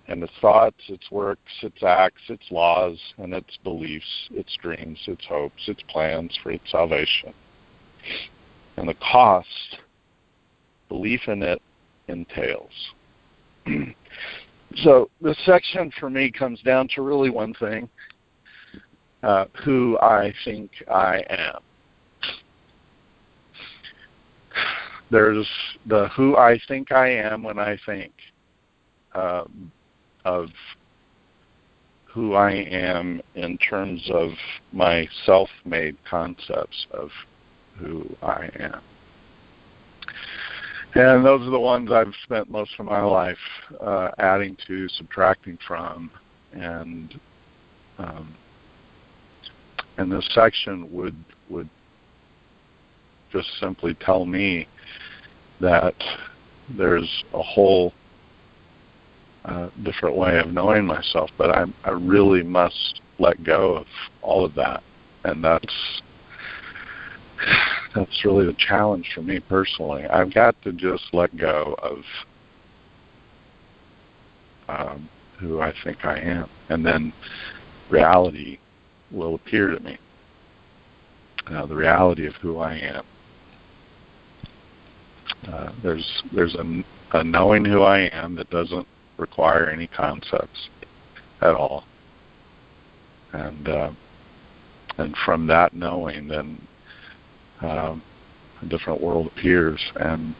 and 0.09 0.23
its 0.23 0.33
thoughts, 0.41 0.81
its 0.89 1.11
works, 1.11 1.53
its 1.63 1.83
acts, 1.83 2.23
its 2.29 2.45
laws, 2.51 2.99
and 3.19 3.33
its 3.33 3.57
beliefs, 3.65 4.29
its 4.33 4.55
dreams, 4.61 4.99
its 5.07 5.25
hopes, 5.27 5.63
its 5.67 5.83
plans 5.89 6.37
for 6.43 6.53
its 6.53 6.71
salvation. 6.71 7.33
And 8.77 8.89
the 8.89 8.95
cost 8.95 9.79
belief 10.89 11.23
in 11.27 11.43
it 11.43 11.61
entails. 12.09 12.71
so 14.77 15.09
this 15.21 15.39
section 15.47 15.91
for 15.99 16.11
me 16.11 16.31
comes 16.31 16.61
down 16.63 16.89
to 16.95 17.03
really 17.03 17.31
one 17.31 17.55
thing 17.55 17.89
uh, 19.23 19.47
who 19.65 19.99
I 20.01 20.35
think 20.45 20.71
I 20.93 21.23
am. 21.31 21.61
There's 25.11 25.49
the 25.87 26.09
who 26.09 26.37
I 26.37 26.59
think 26.69 26.93
I 26.93 27.09
am 27.09 27.43
when 27.43 27.59
I 27.59 27.79
think 27.87 28.13
uh, 29.15 29.45
of 30.25 30.49
who 32.07 32.35
I 32.35 32.53
am 32.53 33.21
in 33.35 33.59
terms 33.59 34.09
of 34.13 34.31
my 34.73 35.09
self 35.27 35.49
made 35.65 35.97
concepts 36.09 36.87
of 36.93 37.11
who 37.77 38.09
I 38.23 38.49
am. 38.59 38.81
And 40.95 41.25
those 41.25 41.41
are 41.47 41.51
the 41.51 41.59
ones 41.59 41.91
I've 41.91 42.15
spent 42.23 42.49
most 42.49 42.71
of 42.79 42.87
my 42.87 43.03
life 43.03 43.37
uh, 43.81 44.11
adding 44.19 44.57
to, 44.69 44.89
subtracting 44.91 45.59
from, 45.67 46.11
and 46.53 47.19
um, 47.99 48.35
and 49.97 50.11
this 50.11 50.29
section 50.35 50.93
would 50.93 51.17
would 51.51 51.69
just 53.33 53.49
simply 53.59 53.95
tell 53.95 54.25
me 54.25 54.69
that 55.61 55.95
there's 56.77 57.25
a 57.33 57.43
whole 57.43 57.93
uh, 59.45 59.69
different 59.83 60.17
way 60.17 60.39
of 60.39 60.49
knowing 60.49 60.87
myself, 60.87 61.31
but 61.37 61.51
I, 61.51 61.65
I 61.85 61.91
really 61.91 62.43
must 62.43 63.01
let 63.19 63.43
go 63.45 63.77
of 63.77 63.87
all 64.23 64.45
of 64.45 64.55
that, 64.55 64.83
and 65.25 65.45
that's 65.45 66.03
that's 67.95 68.25
really 68.25 68.47
the 68.47 68.57
challenge 68.59 69.11
for 69.15 69.23
me 69.23 69.41
personally. 69.41 70.05
I've 70.07 70.33
got 70.33 70.61
to 70.63 70.73
just 70.73 71.05
let 71.13 71.37
go 71.37 71.77
of 71.83 71.99
um, 74.69 75.09
who 75.39 75.61
I 75.61 75.75
think 75.85 76.05
I 76.05 76.19
am, 76.19 76.49
and 76.71 76.85
then 76.85 77.13
reality 77.91 78.59
will 79.11 79.35
appear 79.35 79.69
to 79.69 79.81
me. 79.81 79.99
Uh, 81.47 81.67
the 81.67 81.77
reality 81.77 82.27
of 82.27 82.35
who 82.37 82.59
I 82.59 82.77
am. 82.77 83.05
Uh, 85.47 85.73
there's 85.83 86.23
there's 86.35 86.55
a, 86.55 86.85
a 87.19 87.23
knowing 87.23 87.67
who 87.67 87.83
I 87.83 88.09
am 88.15 88.35
that 88.37 88.49
doesn't 88.49 88.87
require 89.17 89.69
any 89.69 89.87
concepts 89.87 90.69
at 91.41 91.55
all, 91.55 91.85
and 93.33 93.69
uh, 93.69 93.91
and 94.99 95.15
from 95.25 95.47
that 95.47 95.75
knowing, 95.75 96.29
then 96.29 96.67
um, 97.61 98.03
a 98.63 98.67
different 98.67 99.01
world 99.01 99.27
appears, 99.27 99.81
and 99.97 100.35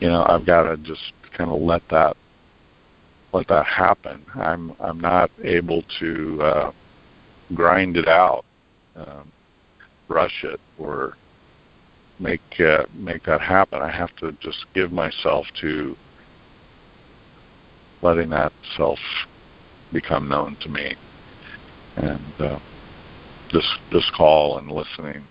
you 0.00 0.08
know 0.08 0.24
I've 0.28 0.46
got 0.46 0.64
to 0.64 0.76
just 0.78 1.12
kind 1.36 1.50
of 1.50 1.60
let 1.60 1.82
that 1.90 2.16
let 3.32 3.48
that 3.48 3.66
happen. 3.66 4.24
I'm 4.34 4.74
I'm 4.80 5.00
not 5.00 5.30
able 5.42 5.82
to 6.00 6.42
uh, 6.42 6.72
grind 7.54 7.96
it 7.96 8.08
out, 8.08 8.44
um, 8.96 9.30
rush 10.08 10.44
it, 10.44 10.60
or 10.78 11.16
make 12.18 12.40
uh, 12.60 12.84
make 12.94 13.24
that 13.24 13.40
happen. 13.40 13.82
I 13.82 13.90
have 13.90 14.14
to 14.16 14.32
just 14.40 14.64
give 14.74 14.92
myself 14.92 15.46
to 15.60 15.96
letting 18.04 18.30
that 18.30 18.52
self 18.76 18.98
become 19.92 20.28
known 20.28 20.56
to 20.60 20.68
me, 20.68 20.94
and 21.96 22.34
uh, 22.38 22.58
this 23.52 23.66
this 23.90 24.08
call 24.16 24.58
and 24.58 24.70
listening 24.70 25.26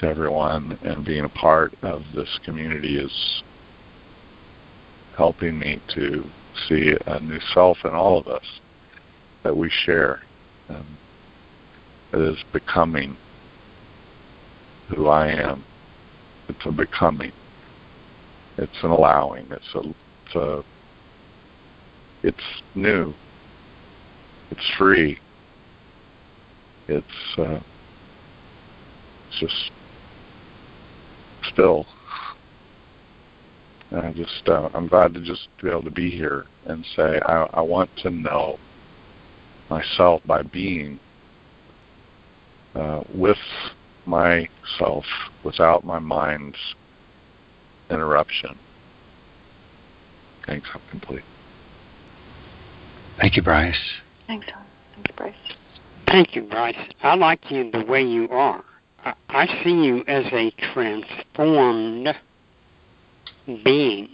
to 0.00 0.06
everyone 0.06 0.78
and 0.82 1.04
being 1.04 1.24
a 1.24 1.28
part 1.28 1.72
of 1.82 2.02
this 2.14 2.40
community 2.44 2.98
is 2.98 3.42
helping 5.16 5.58
me 5.58 5.80
to 5.94 6.24
see 6.68 6.94
a 7.06 7.20
new 7.20 7.38
self 7.54 7.76
in 7.84 7.90
all 7.90 8.18
of 8.18 8.26
us 8.26 8.44
that 9.44 9.56
we 9.56 9.70
share. 9.84 10.20
Um, 10.68 10.98
it 12.12 12.20
is 12.20 12.38
becoming 12.52 13.16
who 14.88 15.06
I 15.08 15.28
am. 15.28 15.64
It's 16.48 16.64
a 16.64 16.72
becoming. 16.72 17.32
It's 18.56 18.82
an 18.82 18.90
allowing. 18.90 19.46
It's 19.50 19.74
a, 19.74 19.80
it's 19.80 20.34
a 20.34 20.64
it's 22.22 22.62
new. 22.74 23.14
It's 24.50 24.70
free. 24.76 25.18
It's 26.88 27.38
uh, 27.38 27.60
it's 29.28 29.40
just 29.40 29.70
still 31.52 31.86
and 33.90 34.00
I 34.00 34.12
just 34.12 34.48
uh, 34.48 34.68
I'm 34.74 34.86
glad 34.86 35.14
to 35.14 35.20
just 35.20 35.48
be 35.62 35.68
able 35.68 35.82
to 35.82 35.90
be 35.90 36.10
here 36.10 36.46
and 36.66 36.84
say 36.96 37.20
I, 37.26 37.48
I 37.52 37.60
want 37.60 37.90
to 37.98 38.10
know 38.10 38.58
myself 39.68 40.22
by 40.26 40.42
being 40.42 40.98
uh, 42.74 43.02
with 43.14 43.38
myself 44.06 45.04
without 45.44 45.84
my 45.84 45.98
mind's 45.98 46.58
interruption. 47.90 48.58
Thanks, 50.46 50.68
I'm 50.72 50.80
complete. 50.90 51.24
Thank 53.20 53.36
you, 53.36 53.42
Bryce. 53.42 53.76
Thanks, 54.26 54.46
Thank 54.94 55.08
you, 55.08 55.14
Bryce. 55.14 55.34
Thank 56.06 56.34
you, 56.34 56.42
Bryce. 56.42 56.76
I 57.02 57.14
like 57.16 57.50
you 57.50 57.70
the 57.70 57.84
way 57.84 58.02
you 58.02 58.28
are. 58.30 58.64
I, 59.04 59.14
I 59.28 59.62
see 59.62 59.84
you 59.84 60.04
as 60.08 60.24
a 60.32 60.50
transformed 60.72 62.08
being. 63.62 64.08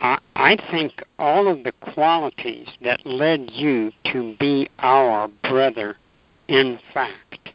I, 0.00 0.18
I 0.34 0.56
think 0.70 1.02
all 1.18 1.48
of 1.48 1.62
the 1.62 1.72
qualities 1.92 2.68
that 2.82 3.06
led 3.06 3.50
you 3.52 3.92
to 4.12 4.36
be 4.40 4.68
our 4.80 5.28
brother, 5.44 5.96
in 6.48 6.80
fact, 6.92 7.50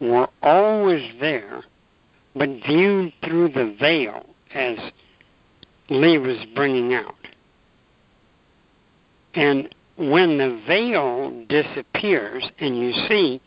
were 0.00 0.28
always 0.42 1.12
there, 1.20 1.62
but 2.34 2.48
viewed 2.66 3.12
through 3.22 3.50
the 3.50 3.76
veil, 3.78 4.24
as 4.54 4.78
Lee 5.90 6.18
was 6.18 6.38
bringing 6.54 6.94
out. 6.94 7.15
And 9.36 9.74
when 9.96 10.38
the 10.38 10.60
veil 10.66 11.44
disappears 11.48 12.44
and 12.58 12.78
you 12.78 12.92
see 13.08 13.40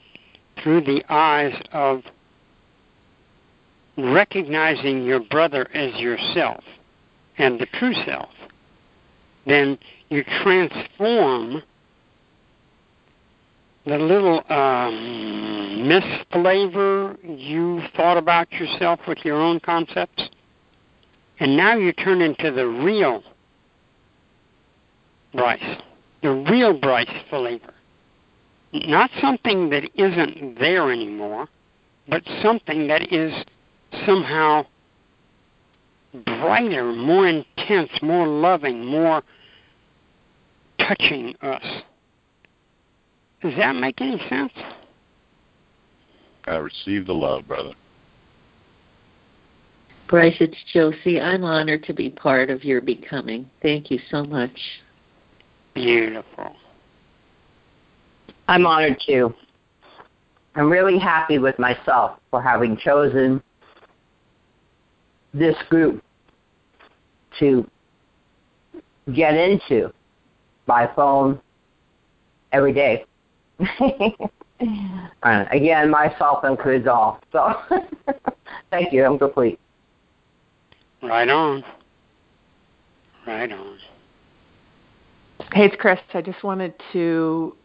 through 0.61 0.81
the 0.81 1.03
eyes 1.09 1.59
of 1.73 2.03
recognizing 3.97 5.03
your 5.03 5.19
brother 5.19 5.67
as 5.73 5.93
yourself 5.99 6.63
and 7.37 7.59
the 7.59 7.65
true 7.65 7.93
self, 8.05 8.29
then 9.45 9.77
you 10.09 10.23
transform 10.43 11.63
the 13.85 13.97
little 13.97 14.43
um, 14.49 15.89
misflavor 15.89 17.17
you 17.23 17.81
thought 17.95 18.17
about 18.17 18.51
yourself 18.51 18.99
with 19.07 19.17
your 19.23 19.37
own 19.41 19.59
concepts, 19.59 20.29
and 21.39 21.57
now 21.57 21.75
you 21.75 21.91
turn 21.93 22.21
into 22.21 22.51
the 22.51 22.67
real 22.67 23.23
Bryce, 25.33 25.81
the 26.21 26.31
real 26.31 26.73
Bryce 26.73 27.07
flavor. 27.29 27.73
Not 28.71 29.09
something 29.21 29.69
that 29.69 29.89
isn't 29.95 30.59
there 30.59 30.91
anymore, 30.91 31.47
but 32.07 32.23
something 32.41 32.87
that 32.87 33.11
is 33.11 33.33
somehow 34.05 34.65
brighter, 36.25 36.91
more 36.91 37.27
intense, 37.27 37.91
more 38.01 38.27
loving, 38.27 38.85
more 38.85 39.23
touching 40.79 41.35
us. 41.41 41.63
Does 43.41 43.53
that 43.57 43.75
make 43.75 44.01
any 44.01 44.21
sense? 44.29 44.53
I 46.45 46.55
receive 46.55 47.05
the 47.05 47.13
love, 47.13 47.47
brother. 47.47 47.73
Bryce, 50.07 50.37
it's 50.39 50.57
Josie. 50.73 51.21
I'm 51.21 51.43
honored 51.43 51.83
to 51.83 51.93
be 51.93 52.09
part 52.09 52.49
of 52.49 52.63
your 52.63 52.81
becoming. 52.81 53.49
Thank 53.61 53.91
you 53.91 53.99
so 54.09 54.23
much. 54.23 54.59
Beautiful. 55.79 56.57
I'm 58.49 58.65
honored 58.65 59.01
too. 59.07 59.33
I'm 60.55 60.69
really 60.69 60.99
happy 60.99 61.39
with 61.39 61.57
myself 61.57 62.19
for 62.29 62.41
having 62.41 62.75
chosen 62.75 63.41
this 65.33 65.55
group 65.69 66.03
to 67.39 67.65
get 69.15 69.35
into 69.35 69.93
by 70.65 70.89
phone 70.97 71.39
every 72.51 72.73
day. 72.73 73.05
and 73.79 75.47
again, 75.49 75.89
myself 75.89 76.43
includes 76.43 76.87
all. 76.87 77.21
So 77.31 77.53
thank 78.69 78.91
you. 78.91 79.05
I'm 79.05 79.17
complete. 79.17 79.57
Right 81.01 81.29
on. 81.29 81.63
Right 83.25 83.49
on. 83.49 83.77
Hey, 85.51 85.65
it's 85.65 85.75
Chris. 85.79 85.99
I 86.13 86.21
just 86.21 86.43
wanted 86.43 86.75
to 86.93 87.55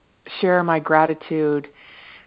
share 0.41 0.65
my 0.65 0.79
gratitude. 0.79 1.69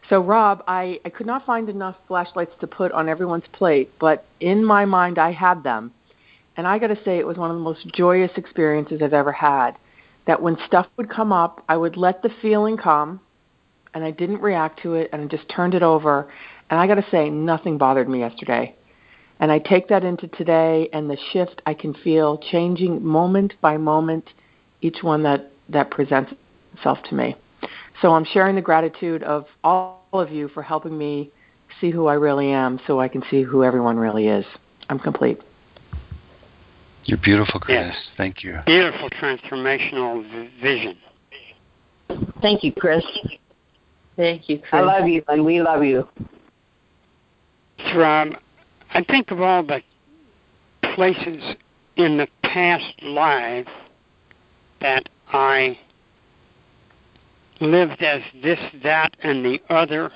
So, 0.08 0.22
Rob, 0.22 0.64
I, 0.68 1.00
I 1.04 1.10
could 1.10 1.26
not 1.26 1.48
find 1.48 1.68
enough 1.68 1.96
flashlights 2.08 2.54
to 2.62 2.68
put 2.68 2.92
on 2.92 3.10
everyone's 3.10 3.48
plate, 3.54 3.92
but 4.00 4.24
in 4.40 4.64
my 4.64 4.86
mind, 4.86 5.18
I 5.18 5.32
had 5.32 5.64
them. 5.64 5.92
And 6.58 6.68
I 6.68 6.78
got 6.78 6.88
to 6.88 7.04
say, 7.04 7.18
it 7.18 7.26
was 7.26 7.38
one 7.38 7.50
of 7.50 7.58
the 7.58 7.64
most 7.64 7.88
joyous 7.88 8.30
experiences 8.38 9.02
I've 9.02 9.14
ever 9.14 9.32
had. 9.32 9.72
That 10.28 10.44
when 10.44 10.58
stuff 10.68 10.86
would 10.96 11.10
come 11.10 11.34
up, 11.34 11.64
I 11.68 11.76
would 11.76 11.98
let 11.98 12.22
the 12.22 12.30
feeling 12.40 12.78
come, 12.78 13.20
and 13.96 14.04
I 14.04 14.12
didn't 14.12 14.42
react 14.42 14.84
to 14.84 14.94
it, 14.94 15.10
and 15.12 15.24
I 15.24 15.26
just 15.26 15.50
turned 15.50 15.74
it 15.74 15.82
over. 15.82 16.32
And 16.70 16.80
I 16.80 16.86
got 16.86 16.96
to 16.96 17.06
say, 17.10 17.32
nothing 17.32 17.80
bothered 17.80 18.08
me 18.08 18.20
yesterday. 18.20 18.76
And 19.40 19.52
I 19.52 19.58
take 19.58 19.88
that 19.88 20.04
into 20.04 20.28
today 20.28 20.88
and 20.94 21.10
the 21.10 21.18
shift 21.34 21.64
I 21.66 21.74
can 21.74 21.96
feel 21.96 22.38
changing 22.38 23.04
moment 23.04 23.56
by 23.60 23.78
moment, 23.78 24.30
each 24.82 24.98
one 25.02 25.24
that, 25.24 25.52
that 25.70 25.92
presents 25.92 26.32
itself 26.74 27.00
to 27.10 27.16
me. 27.16 27.36
So 28.02 28.14
I'm 28.14 28.26
sharing 28.26 28.56
the 28.56 28.62
gratitude 28.62 29.24
of 29.24 29.46
all 29.64 30.06
of 30.14 30.32
you 30.32 30.48
for 30.50 30.62
helping 30.62 30.98
me 30.98 31.32
see 31.82 31.90
who 31.90 32.08
I 32.08 32.14
really 32.14 32.52
am 32.52 32.80
so 32.88 33.00
I 33.00 33.08
can 33.08 33.24
see 33.30 33.42
who 33.42 33.64
everyone 33.64 33.98
really 33.98 34.28
is. 34.28 34.46
I'm 34.90 35.00
complete. 35.00 35.40
You're 37.06 37.18
beautiful, 37.18 37.60
Chris. 37.60 37.76
Yes. 37.76 37.96
Thank 38.18 38.44
you. 38.44 38.60
Beautiful 38.66 39.10
transformational 39.12 40.30
v- 40.30 40.50
vision. 40.62 40.98
Thank 42.42 42.64
you, 42.64 42.74
Chris. 42.74 43.04
Thank 44.16 44.50
you, 44.50 44.60
Chris. 44.60 44.70
I 44.74 44.82
love 44.82 45.08
you, 45.08 45.24
and 45.28 45.46
we 45.46 45.62
love 45.62 45.84
you. 45.84 46.08
Rob, 47.96 48.34
I 48.92 49.04
think 49.04 49.32
of 49.32 49.42
all 49.42 49.64
the 49.64 49.82
places 50.96 51.56
in 51.96 52.18
the 52.18 52.28
past 52.44 52.94
life 53.04 53.68
that 54.82 55.10
I 55.30 55.78
lived 57.60 58.02
as 58.02 58.22
this, 58.42 58.60
that, 58.84 59.16
and 59.22 59.44
the 59.44 59.62
other, 59.70 60.12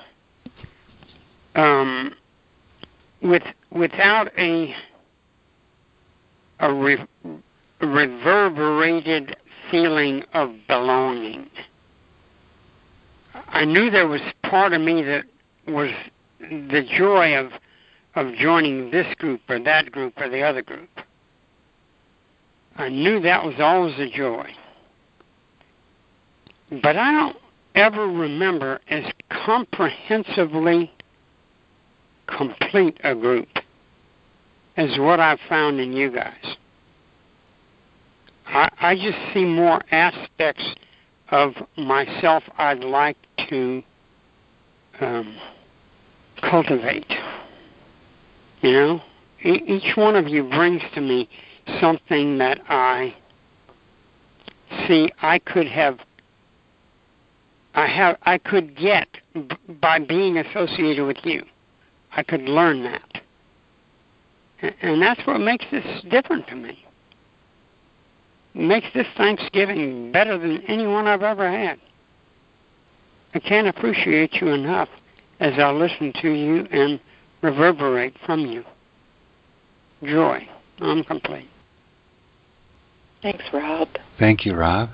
um, 1.54 2.14
with 3.20 3.42
without 3.70 4.28
a 4.38 4.74
a 6.60 6.72
re- 6.72 7.06
reverberated 7.80 9.36
feeling 9.70 10.24
of 10.32 10.54
belonging. 10.68 11.50
I 13.48 13.64
knew 13.64 13.90
there 13.90 14.06
was 14.06 14.20
part 14.44 14.72
of 14.72 14.80
me 14.80 15.02
that 15.02 15.24
was 15.66 15.90
the 16.40 16.86
joy 16.96 17.36
of 17.36 17.52
of 18.14 18.34
joining 18.34 18.90
this 18.90 19.06
group 19.16 19.40
or 19.48 19.58
that 19.58 19.90
group 19.90 20.12
or 20.18 20.28
the 20.28 20.42
other 20.42 20.62
group. 20.62 20.90
I 22.76 22.88
knew 22.88 23.20
that 23.20 23.44
was 23.44 23.54
always 23.58 23.98
a 23.98 24.08
joy. 24.08 24.50
But 26.82 26.96
I 26.96 27.12
don't 27.12 27.36
ever 27.74 28.06
remember 28.06 28.80
as 28.88 29.04
comprehensively 29.44 30.90
complete 32.26 32.98
a 33.04 33.14
group 33.14 33.48
as 34.76 34.98
what 34.98 35.20
I've 35.20 35.40
found 35.48 35.80
in 35.80 35.92
you 35.92 36.10
guys. 36.10 36.56
I, 38.46 38.70
I 38.80 38.94
just 38.94 39.18
see 39.34 39.44
more 39.44 39.82
aspects 39.90 40.64
of 41.30 41.52
myself 41.76 42.42
I'd 42.58 42.84
like 42.84 43.16
to 43.48 43.82
um, 45.00 45.36
cultivate. 46.40 47.10
You 48.60 48.72
know, 48.72 49.02
e- 49.42 49.62
each 49.66 49.96
one 49.96 50.16
of 50.16 50.28
you 50.28 50.44
brings 50.48 50.82
to 50.94 51.00
me 51.00 51.28
something 51.80 52.38
that 52.38 52.60
I 52.68 53.14
see 54.86 55.10
I 55.20 55.38
could 55.38 55.66
have 55.66 55.98
I 57.74 57.86
have 57.86 58.18
I 58.22 58.38
could 58.38 58.76
get 58.76 59.08
b- 59.34 59.48
by 59.80 59.98
being 59.98 60.36
associated 60.38 61.06
with 61.06 61.18
you. 61.24 61.44
I 62.14 62.22
could 62.22 62.42
learn 62.42 62.82
that. 62.82 63.22
A- 64.62 64.74
And 64.84 65.00
that's 65.00 65.26
what 65.26 65.40
makes 65.40 65.64
this 65.70 66.02
different 66.10 66.46
to 66.48 66.56
me. 66.56 66.84
Makes 68.54 68.88
this 68.92 69.06
Thanksgiving 69.16 70.12
better 70.12 70.36
than 70.36 70.62
any 70.68 70.86
one 70.86 71.06
I've 71.06 71.22
ever 71.22 71.50
had. 71.50 71.78
I 73.34 73.38
can't 73.38 73.66
appreciate 73.66 74.34
you 74.34 74.48
enough 74.48 74.90
as 75.40 75.54
I 75.58 75.70
listen 75.70 76.12
to 76.20 76.30
you 76.30 76.66
and 76.70 77.00
reverberate 77.40 78.14
from 78.26 78.40
you. 78.40 78.64
Joy. 80.04 80.46
I'm 80.80 81.02
complete. 81.04 81.48
Thanks, 83.22 83.44
Rob. 83.52 83.88
Thank 84.18 84.44
you, 84.44 84.54
Rob. 84.54 84.90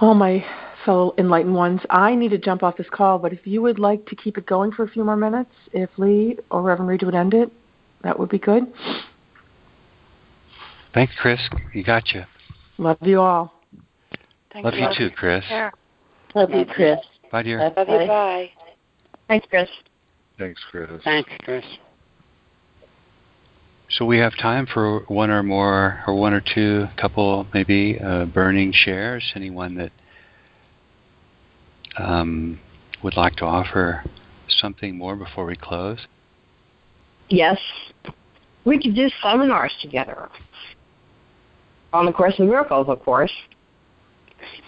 Well, 0.00 0.14
my 0.14 0.44
fellow 0.84 1.12
enlightened 1.18 1.54
ones, 1.54 1.80
I 1.90 2.14
need 2.14 2.30
to 2.30 2.38
jump 2.38 2.62
off 2.62 2.76
this 2.76 2.88
call, 2.90 3.18
but 3.18 3.32
if 3.32 3.46
you 3.46 3.60
would 3.62 3.78
like 3.78 4.06
to 4.06 4.16
keep 4.16 4.38
it 4.38 4.46
going 4.46 4.70
for 4.72 4.84
a 4.84 4.88
few 4.88 5.04
more 5.04 5.16
minutes, 5.16 5.50
if 5.72 5.90
Lee 5.98 6.38
or 6.50 6.62
Reverend 6.62 6.88
Reed 6.88 7.02
would 7.02 7.14
end 7.14 7.34
it, 7.34 7.52
that 8.02 8.18
would 8.18 8.28
be 8.28 8.38
good. 8.38 8.72
Thanks, 10.94 11.12
Chris. 11.20 11.40
You 11.74 11.84
got 11.84 12.12
you. 12.12 12.22
Love 12.78 12.96
you 13.02 13.20
all. 13.20 13.52
Thank 14.52 14.64
Love 14.64 14.74
you 14.74 14.88
too, 14.96 15.10
Chris. 15.14 15.44
Care. 15.48 15.72
Love 16.34 16.50
you, 16.50 16.64
Chris. 16.64 16.98
Bye, 17.30 17.42
dear. 17.42 17.58
Bye-bye. 17.58 17.92
Love 17.92 18.00
you. 18.00 18.06
Bye. 18.06 18.50
Thanks, 19.26 19.46
Chris. 19.50 19.68
Thanks, 20.38 20.60
Chris. 20.70 20.88
Thanks, 21.04 21.30
Chris. 21.44 21.64
So 23.98 24.04
we 24.04 24.18
have 24.18 24.36
time 24.38 24.64
for 24.72 25.00
one 25.08 25.28
or 25.28 25.42
more, 25.42 26.04
or 26.06 26.14
one 26.14 26.32
or 26.32 26.40
two, 26.40 26.86
couple 26.96 27.48
maybe 27.52 27.98
uh, 27.98 28.26
burning 28.26 28.72
shares. 28.72 29.32
Anyone 29.34 29.74
that 29.74 29.90
um, 31.98 32.60
would 33.02 33.16
like 33.16 33.34
to 33.36 33.44
offer 33.44 34.04
something 34.48 34.96
more 34.96 35.16
before 35.16 35.46
we 35.46 35.56
close? 35.56 35.98
Yes. 37.28 37.58
We 38.64 38.80
could 38.80 38.94
do 38.94 39.10
seminars 39.20 39.74
together. 39.82 40.28
On 41.92 42.06
the 42.06 42.12
Course 42.12 42.34
in 42.38 42.46
Miracles, 42.46 42.86
of 42.88 43.02
course. 43.02 43.32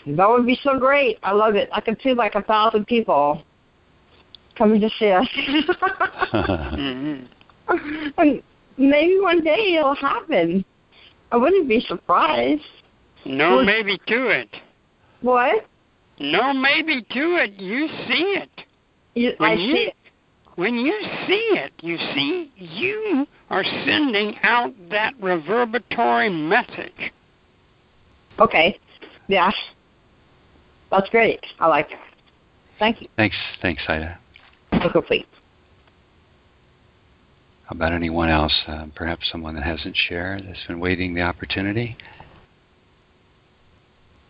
That 0.08 0.28
would 0.28 0.44
be 0.44 0.58
so 0.60 0.76
great. 0.76 1.20
I 1.22 1.30
love 1.30 1.54
it. 1.54 1.68
I 1.72 1.80
could 1.80 2.00
see 2.02 2.14
like 2.14 2.34
a 2.34 2.42
thousand 2.42 2.88
people 2.88 3.44
coming 4.58 4.80
to 4.80 4.90
see 4.98 5.12
us. 5.12 5.28
hmm 6.74 7.24
and 8.18 8.42
maybe 8.80 9.20
one 9.20 9.44
day 9.44 9.76
it'll 9.78 9.94
happen. 9.94 10.64
I 11.30 11.36
wouldn't 11.36 11.68
be 11.68 11.80
surprised. 11.80 12.62
No 13.24 13.56
Well- 13.56 13.64
maybe 13.64 13.98
to 14.06 14.28
it. 14.28 14.48
What? 15.20 15.66
No 16.18 16.52
maybe 16.52 17.02
to 17.02 17.36
it. 17.36 17.60
You 17.60 17.88
see 18.08 18.34
it. 18.36 18.64
You, 19.14 19.34
When 19.38 19.50
I 19.50 19.54
you- 19.54 19.72
see 19.76 19.82
it. 19.88 19.94
When 20.56 20.74
you 20.74 21.00
see 21.26 21.48
it, 21.56 21.72
you 21.80 21.96
see 22.14 22.50
you 22.56 23.26
are 23.48 23.64
sending 23.64 24.36
out 24.42 24.74
that 24.90 25.14
reverberatory 25.20 26.28
message. 26.30 27.12
Okay. 28.38 28.78
Yeah. 29.28 29.50
That's 30.90 31.08
great. 31.08 31.40
I 31.60 31.66
like 31.68 31.92
it. 31.92 31.98
Thank 32.78 33.00
you. 33.00 33.08
Thanks, 33.16 33.36
thanks, 33.62 33.82
Ida. 33.88 34.18
Complete. 34.92 35.26
About 37.70 37.92
anyone 37.92 38.28
else? 38.28 38.52
Uh, 38.66 38.86
perhaps 38.96 39.30
someone 39.30 39.54
that 39.54 39.62
hasn't 39.62 39.96
shared, 39.96 40.44
that's 40.46 40.66
been 40.66 40.80
waiting 40.80 41.14
the 41.14 41.22
opportunity. 41.22 41.96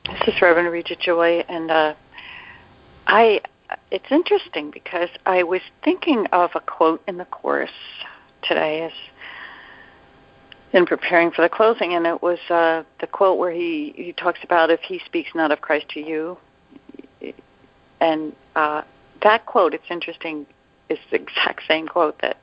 This 0.04 0.34
is 0.34 0.42
Reverend 0.42 0.70
Reja 0.70 0.94
Joy, 0.96 1.44
and 1.48 1.70
uh, 1.70 1.94
I. 3.06 3.40
It's 3.90 4.10
interesting 4.10 4.70
because 4.70 5.08
I 5.26 5.42
was 5.44 5.60
thinking 5.84 6.26
of 6.32 6.50
a 6.54 6.60
quote 6.60 7.02
in 7.06 7.16
the 7.16 7.24
course 7.26 7.70
today 8.42 8.82
as 8.82 8.92
in 10.72 10.84
preparing 10.84 11.30
for 11.30 11.42
the 11.42 11.48
closing, 11.48 11.94
and 11.94 12.06
it 12.06 12.20
was 12.20 12.38
uh, 12.50 12.82
the 13.00 13.06
quote 13.06 13.38
where 13.38 13.52
he 13.52 13.94
he 13.96 14.12
talks 14.12 14.40
about 14.42 14.70
if 14.70 14.80
he 14.80 15.00
speaks 15.06 15.30
not 15.34 15.50
of 15.50 15.60
Christ 15.60 15.88
to 15.90 16.00
you, 16.00 16.36
and 18.00 18.34
uh, 18.54 18.82
that 19.22 19.46
quote. 19.46 19.72
It's 19.72 19.90
interesting. 19.90 20.46
Is 20.90 20.98
the 21.12 21.16
exact 21.16 21.62
same 21.68 21.86
quote 21.86 22.20
that 22.20 22.36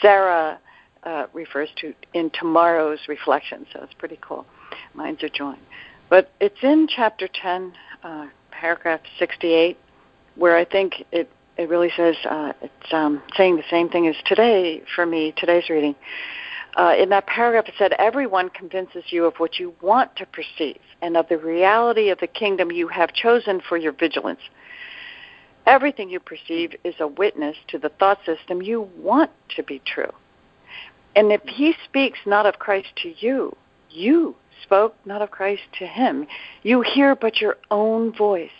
Sarah 0.00 0.58
uh, 1.04 1.26
refers 1.32 1.68
to 1.76 1.94
in 2.14 2.30
tomorrow's 2.30 3.00
reflection. 3.08 3.66
So 3.72 3.80
it's 3.82 3.94
pretty 3.94 4.18
cool. 4.20 4.46
Minds 4.94 5.22
are 5.22 5.28
joined. 5.28 5.60
But 6.08 6.30
it's 6.40 6.62
in 6.62 6.88
chapter 6.94 7.28
10, 7.28 7.72
uh, 8.04 8.26
paragraph 8.50 9.00
68, 9.18 9.78
where 10.36 10.56
I 10.56 10.64
think 10.64 11.04
it, 11.10 11.30
it 11.56 11.68
really 11.68 11.90
says 11.96 12.16
uh, 12.28 12.52
it's 12.60 12.92
um, 12.92 13.22
saying 13.36 13.56
the 13.56 13.64
same 13.70 13.88
thing 13.88 14.06
as 14.06 14.16
today 14.26 14.82
for 14.94 15.06
me, 15.06 15.32
today's 15.36 15.68
reading. 15.68 15.94
Uh, 16.76 16.94
in 16.98 17.10
that 17.10 17.26
paragraph, 17.26 17.66
it 17.68 17.74
said, 17.78 17.92
Everyone 17.98 18.48
convinces 18.48 19.04
you 19.10 19.26
of 19.26 19.34
what 19.36 19.58
you 19.58 19.74
want 19.82 20.14
to 20.16 20.26
perceive 20.26 20.80
and 21.02 21.16
of 21.16 21.28
the 21.28 21.36
reality 21.36 22.08
of 22.08 22.18
the 22.18 22.26
kingdom 22.26 22.70
you 22.70 22.88
have 22.88 23.12
chosen 23.12 23.60
for 23.68 23.76
your 23.76 23.92
vigilance. 23.92 24.40
Everything 25.66 26.10
you 26.10 26.20
perceive 26.20 26.74
is 26.84 26.94
a 27.00 27.06
witness 27.06 27.56
to 27.68 27.78
the 27.78 27.88
thought 27.88 28.18
system 28.26 28.62
you 28.62 28.88
want 28.96 29.30
to 29.56 29.62
be 29.62 29.80
true. 29.84 30.10
And 31.14 31.30
if 31.30 31.42
he 31.42 31.74
speaks 31.84 32.18
not 32.26 32.46
of 32.46 32.58
Christ 32.58 32.88
to 33.02 33.14
you, 33.18 33.56
you 33.90 34.34
spoke 34.62 34.94
not 35.04 35.22
of 35.22 35.30
Christ 35.30 35.62
to 35.78 35.86
him. 35.86 36.26
You 36.62 36.80
hear 36.80 37.14
but 37.14 37.40
your 37.40 37.56
own 37.70 38.12
voice. 38.12 38.50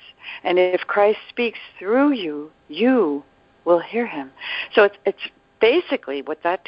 And 0.45 0.59
if 0.59 0.83
Christ 0.83 1.19
speaks 1.29 1.59
through 1.79 2.13
you, 2.13 2.51
you 2.69 3.25
will 3.65 3.81
hear 3.81 4.07
him. 4.07 4.31
So 4.75 4.85
it's, 4.85 4.97
it's 5.05 5.29
basically 5.61 6.23
what 6.23 6.43
that 6.43 6.67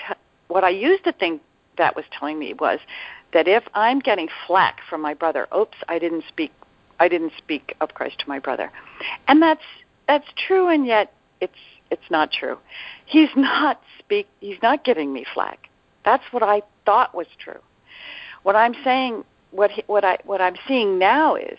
what 0.49 0.65
I 0.65 0.71
used 0.71 1.05
to 1.05 1.13
think 1.13 1.43
that 1.79 1.97
was 1.97 2.05
telling 2.17 2.39
me 2.39 2.55
was 2.55 2.79
that 3.33 3.49
if 3.49 3.65
I'm 3.75 3.99
getting 3.99 4.29
flack 4.47 4.79
from 4.89 5.01
my 5.01 5.15
brother, 5.15 5.49
oops, 5.57 5.77
I 5.89 5.99
didn't 5.99 6.25
speak 6.29 6.53
I 7.01 7.09
didn't 7.09 7.33
speak 7.37 7.75
of 7.81 7.95
Christ 7.95 8.21
to 8.21 8.29
my 8.29 8.39
brother. 8.39 8.71
And 9.27 9.43
that's 9.43 9.65
that's 10.07 10.27
true 10.47 10.69
and 10.69 10.87
yet 10.87 11.13
it's 11.41 11.53
it's 11.91 12.11
not 12.11 12.33
true. 12.33 12.59
He's 13.07 13.31
not 13.37 13.81
speak 13.99 14.27
he's 14.41 14.61
not 14.63 14.85
giving 14.85 15.13
me 15.13 15.25
flack. 15.33 15.69
That's 16.05 16.25
what 16.33 16.43
I 16.43 16.63
thought 16.85 17.15
was 17.15 17.27
true. 17.39 17.61
What 18.43 18.57
I'm 18.57 18.75
saying, 18.85 19.25
what 19.51 19.71
he, 19.71 19.85
what 19.87 20.05
I 20.05 20.19
what 20.25 20.41
I'm 20.41 20.57
seeing 20.69 20.99
now 20.99 21.37
is 21.37 21.59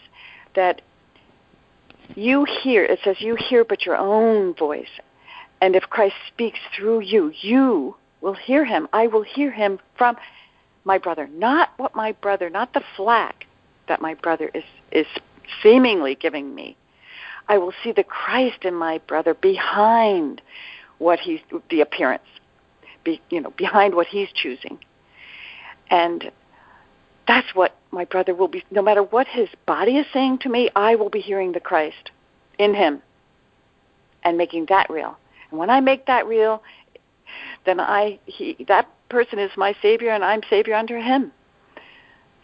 that 0.56 0.82
you 2.16 2.46
hear. 2.46 2.84
It 2.84 3.00
says 3.04 3.18
you 3.20 3.36
hear, 3.36 3.64
but 3.64 3.86
your 3.86 3.98
own 3.98 4.54
voice. 4.54 5.00
And 5.62 5.76
if 5.76 5.84
Christ 5.84 6.16
speaks 6.28 6.60
through 6.76 7.02
you, 7.02 7.32
you 7.42 7.96
will 8.22 8.34
hear 8.34 8.66
him. 8.66 8.88
I 8.94 9.08
will 9.08 9.24
hear 9.24 9.52
him 9.52 9.80
from 9.98 10.18
my 10.84 10.98
brother, 10.98 11.28
not 11.34 11.70
what 11.78 11.96
my 11.96 12.12
brother, 12.12 12.50
not 12.50 12.74
the 12.74 12.84
flack 12.96 13.48
that 13.88 14.02
my 14.02 14.14
brother 14.14 14.52
is 14.54 14.64
is 14.92 15.08
seemingly 15.62 16.16
giving 16.16 16.54
me. 16.54 16.78
I 17.48 17.58
will 17.58 17.74
see 17.84 17.92
the 17.92 18.04
Christ 18.04 18.64
in 18.64 18.74
my 18.74 19.00
brother 19.00 19.34
behind 19.34 20.42
what 20.98 21.20
he's 21.20 21.42
the 21.70 21.82
appearance, 21.82 22.24
be, 23.04 23.22
you 23.30 23.42
know, 23.42 23.52
behind 23.52 23.96
what 23.96 24.08
he's 24.08 24.30
choosing. 24.34 24.80
And 25.90 26.32
that's 27.28 27.54
what 27.54 27.76
my 27.92 28.06
brother 28.06 28.34
will 28.34 28.48
be. 28.48 28.64
No 28.72 28.82
matter 28.82 29.04
what 29.04 29.28
his 29.28 29.50
body 29.66 29.98
is 29.98 30.06
saying 30.14 30.40
to 30.40 30.50
me, 30.50 30.70
I 30.76 30.96
will 30.96 31.10
be 31.10 31.20
hearing 31.20 31.52
the 31.52 31.60
Christ 31.60 32.12
in 32.58 32.74
him 32.74 33.02
and 34.24 34.38
making 34.38 34.68
that 34.70 34.90
real. 34.90 35.18
And 35.50 35.60
when 35.60 35.70
I 35.70 35.80
make 35.80 36.06
that 36.08 36.28
real, 36.28 36.64
then 37.66 37.80
I 37.80 38.20
he 38.26 38.58
that 38.68 38.90
person 39.10 39.40
is 39.40 39.52
my 39.58 39.76
savior 39.82 40.10
and 40.10 40.24
I'm 40.24 40.42
savior 40.50 40.76
under 40.76 41.00
him. 41.00 41.32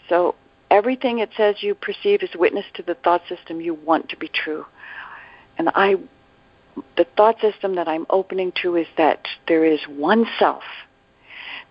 So 0.10 0.36
everything 0.70 1.20
it 1.20 1.30
says 1.38 1.58
you 1.62 1.76
perceive 1.76 2.24
is 2.24 2.30
witness 2.36 2.66
to 2.76 2.84
the 2.84 2.96
thought 2.96 3.22
system 3.28 3.62
you 3.62 3.74
want 3.74 4.10
to 4.10 4.18
be 4.18 4.28
true. 4.28 4.66
And 5.62 5.70
I 5.76 5.96
the 6.98 7.06
thought 7.16 7.40
system 7.40 7.76
that 7.76 7.88
I'm 7.88 8.08
opening 8.10 8.52
to 8.64 8.76
is 8.78 8.88
that 8.98 9.28
there 9.48 9.64
is 9.64 9.80
one 9.88 10.26
self 10.40 10.64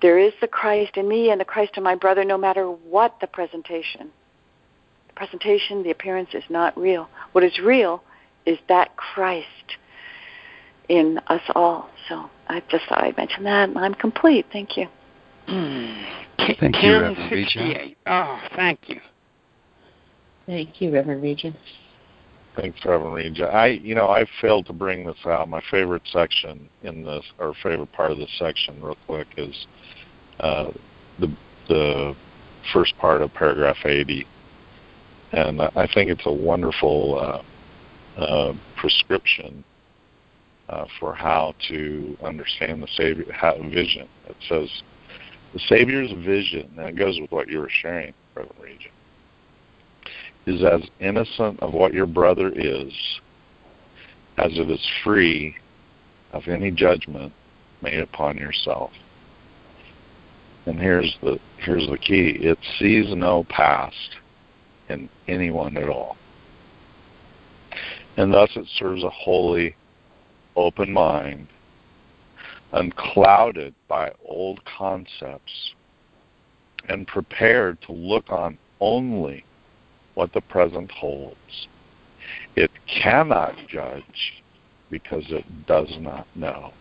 there 0.00 0.18
is 0.18 0.32
the 0.40 0.48
Christ 0.48 0.96
in 0.96 1.08
me 1.08 1.30
and 1.30 1.40
the 1.40 1.44
Christ 1.44 1.76
in 1.76 1.82
my 1.82 1.94
brother, 1.94 2.24
no 2.24 2.38
matter 2.38 2.66
what 2.66 3.16
the 3.20 3.26
presentation. 3.26 4.10
The 5.08 5.14
presentation, 5.14 5.82
the 5.82 5.90
appearance 5.90 6.30
is 6.32 6.44
not 6.48 6.76
real. 6.78 7.08
What 7.32 7.44
is 7.44 7.58
real 7.58 8.02
is 8.46 8.58
that 8.68 8.96
Christ 8.96 9.46
in 10.88 11.20
us 11.26 11.42
all. 11.54 11.90
So 12.08 12.30
I 12.48 12.62
just 12.70 12.86
thought 12.88 13.02
I'd 13.04 13.16
mention 13.16 13.44
that, 13.44 13.68
and 13.68 13.78
I'm 13.78 13.94
complete. 13.94 14.46
Thank 14.52 14.76
you. 14.76 14.86
Mm. 15.48 16.06
Thank 16.58 16.82
you, 16.82 17.00
Reverend 17.00 17.32
Reja. 17.32 17.94
Oh, 18.06 18.40
thank 18.56 18.88
you. 18.88 19.00
Thank 20.46 20.80
you, 20.80 20.92
Reverend 20.92 21.22
Reja. 21.22 21.52
Thanks, 22.56 22.78
Reverend 22.84 23.14
Reja. 23.14 23.46
I, 23.46 23.66
you 23.68 23.94
know, 23.94 24.08
I 24.08 24.26
failed 24.40 24.66
to 24.66 24.72
bring 24.72 25.06
this 25.06 25.16
out. 25.24 25.48
My 25.48 25.62
favorite 25.70 26.02
section 26.12 26.68
in 26.82 27.04
this, 27.04 27.24
or 27.38 27.54
favorite 27.62 27.92
part 27.92 28.10
of 28.10 28.18
this 28.18 28.30
section, 28.38 28.82
real 28.82 28.96
quick, 29.06 29.28
is 29.36 29.66
uh, 30.40 30.70
the 31.18 31.34
the 31.68 32.16
first 32.72 32.96
part 32.98 33.22
of 33.22 33.32
paragraph 33.32 33.76
80, 33.84 34.26
and 35.32 35.62
I 35.62 35.88
think 35.94 36.10
it's 36.10 36.26
a 36.26 36.32
wonderful 36.32 37.44
uh, 38.18 38.20
uh, 38.20 38.52
prescription 38.76 39.62
uh, 40.68 40.86
for 40.98 41.14
how 41.14 41.54
to 41.68 42.16
understand 42.24 42.82
the 42.82 42.88
Savior 42.96 43.32
how, 43.32 43.56
vision. 43.62 44.08
It 44.26 44.36
says 44.48 44.68
the 45.54 45.60
Savior's 45.68 46.10
vision, 46.24 46.68
and 46.76 46.88
it 46.88 46.96
goes 46.96 47.20
with 47.20 47.30
what 47.30 47.48
you 47.48 47.60
were 47.60 47.70
sharing, 47.70 48.12
Reverend 48.34 48.60
Reja 48.60 48.90
is 50.46 50.62
as 50.62 50.82
innocent 51.00 51.60
of 51.60 51.72
what 51.72 51.92
your 51.92 52.06
brother 52.06 52.50
is 52.54 52.92
as 54.38 54.52
it 54.54 54.70
is 54.70 54.90
free 55.04 55.54
of 56.32 56.42
any 56.48 56.70
judgment 56.70 57.32
made 57.82 58.00
upon 58.00 58.36
yourself. 58.36 58.90
And 60.66 60.78
here's 60.78 61.16
the 61.22 61.38
here's 61.58 61.86
the 61.88 61.98
key. 61.98 62.36
It 62.40 62.58
sees 62.78 63.06
no 63.14 63.44
past 63.48 63.96
in 64.88 65.08
anyone 65.28 65.76
at 65.76 65.88
all. 65.88 66.16
And 68.16 68.32
thus 68.32 68.50
it 68.56 68.66
serves 68.76 69.02
a 69.02 69.10
holy, 69.10 69.74
open 70.56 70.92
mind, 70.92 71.48
unclouded 72.72 73.74
by 73.88 74.12
old 74.24 74.60
concepts, 74.64 75.74
and 76.88 77.06
prepared 77.06 77.80
to 77.82 77.92
look 77.92 78.30
on 78.30 78.58
only 78.80 79.44
what 80.20 80.34
the 80.34 80.40
present 80.42 80.90
holds. 80.90 81.66
It 82.54 82.70
cannot 82.86 83.54
judge 83.70 84.34
because 84.90 85.24
it 85.30 85.46
does 85.66 85.88
not 85.98 86.26
know. 86.34 86.74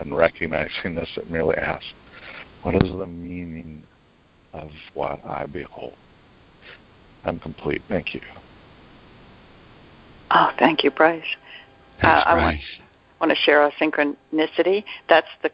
And 0.00 0.16
recognizing 0.16 0.96
this, 0.96 1.08
it 1.16 1.30
merely 1.30 1.54
asks, 1.58 1.86
What 2.62 2.74
is 2.82 2.90
the 2.90 3.06
meaning 3.06 3.84
of 4.52 4.68
what 4.94 5.24
I 5.24 5.46
behold? 5.46 5.94
I'm 7.24 7.38
complete. 7.38 7.82
Thank 7.88 8.14
you. 8.14 8.20
Oh, 10.32 10.50
thank 10.58 10.82
you, 10.82 10.90
Bryce. 10.90 11.22
Thanks, 12.00 12.24
uh, 12.26 12.30
I 12.30 12.34
Bryce. 12.34 12.60
want, 13.20 13.30
want 13.30 13.30
to 13.30 13.44
share 13.44 13.64
a 13.64 13.70
synchronicity. 13.80 14.82
That's 15.08 15.28
the 15.44 15.52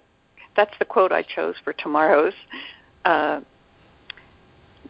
that's 0.57 0.73
the 0.79 0.87
quote 0.87 1.13
I 1.13 1.23
chose 1.23 1.57
for 1.63 1.75
tomorrow's 1.75 2.33
uh, 3.05 3.41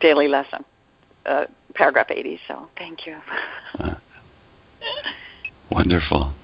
daily 0.01 0.29
lesson 0.29 0.65
uh, 1.29 1.47
paragraph 1.75 2.11
80. 2.11 2.41
So 2.49 2.69
thank 2.77 3.07
you. 3.07 3.19
Uh, 3.79 3.95
wonderful. 5.71 6.35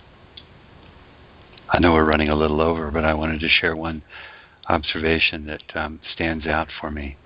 I 1.68 1.78
know 1.80 1.92
we're 1.92 2.04
running 2.04 2.28
a 2.28 2.34
little 2.36 2.60
over, 2.60 2.90
but 2.90 3.04
I 3.04 3.14
wanted 3.14 3.40
to 3.40 3.48
share 3.48 3.74
one 3.74 4.02
observation 4.68 5.46
that 5.46 5.62
um, 5.74 6.00
stands 6.12 6.46
out 6.46 6.68
for 6.80 6.90
me. 6.90 7.16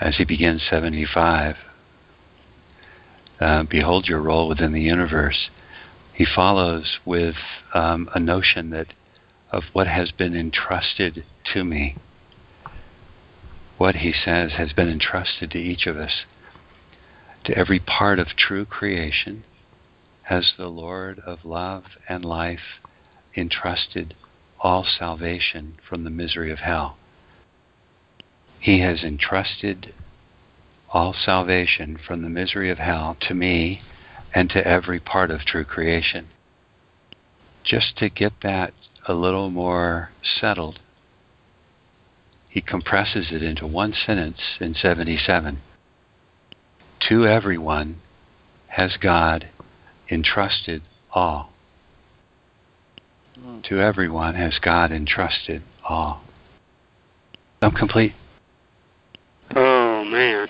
As 0.00 0.16
he 0.16 0.24
begins 0.24 0.62
75, 0.68 1.56
uh, 3.40 3.64
behold 3.64 4.06
your 4.06 4.20
role 4.20 4.48
within 4.48 4.72
the 4.72 4.80
universe. 4.80 5.50
He 6.14 6.24
follows 6.24 6.98
with 7.04 7.36
um, 7.74 8.08
a 8.14 8.20
notion 8.20 8.70
that 8.70 8.88
of 9.50 9.64
what 9.72 9.86
has 9.86 10.10
been 10.12 10.34
entrusted 10.34 11.24
to 11.52 11.64
me. 11.64 11.96
What 13.82 13.96
he 13.96 14.12
says 14.12 14.52
has 14.52 14.72
been 14.72 14.88
entrusted 14.88 15.50
to 15.50 15.58
each 15.58 15.88
of 15.88 15.96
us 15.96 16.24
to 17.42 17.58
every 17.58 17.80
part 17.80 18.20
of 18.20 18.28
true 18.36 18.64
creation 18.64 19.42
has 20.22 20.52
the 20.56 20.68
Lord 20.68 21.18
of 21.26 21.44
love 21.44 21.82
and 22.08 22.24
life 22.24 22.78
entrusted 23.36 24.14
all 24.60 24.84
salvation 24.84 25.78
from 25.88 26.04
the 26.04 26.10
misery 26.10 26.52
of 26.52 26.60
hell. 26.60 26.96
He 28.60 28.78
has 28.82 29.02
entrusted 29.02 29.92
all 30.90 31.12
salvation 31.12 31.98
from 31.98 32.22
the 32.22 32.28
misery 32.28 32.70
of 32.70 32.78
hell 32.78 33.16
to 33.22 33.34
me 33.34 33.82
and 34.32 34.48
to 34.50 34.64
every 34.64 35.00
part 35.00 35.32
of 35.32 35.40
true 35.40 35.64
creation. 35.64 36.28
Just 37.64 37.96
to 37.96 38.08
get 38.08 38.34
that 38.44 38.74
a 39.08 39.14
little 39.14 39.50
more 39.50 40.12
settled, 40.22 40.78
he 42.52 42.60
compresses 42.60 43.28
it 43.32 43.42
into 43.42 43.66
one 43.66 43.94
sentence 43.94 44.36
in 44.60 44.74
77. 44.74 45.58
To 47.08 47.26
everyone 47.26 47.98
has 48.68 48.98
God 49.00 49.48
entrusted 50.10 50.82
all. 51.14 51.50
Mm. 53.40 53.64
To 53.64 53.80
everyone 53.80 54.34
has 54.34 54.58
God 54.58 54.92
entrusted 54.92 55.62
all. 55.82 56.20
I'm 57.62 57.72
complete. 57.72 58.12
Oh, 59.56 60.04
man. 60.04 60.48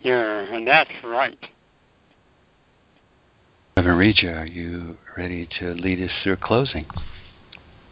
Yeah, 0.00 0.52
and 0.52 0.66
that's 0.66 0.90
right. 1.04 1.38
Reverend 3.76 4.00
Reja, 4.00 4.32
are 4.32 4.46
you 4.46 4.98
ready 5.16 5.48
to 5.60 5.74
lead 5.74 6.02
us 6.02 6.10
through 6.24 6.38
closing? 6.38 6.86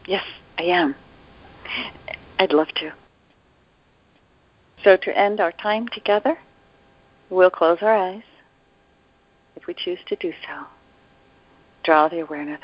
Yes, 0.09 0.25
I 0.59 0.65
am. 0.65 0.97
I'd 2.39 2.53
love 2.53 2.69
to. 2.77 2.93
So, 4.85 4.97
to 4.97 5.19
end 5.19 5.41
our 5.41 5.53
time 5.53 5.89
together, 5.89 6.39
we'll 7.31 7.51
close 7.51 7.79
our 7.81 7.97
eyes 7.97 8.23
if 9.57 9.67
we 9.67 9.75
choose 9.75 9.99
to 10.09 10.17
do 10.17 10.33
so. 10.47 10.67
Draw 11.83 12.09
the 12.09 12.21
awareness, 12.21 12.61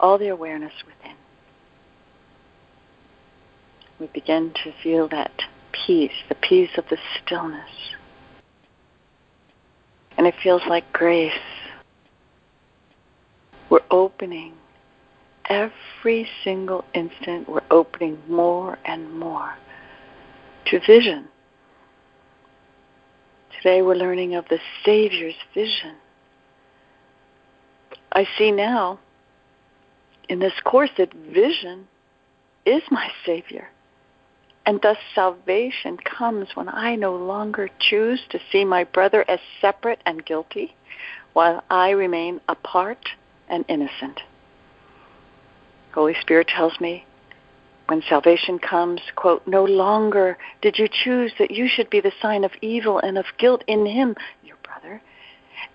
all 0.00 0.18
the 0.18 0.28
awareness 0.28 0.72
within. 0.84 1.16
We 4.00 4.08
begin 4.08 4.52
to 4.64 4.72
feel 4.82 5.08
that 5.08 5.42
peace, 5.72 6.12
the 6.28 6.34
peace 6.34 6.70
of 6.76 6.84
the 6.90 6.98
stillness. 7.22 7.70
And 10.16 10.26
it 10.26 10.34
feels 10.42 10.62
like 10.68 10.92
grace. 10.92 11.32
We're 13.68 13.80
opening 13.90 14.54
every 15.50 16.26
single 16.44 16.84
instant, 16.94 17.48
we're 17.48 17.60
opening 17.70 18.18
more 18.28 18.78
and 18.84 19.12
more 19.12 19.52
to 20.66 20.80
vision. 20.86 21.28
Today 23.56 23.82
we're 23.82 23.96
learning 23.96 24.36
of 24.36 24.46
the 24.48 24.60
Savior's 24.84 25.34
vision. 25.52 25.96
I 28.12 28.26
see 28.38 28.52
now 28.52 29.00
in 30.28 30.38
this 30.38 30.58
course 30.64 30.90
that 30.96 31.12
vision 31.12 31.88
is 32.64 32.82
my 32.90 33.10
Savior. 33.26 33.68
And 34.66 34.80
thus 34.82 34.98
salvation 35.14 35.96
comes 35.96 36.48
when 36.54 36.68
I 36.68 36.94
no 36.94 37.16
longer 37.16 37.68
choose 37.80 38.20
to 38.30 38.38
see 38.52 38.64
my 38.64 38.84
brother 38.84 39.24
as 39.28 39.40
separate 39.60 40.00
and 40.06 40.24
guilty, 40.24 40.76
while 41.32 41.64
I 41.70 41.90
remain 41.90 42.40
apart 42.48 43.08
and 43.48 43.64
innocent. 43.68 44.20
Holy 45.92 46.14
Spirit 46.20 46.48
tells 46.48 46.78
me 46.80 47.04
when 47.90 48.02
salvation 48.08 48.58
comes, 48.60 49.00
quote, 49.16 49.44
no 49.46 49.64
longer 49.64 50.38
did 50.62 50.78
you 50.78 50.88
choose 50.88 51.32
that 51.40 51.50
you 51.50 51.68
should 51.68 51.90
be 51.90 52.00
the 52.00 52.12
sign 52.22 52.44
of 52.44 52.52
evil 52.62 53.00
and 53.00 53.18
of 53.18 53.24
guilt 53.36 53.64
in 53.66 53.84
him, 53.84 54.14
your 54.44 54.56
brother. 54.62 55.02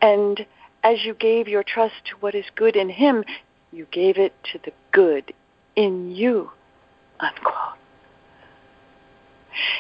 And 0.01 0.45
as 0.83 1.03
you 1.03 1.13
gave 1.13 1.49
your 1.49 1.63
trust 1.63 1.95
to 2.05 2.15
what 2.21 2.33
is 2.33 2.45
good 2.55 2.77
in 2.77 2.87
him, 2.87 3.25
you 3.73 3.85
gave 3.91 4.17
it 4.17 4.33
to 4.53 4.59
the 4.63 4.71
good 4.93 5.33
in 5.75 6.11
you, 6.11 6.51
unquote. 7.19 7.77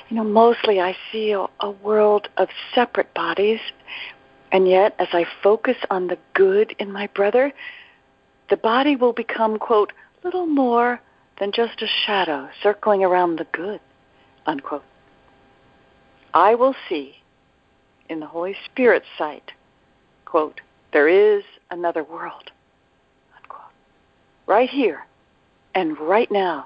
You 0.09 0.17
know, 0.17 0.23
mostly 0.25 0.81
I 0.81 0.95
see 1.11 1.31
a, 1.31 1.45
a 1.61 1.71
world 1.71 2.27
of 2.35 2.49
separate 2.73 3.13
bodies, 3.13 3.59
and 4.51 4.67
yet 4.67 4.93
as 4.99 5.07
I 5.13 5.25
focus 5.41 5.77
on 5.89 6.07
the 6.07 6.17
good 6.33 6.75
in 6.79 6.91
my 6.91 7.07
brother, 7.07 7.53
the 8.49 8.57
body 8.57 8.95
will 8.95 9.13
become, 9.13 9.57
quote, 9.57 9.93
little 10.25 10.47
more 10.47 10.99
than 11.39 11.51
just 11.51 11.81
a 11.81 11.87
shadow 12.05 12.49
circling 12.61 13.03
around 13.03 13.37
the 13.37 13.47
good, 13.53 13.79
unquote. 14.45 14.83
I 16.33 16.55
will 16.55 16.75
see 16.89 17.15
in 18.09 18.19
the 18.19 18.25
Holy 18.25 18.55
Spirit's 18.65 19.05
sight, 19.17 19.51
quote, 20.25 20.59
there 20.91 21.07
is 21.07 21.43
another 21.69 22.03
world, 22.03 22.51
unquote. 23.37 23.71
Right 24.47 24.69
here 24.69 25.05
and 25.75 25.97
right 25.99 26.31
now 26.31 26.65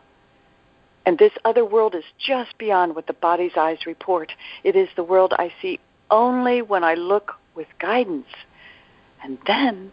and 1.05 1.17
this 1.17 1.33
other 1.43 1.65
world 1.65 1.95
is 1.95 2.03
just 2.19 2.57
beyond 2.57 2.95
what 2.95 3.07
the 3.07 3.13
body's 3.13 3.57
eyes 3.57 3.79
report. 3.87 4.31
It 4.63 4.75
is 4.75 4.89
the 4.95 5.03
world 5.03 5.33
I 5.37 5.51
see 5.61 5.79
only 6.11 6.61
when 6.61 6.83
I 6.83 6.93
look 6.93 7.33
with 7.55 7.67
guidance. 7.79 8.27
And 9.23 9.39
then 9.47 9.91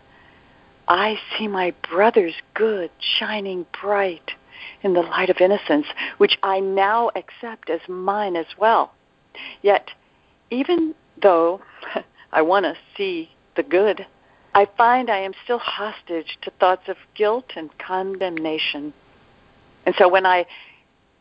I 0.89 1.19
see 1.37 1.49
my 1.49 1.75
brother's 1.91 2.35
good 2.55 2.91
shining 3.01 3.67
bright 3.81 4.33
in 4.83 4.95
the 4.95 5.03
light 5.03 5.31
of 5.31 5.41
innocence, 5.41 5.87
which 6.19 6.39
I 6.43 6.61
now 6.61 7.11
accept 7.17 7.71
as 7.71 7.81
mine 7.89 8.37
as 8.37 8.47
well. 8.59 8.93
Yet, 9.63 9.91
even 10.51 10.95
though 11.21 11.61
I 12.33 12.43
want 12.43 12.65
to 12.65 12.77
see 12.97 13.31
the 13.57 13.63
good, 13.63 14.07
I 14.55 14.67
find 14.77 15.11
I 15.11 15.19
am 15.19 15.35
still 15.45 15.59
hostage 15.59 16.39
to 16.43 16.51
thoughts 16.53 16.89
of 16.89 16.97
guilt 17.15 17.53
and 17.57 17.77
condemnation. 17.79 18.95
And 19.85 19.95
so 19.99 20.09
when 20.09 20.25
I 20.25 20.47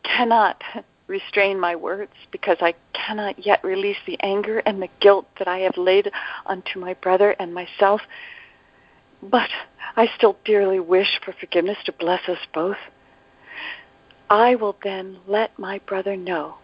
cannot 0.04 0.62
restrain 1.06 1.60
my 1.60 1.76
words 1.76 2.12
because 2.30 2.56
I 2.60 2.74
cannot 2.92 3.44
yet 3.44 3.62
release 3.62 3.98
the 4.06 4.18
anger 4.20 4.58
and 4.60 4.82
the 4.82 4.88
guilt 5.00 5.26
that 5.38 5.46
I 5.46 5.58
have 5.58 5.76
laid 5.76 6.10
onto 6.46 6.80
my 6.80 6.94
brother 6.94 7.36
and 7.38 7.54
myself. 7.54 8.00
But 9.22 9.50
I 9.96 10.08
still 10.16 10.36
dearly 10.44 10.80
wish 10.80 11.20
for 11.24 11.32
forgiveness 11.32 11.78
to 11.84 11.92
bless 11.92 12.28
us 12.28 12.38
both. 12.52 12.76
I 14.28 14.54
will 14.56 14.76
then 14.82 15.18
let 15.26 15.58
my 15.58 15.78
brother 15.80 16.16
know 16.16 16.56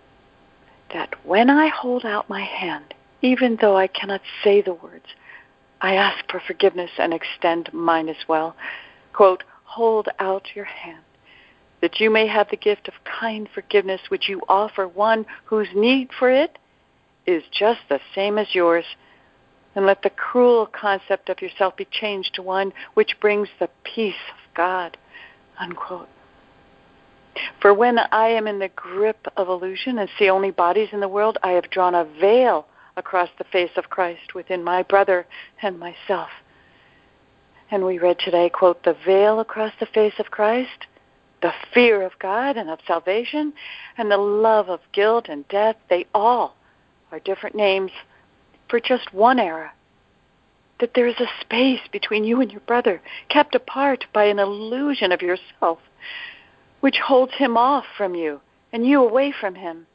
that 0.92 1.14
when 1.24 1.48
I 1.48 1.68
hold 1.68 2.04
out 2.04 2.28
my 2.28 2.42
hand, 2.42 2.94
even 3.22 3.56
though 3.60 3.76
I 3.76 3.86
cannot 3.86 4.20
say 4.42 4.60
the 4.60 4.74
words, 4.74 5.06
I 5.80 5.94
ask 5.94 6.24
for 6.30 6.40
forgiveness 6.40 6.90
and 6.98 7.14
extend 7.14 7.72
mine 7.72 8.08
as 8.08 8.28
well. 8.28 8.54
Quote, 9.12 9.44
hold 9.64 10.08
out 10.18 10.54
your 10.54 10.64
hand 10.64 11.04
that 11.82 12.00
you 12.00 12.08
may 12.08 12.26
have 12.26 12.48
the 12.48 12.56
gift 12.56 12.88
of 12.88 12.94
kind 13.04 13.48
forgiveness 13.52 14.00
which 14.08 14.28
you 14.28 14.40
offer 14.48 14.88
one 14.88 15.26
whose 15.44 15.68
need 15.74 16.08
for 16.16 16.30
it 16.30 16.56
is 17.26 17.42
just 17.50 17.80
the 17.88 18.00
same 18.14 18.38
as 18.38 18.54
yours. 18.54 18.84
And 19.74 19.86
let 19.86 20.02
the 20.02 20.10
cruel 20.10 20.66
concept 20.66 21.28
of 21.28 21.40
yourself 21.40 21.76
be 21.76 21.86
changed 21.90 22.34
to 22.34 22.42
one 22.42 22.72
which 22.94 23.18
brings 23.20 23.48
the 23.58 23.70
peace 23.84 24.14
of 24.30 24.54
God. 24.54 24.96
Unquote. 25.58 26.08
For 27.60 27.72
when 27.72 27.98
I 27.98 28.28
am 28.28 28.46
in 28.46 28.58
the 28.58 28.68
grip 28.68 29.26
of 29.36 29.48
illusion 29.48 29.98
and 29.98 30.10
see 30.18 30.28
only 30.28 30.50
bodies 30.50 30.90
in 30.92 31.00
the 31.00 31.08
world, 31.08 31.38
I 31.42 31.52
have 31.52 31.70
drawn 31.70 31.94
a 31.94 32.04
veil 32.04 32.66
across 32.96 33.30
the 33.38 33.44
face 33.44 33.70
of 33.76 33.88
Christ 33.88 34.34
within 34.34 34.62
my 34.62 34.82
brother 34.82 35.26
and 35.62 35.78
myself. 35.78 36.28
And 37.70 37.86
we 37.86 37.98
read 37.98 38.18
today, 38.18 38.50
quote, 38.50 38.82
the 38.82 38.96
veil 39.06 39.40
across 39.40 39.72
the 39.80 39.86
face 39.86 40.18
of 40.18 40.30
Christ 40.30 40.86
the 41.42 41.52
fear 41.74 42.02
of 42.02 42.12
God 42.18 42.56
and 42.56 42.70
of 42.70 42.78
salvation 42.86 43.52
and 43.98 44.10
the 44.10 44.16
love 44.16 44.68
of 44.68 44.80
guilt 44.92 45.26
and 45.28 45.46
death, 45.48 45.76
they 45.90 46.06
all 46.14 46.56
are 47.10 47.18
different 47.18 47.54
names 47.54 47.90
for 48.72 48.80
just 48.80 49.12
one 49.12 49.38
era. 49.38 49.70
That 50.80 50.92
there 50.94 51.06
is 51.06 51.20
a 51.20 51.26
space 51.42 51.82
between 51.92 52.24
you 52.24 52.40
and 52.40 52.50
your 52.50 52.62
brother, 52.62 53.02
kept 53.28 53.54
apart 53.54 54.06
by 54.14 54.24
an 54.24 54.38
illusion 54.38 55.12
of 55.12 55.20
yourself, 55.20 55.78
which 56.80 56.96
holds 56.96 57.34
him 57.34 57.58
off 57.58 57.84
from 57.98 58.14
you 58.14 58.40
and 58.72 58.86
you 58.86 59.04
away 59.04 59.30
from 59.38 59.54
him. 59.54 59.86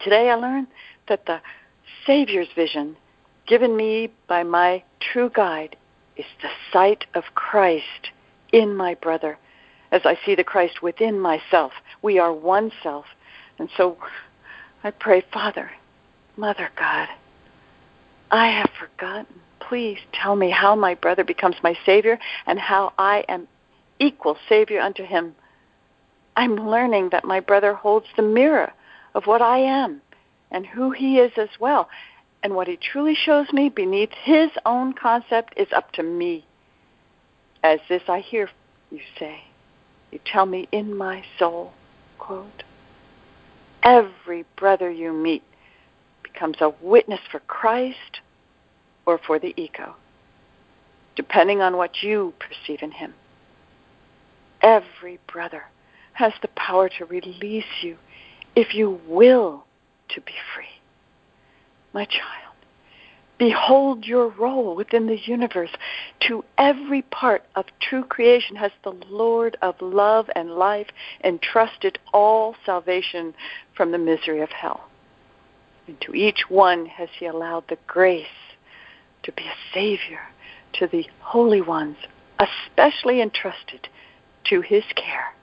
Today 0.00 0.30
I 0.30 0.36
learned 0.36 0.68
that 1.06 1.26
the 1.26 1.42
Savior's 2.06 2.48
vision 2.56 2.96
given 3.46 3.76
me 3.76 4.10
by 4.26 4.42
my 4.42 4.82
true 5.12 5.28
guide 5.28 5.76
is 6.16 6.24
the 6.40 6.48
sight 6.72 7.04
of 7.12 7.24
Christ 7.34 8.08
in 8.54 8.74
my 8.74 8.94
brother 8.94 9.36
as 9.92 10.00
I 10.06 10.16
see 10.24 10.34
the 10.34 10.44
Christ 10.44 10.82
within 10.82 11.20
myself. 11.20 11.72
We 12.00 12.18
are 12.18 12.32
one 12.32 12.72
self. 12.82 13.04
And 13.58 13.68
so 13.76 13.98
I 14.82 14.92
pray, 14.92 15.22
Father, 15.30 15.70
Mother 16.38 16.70
God, 16.74 17.08
I 18.30 18.48
have 18.48 18.70
forgotten. 18.78 19.40
Please 19.60 19.98
tell 20.12 20.36
me 20.36 20.50
how 20.50 20.74
my 20.74 20.94
brother 20.94 21.24
becomes 21.24 21.56
my 21.62 21.76
Savior 21.86 22.18
and 22.46 22.58
how 22.58 22.92
I 22.98 23.24
am 23.28 23.48
equal 23.98 24.36
Savior 24.48 24.80
unto 24.80 25.04
him. 25.04 25.34
I'm 26.36 26.68
learning 26.68 27.10
that 27.10 27.24
my 27.24 27.40
brother 27.40 27.74
holds 27.74 28.06
the 28.16 28.22
mirror 28.22 28.72
of 29.14 29.26
what 29.26 29.40
I 29.40 29.58
am 29.58 30.02
and 30.50 30.66
who 30.66 30.90
he 30.90 31.18
is 31.18 31.32
as 31.36 31.48
well. 31.60 31.88
And 32.42 32.54
what 32.54 32.68
he 32.68 32.76
truly 32.76 33.14
shows 33.14 33.52
me 33.52 33.68
beneath 33.68 34.12
his 34.22 34.50
own 34.66 34.92
concept 34.92 35.54
is 35.56 35.68
up 35.74 35.92
to 35.92 36.02
me. 36.02 36.44
As 37.62 37.80
this 37.88 38.02
I 38.08 38.20
hear 38.20 38.50
you 38.90 39.00
say, 39.18 39.44
you 40.10 40.20
tell 40.26 40.44
me 40.44 40.68
in 40.70 40.96
my 40.96 41.24
soul, 41.38 41.72
quote, 42.18 42.64
every 43.82 44.44
brother 44.56 44.90
you 44.90 45.12
meet 45.12 45.42
becomes 46.34 46.56
a 46.60 46.74
witness 46.82 47.20
for 47.30 47.38
Christ 47.40 48.20
or 49.06 49.18
for 49.18 49.38
the 49.38 49.54
ego, 49.56 49.94
depending 51.16 51.60
on 51.60 51.76
what 51.76 52.02
you 52.02 52.34
perceive 52.38 52.82
in 52.82 52.90
him. 52.90 53.14
Every 54.60 55.20
brother 55.32 55.64
has 56.14 56.32
the 56.42 56.48
power 56.48 56.88
to 56.98 57.04
release 57.04 57.64
you 57.82 57.96
if 58.56 58.74
you 58.74 59.00
will 59.06 59.64
to 60.10 60.20
be 60.20 60.32
free. 60.54 60.64
My 61.92 62.04
child, 62.04 62.54
behold 63.38 64.04
your 64.04 64.28
role 64.28 64.74
within 64.74 65.06
the 65.06 65.18
universe. 65.24 65.70
To 66.28 66.44
every 66.58 67.02
part 67.02 67.44
of 67.54 67.66
true 67.80 68.04
creation 68.04 68.56
has 68.56 68.72
the 68.82 68.96
Lord 69.08 69.56
of 69.62 69.74
love 69.80 70.28
and 70.34 70.52
life 70.52 70.88
entrusted 71.22 71.98
all 72.12 72.56
salvation 72.64 73.34
from 73.76 73.92
the 73.92 73.98
misery 73.98 74.40
of 74.40 74.50
hell. 74.50 74.88
And 75.86 76.00
to 76.00 76.14
each 76.14 76.48
one 76.48 76.86
has 76.86 77.08
he 77.18 77.26
allowed 77.26 77.68
the 77.68 77.78
grace 77.86 78.26
to 79.22 79.32
be 79.32 79.44
a 79.44 79.72
savior 79.74 80.20
to 80.74 80.86
the 80.86 81.06
holy 81.20 81.60
ones, 81.60 81.96
especially 82.38 83.20
entrusted 83.20 83.88
to 84.44 84.60
his 84.60 84.84
care. 84.96 85.34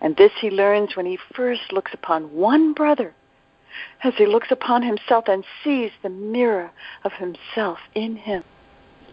And 0.00 0.16
this 0.16 0.32
he 0.40 0.50
learns 0.50 0.96
when 0.96 1.06
he 1.06 1.18
first 1.34 1.72
looks 1.72 1.92
upon 1.92 2.34
one 2.34 2.72
brother, 2.72 3.14
as 4.02 4.14
he 4.16 4.26
looks 4.26 4.50
upon 4.50 4.82
himself 4.82 5.24
and 5.28 5.44
sees 5.64 5.90
the 6.02 6.08
mirror 6.08 6.70
of 7.04 7.12
himself 7.14 7.78
in 7.94 8.16
him. 8.16 8.44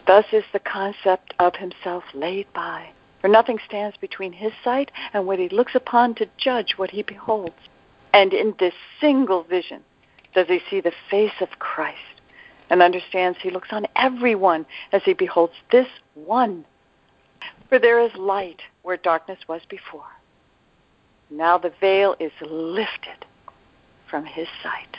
Thus 0.06 0.26
is 0.32 0.44
the 0.54 0.60
concept 0.60 1.34
of 1.40 1.56
himself 1.56 2.04
laid 2.14 2.52
by, 2.54 2.90
for 3.22 3.28
nothing 3.28 3.58
stands 3.66 3.98
between 3.98 4.34
his 4.34 4.54
sight 4.64 4.92
and 5.14 5.26
what 5.26 5.40
he 5.40 5.50
looks 5.50 5.76
upon 5.76 6.14
to 6.16 6.30
judge 6.38 6.74
what 6.78 6.92
he 6.92 7.02
beholds. 7.02 7.56
And 8.14 8.34
in 8.34 8.54
this 8.60 8.76
single 9.02 9.44
vision 9.44 9.84
does 10.36 10.48
he 10.48 10.60
see 10.70 10.82
the 10.82 10.92
face 11.10 11.42
of 11.42 11.50
Christ 11.60 11.98
and 12.70 12.82
understands 12.82 13.38
he 13.42 13.50
looks 13.50 13.70
on 13.72 13.86
everyone 13.96 14.66
as 14.92 15.02
he 15.04 15.14
beholds 15.14 15.54
this 15.72 15.88
one. 16.14 16.66
For 17.70 17.80
there 17.80 18.00
is 18.00 18.12
light 18.16 18.62
where 18.84 18.98
darkness 18.98 19.40
was 19.48 19.62
before. 19.70 20.04
Now 21.32 21.58
the 21.58 21.74
veil 21.80 22.16
is 22.20 22.32
lifted 22.42 23.26
from 24.10 24.26
his 24.26 24.48
sight. 24.62 24.98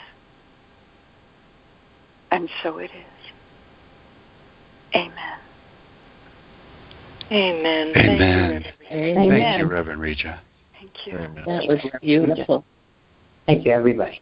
And 2.31 2.49
so 2.61 2.79
it 2.79 2.91
is. 2.91 3.31
Amen. 4.95 5.13
Amen. 7.31 7.93
Amen. 7.95 7.95
Amen. 7.95 8.63
Amen. 8.91 9.39
Thank 9.39 9.59
you, 9.59 9.65
Reverend 9.65 10.01
Reja. 10.01 10.39
Thank 10.73 10.91
you. 11.05 11.13
That 11.45 11.67
was 11.67 11.79
beautiful. 12.01 12.65
Thank 13.45 13.65
you, 13.65 13.71
everybody. 13.71 14.21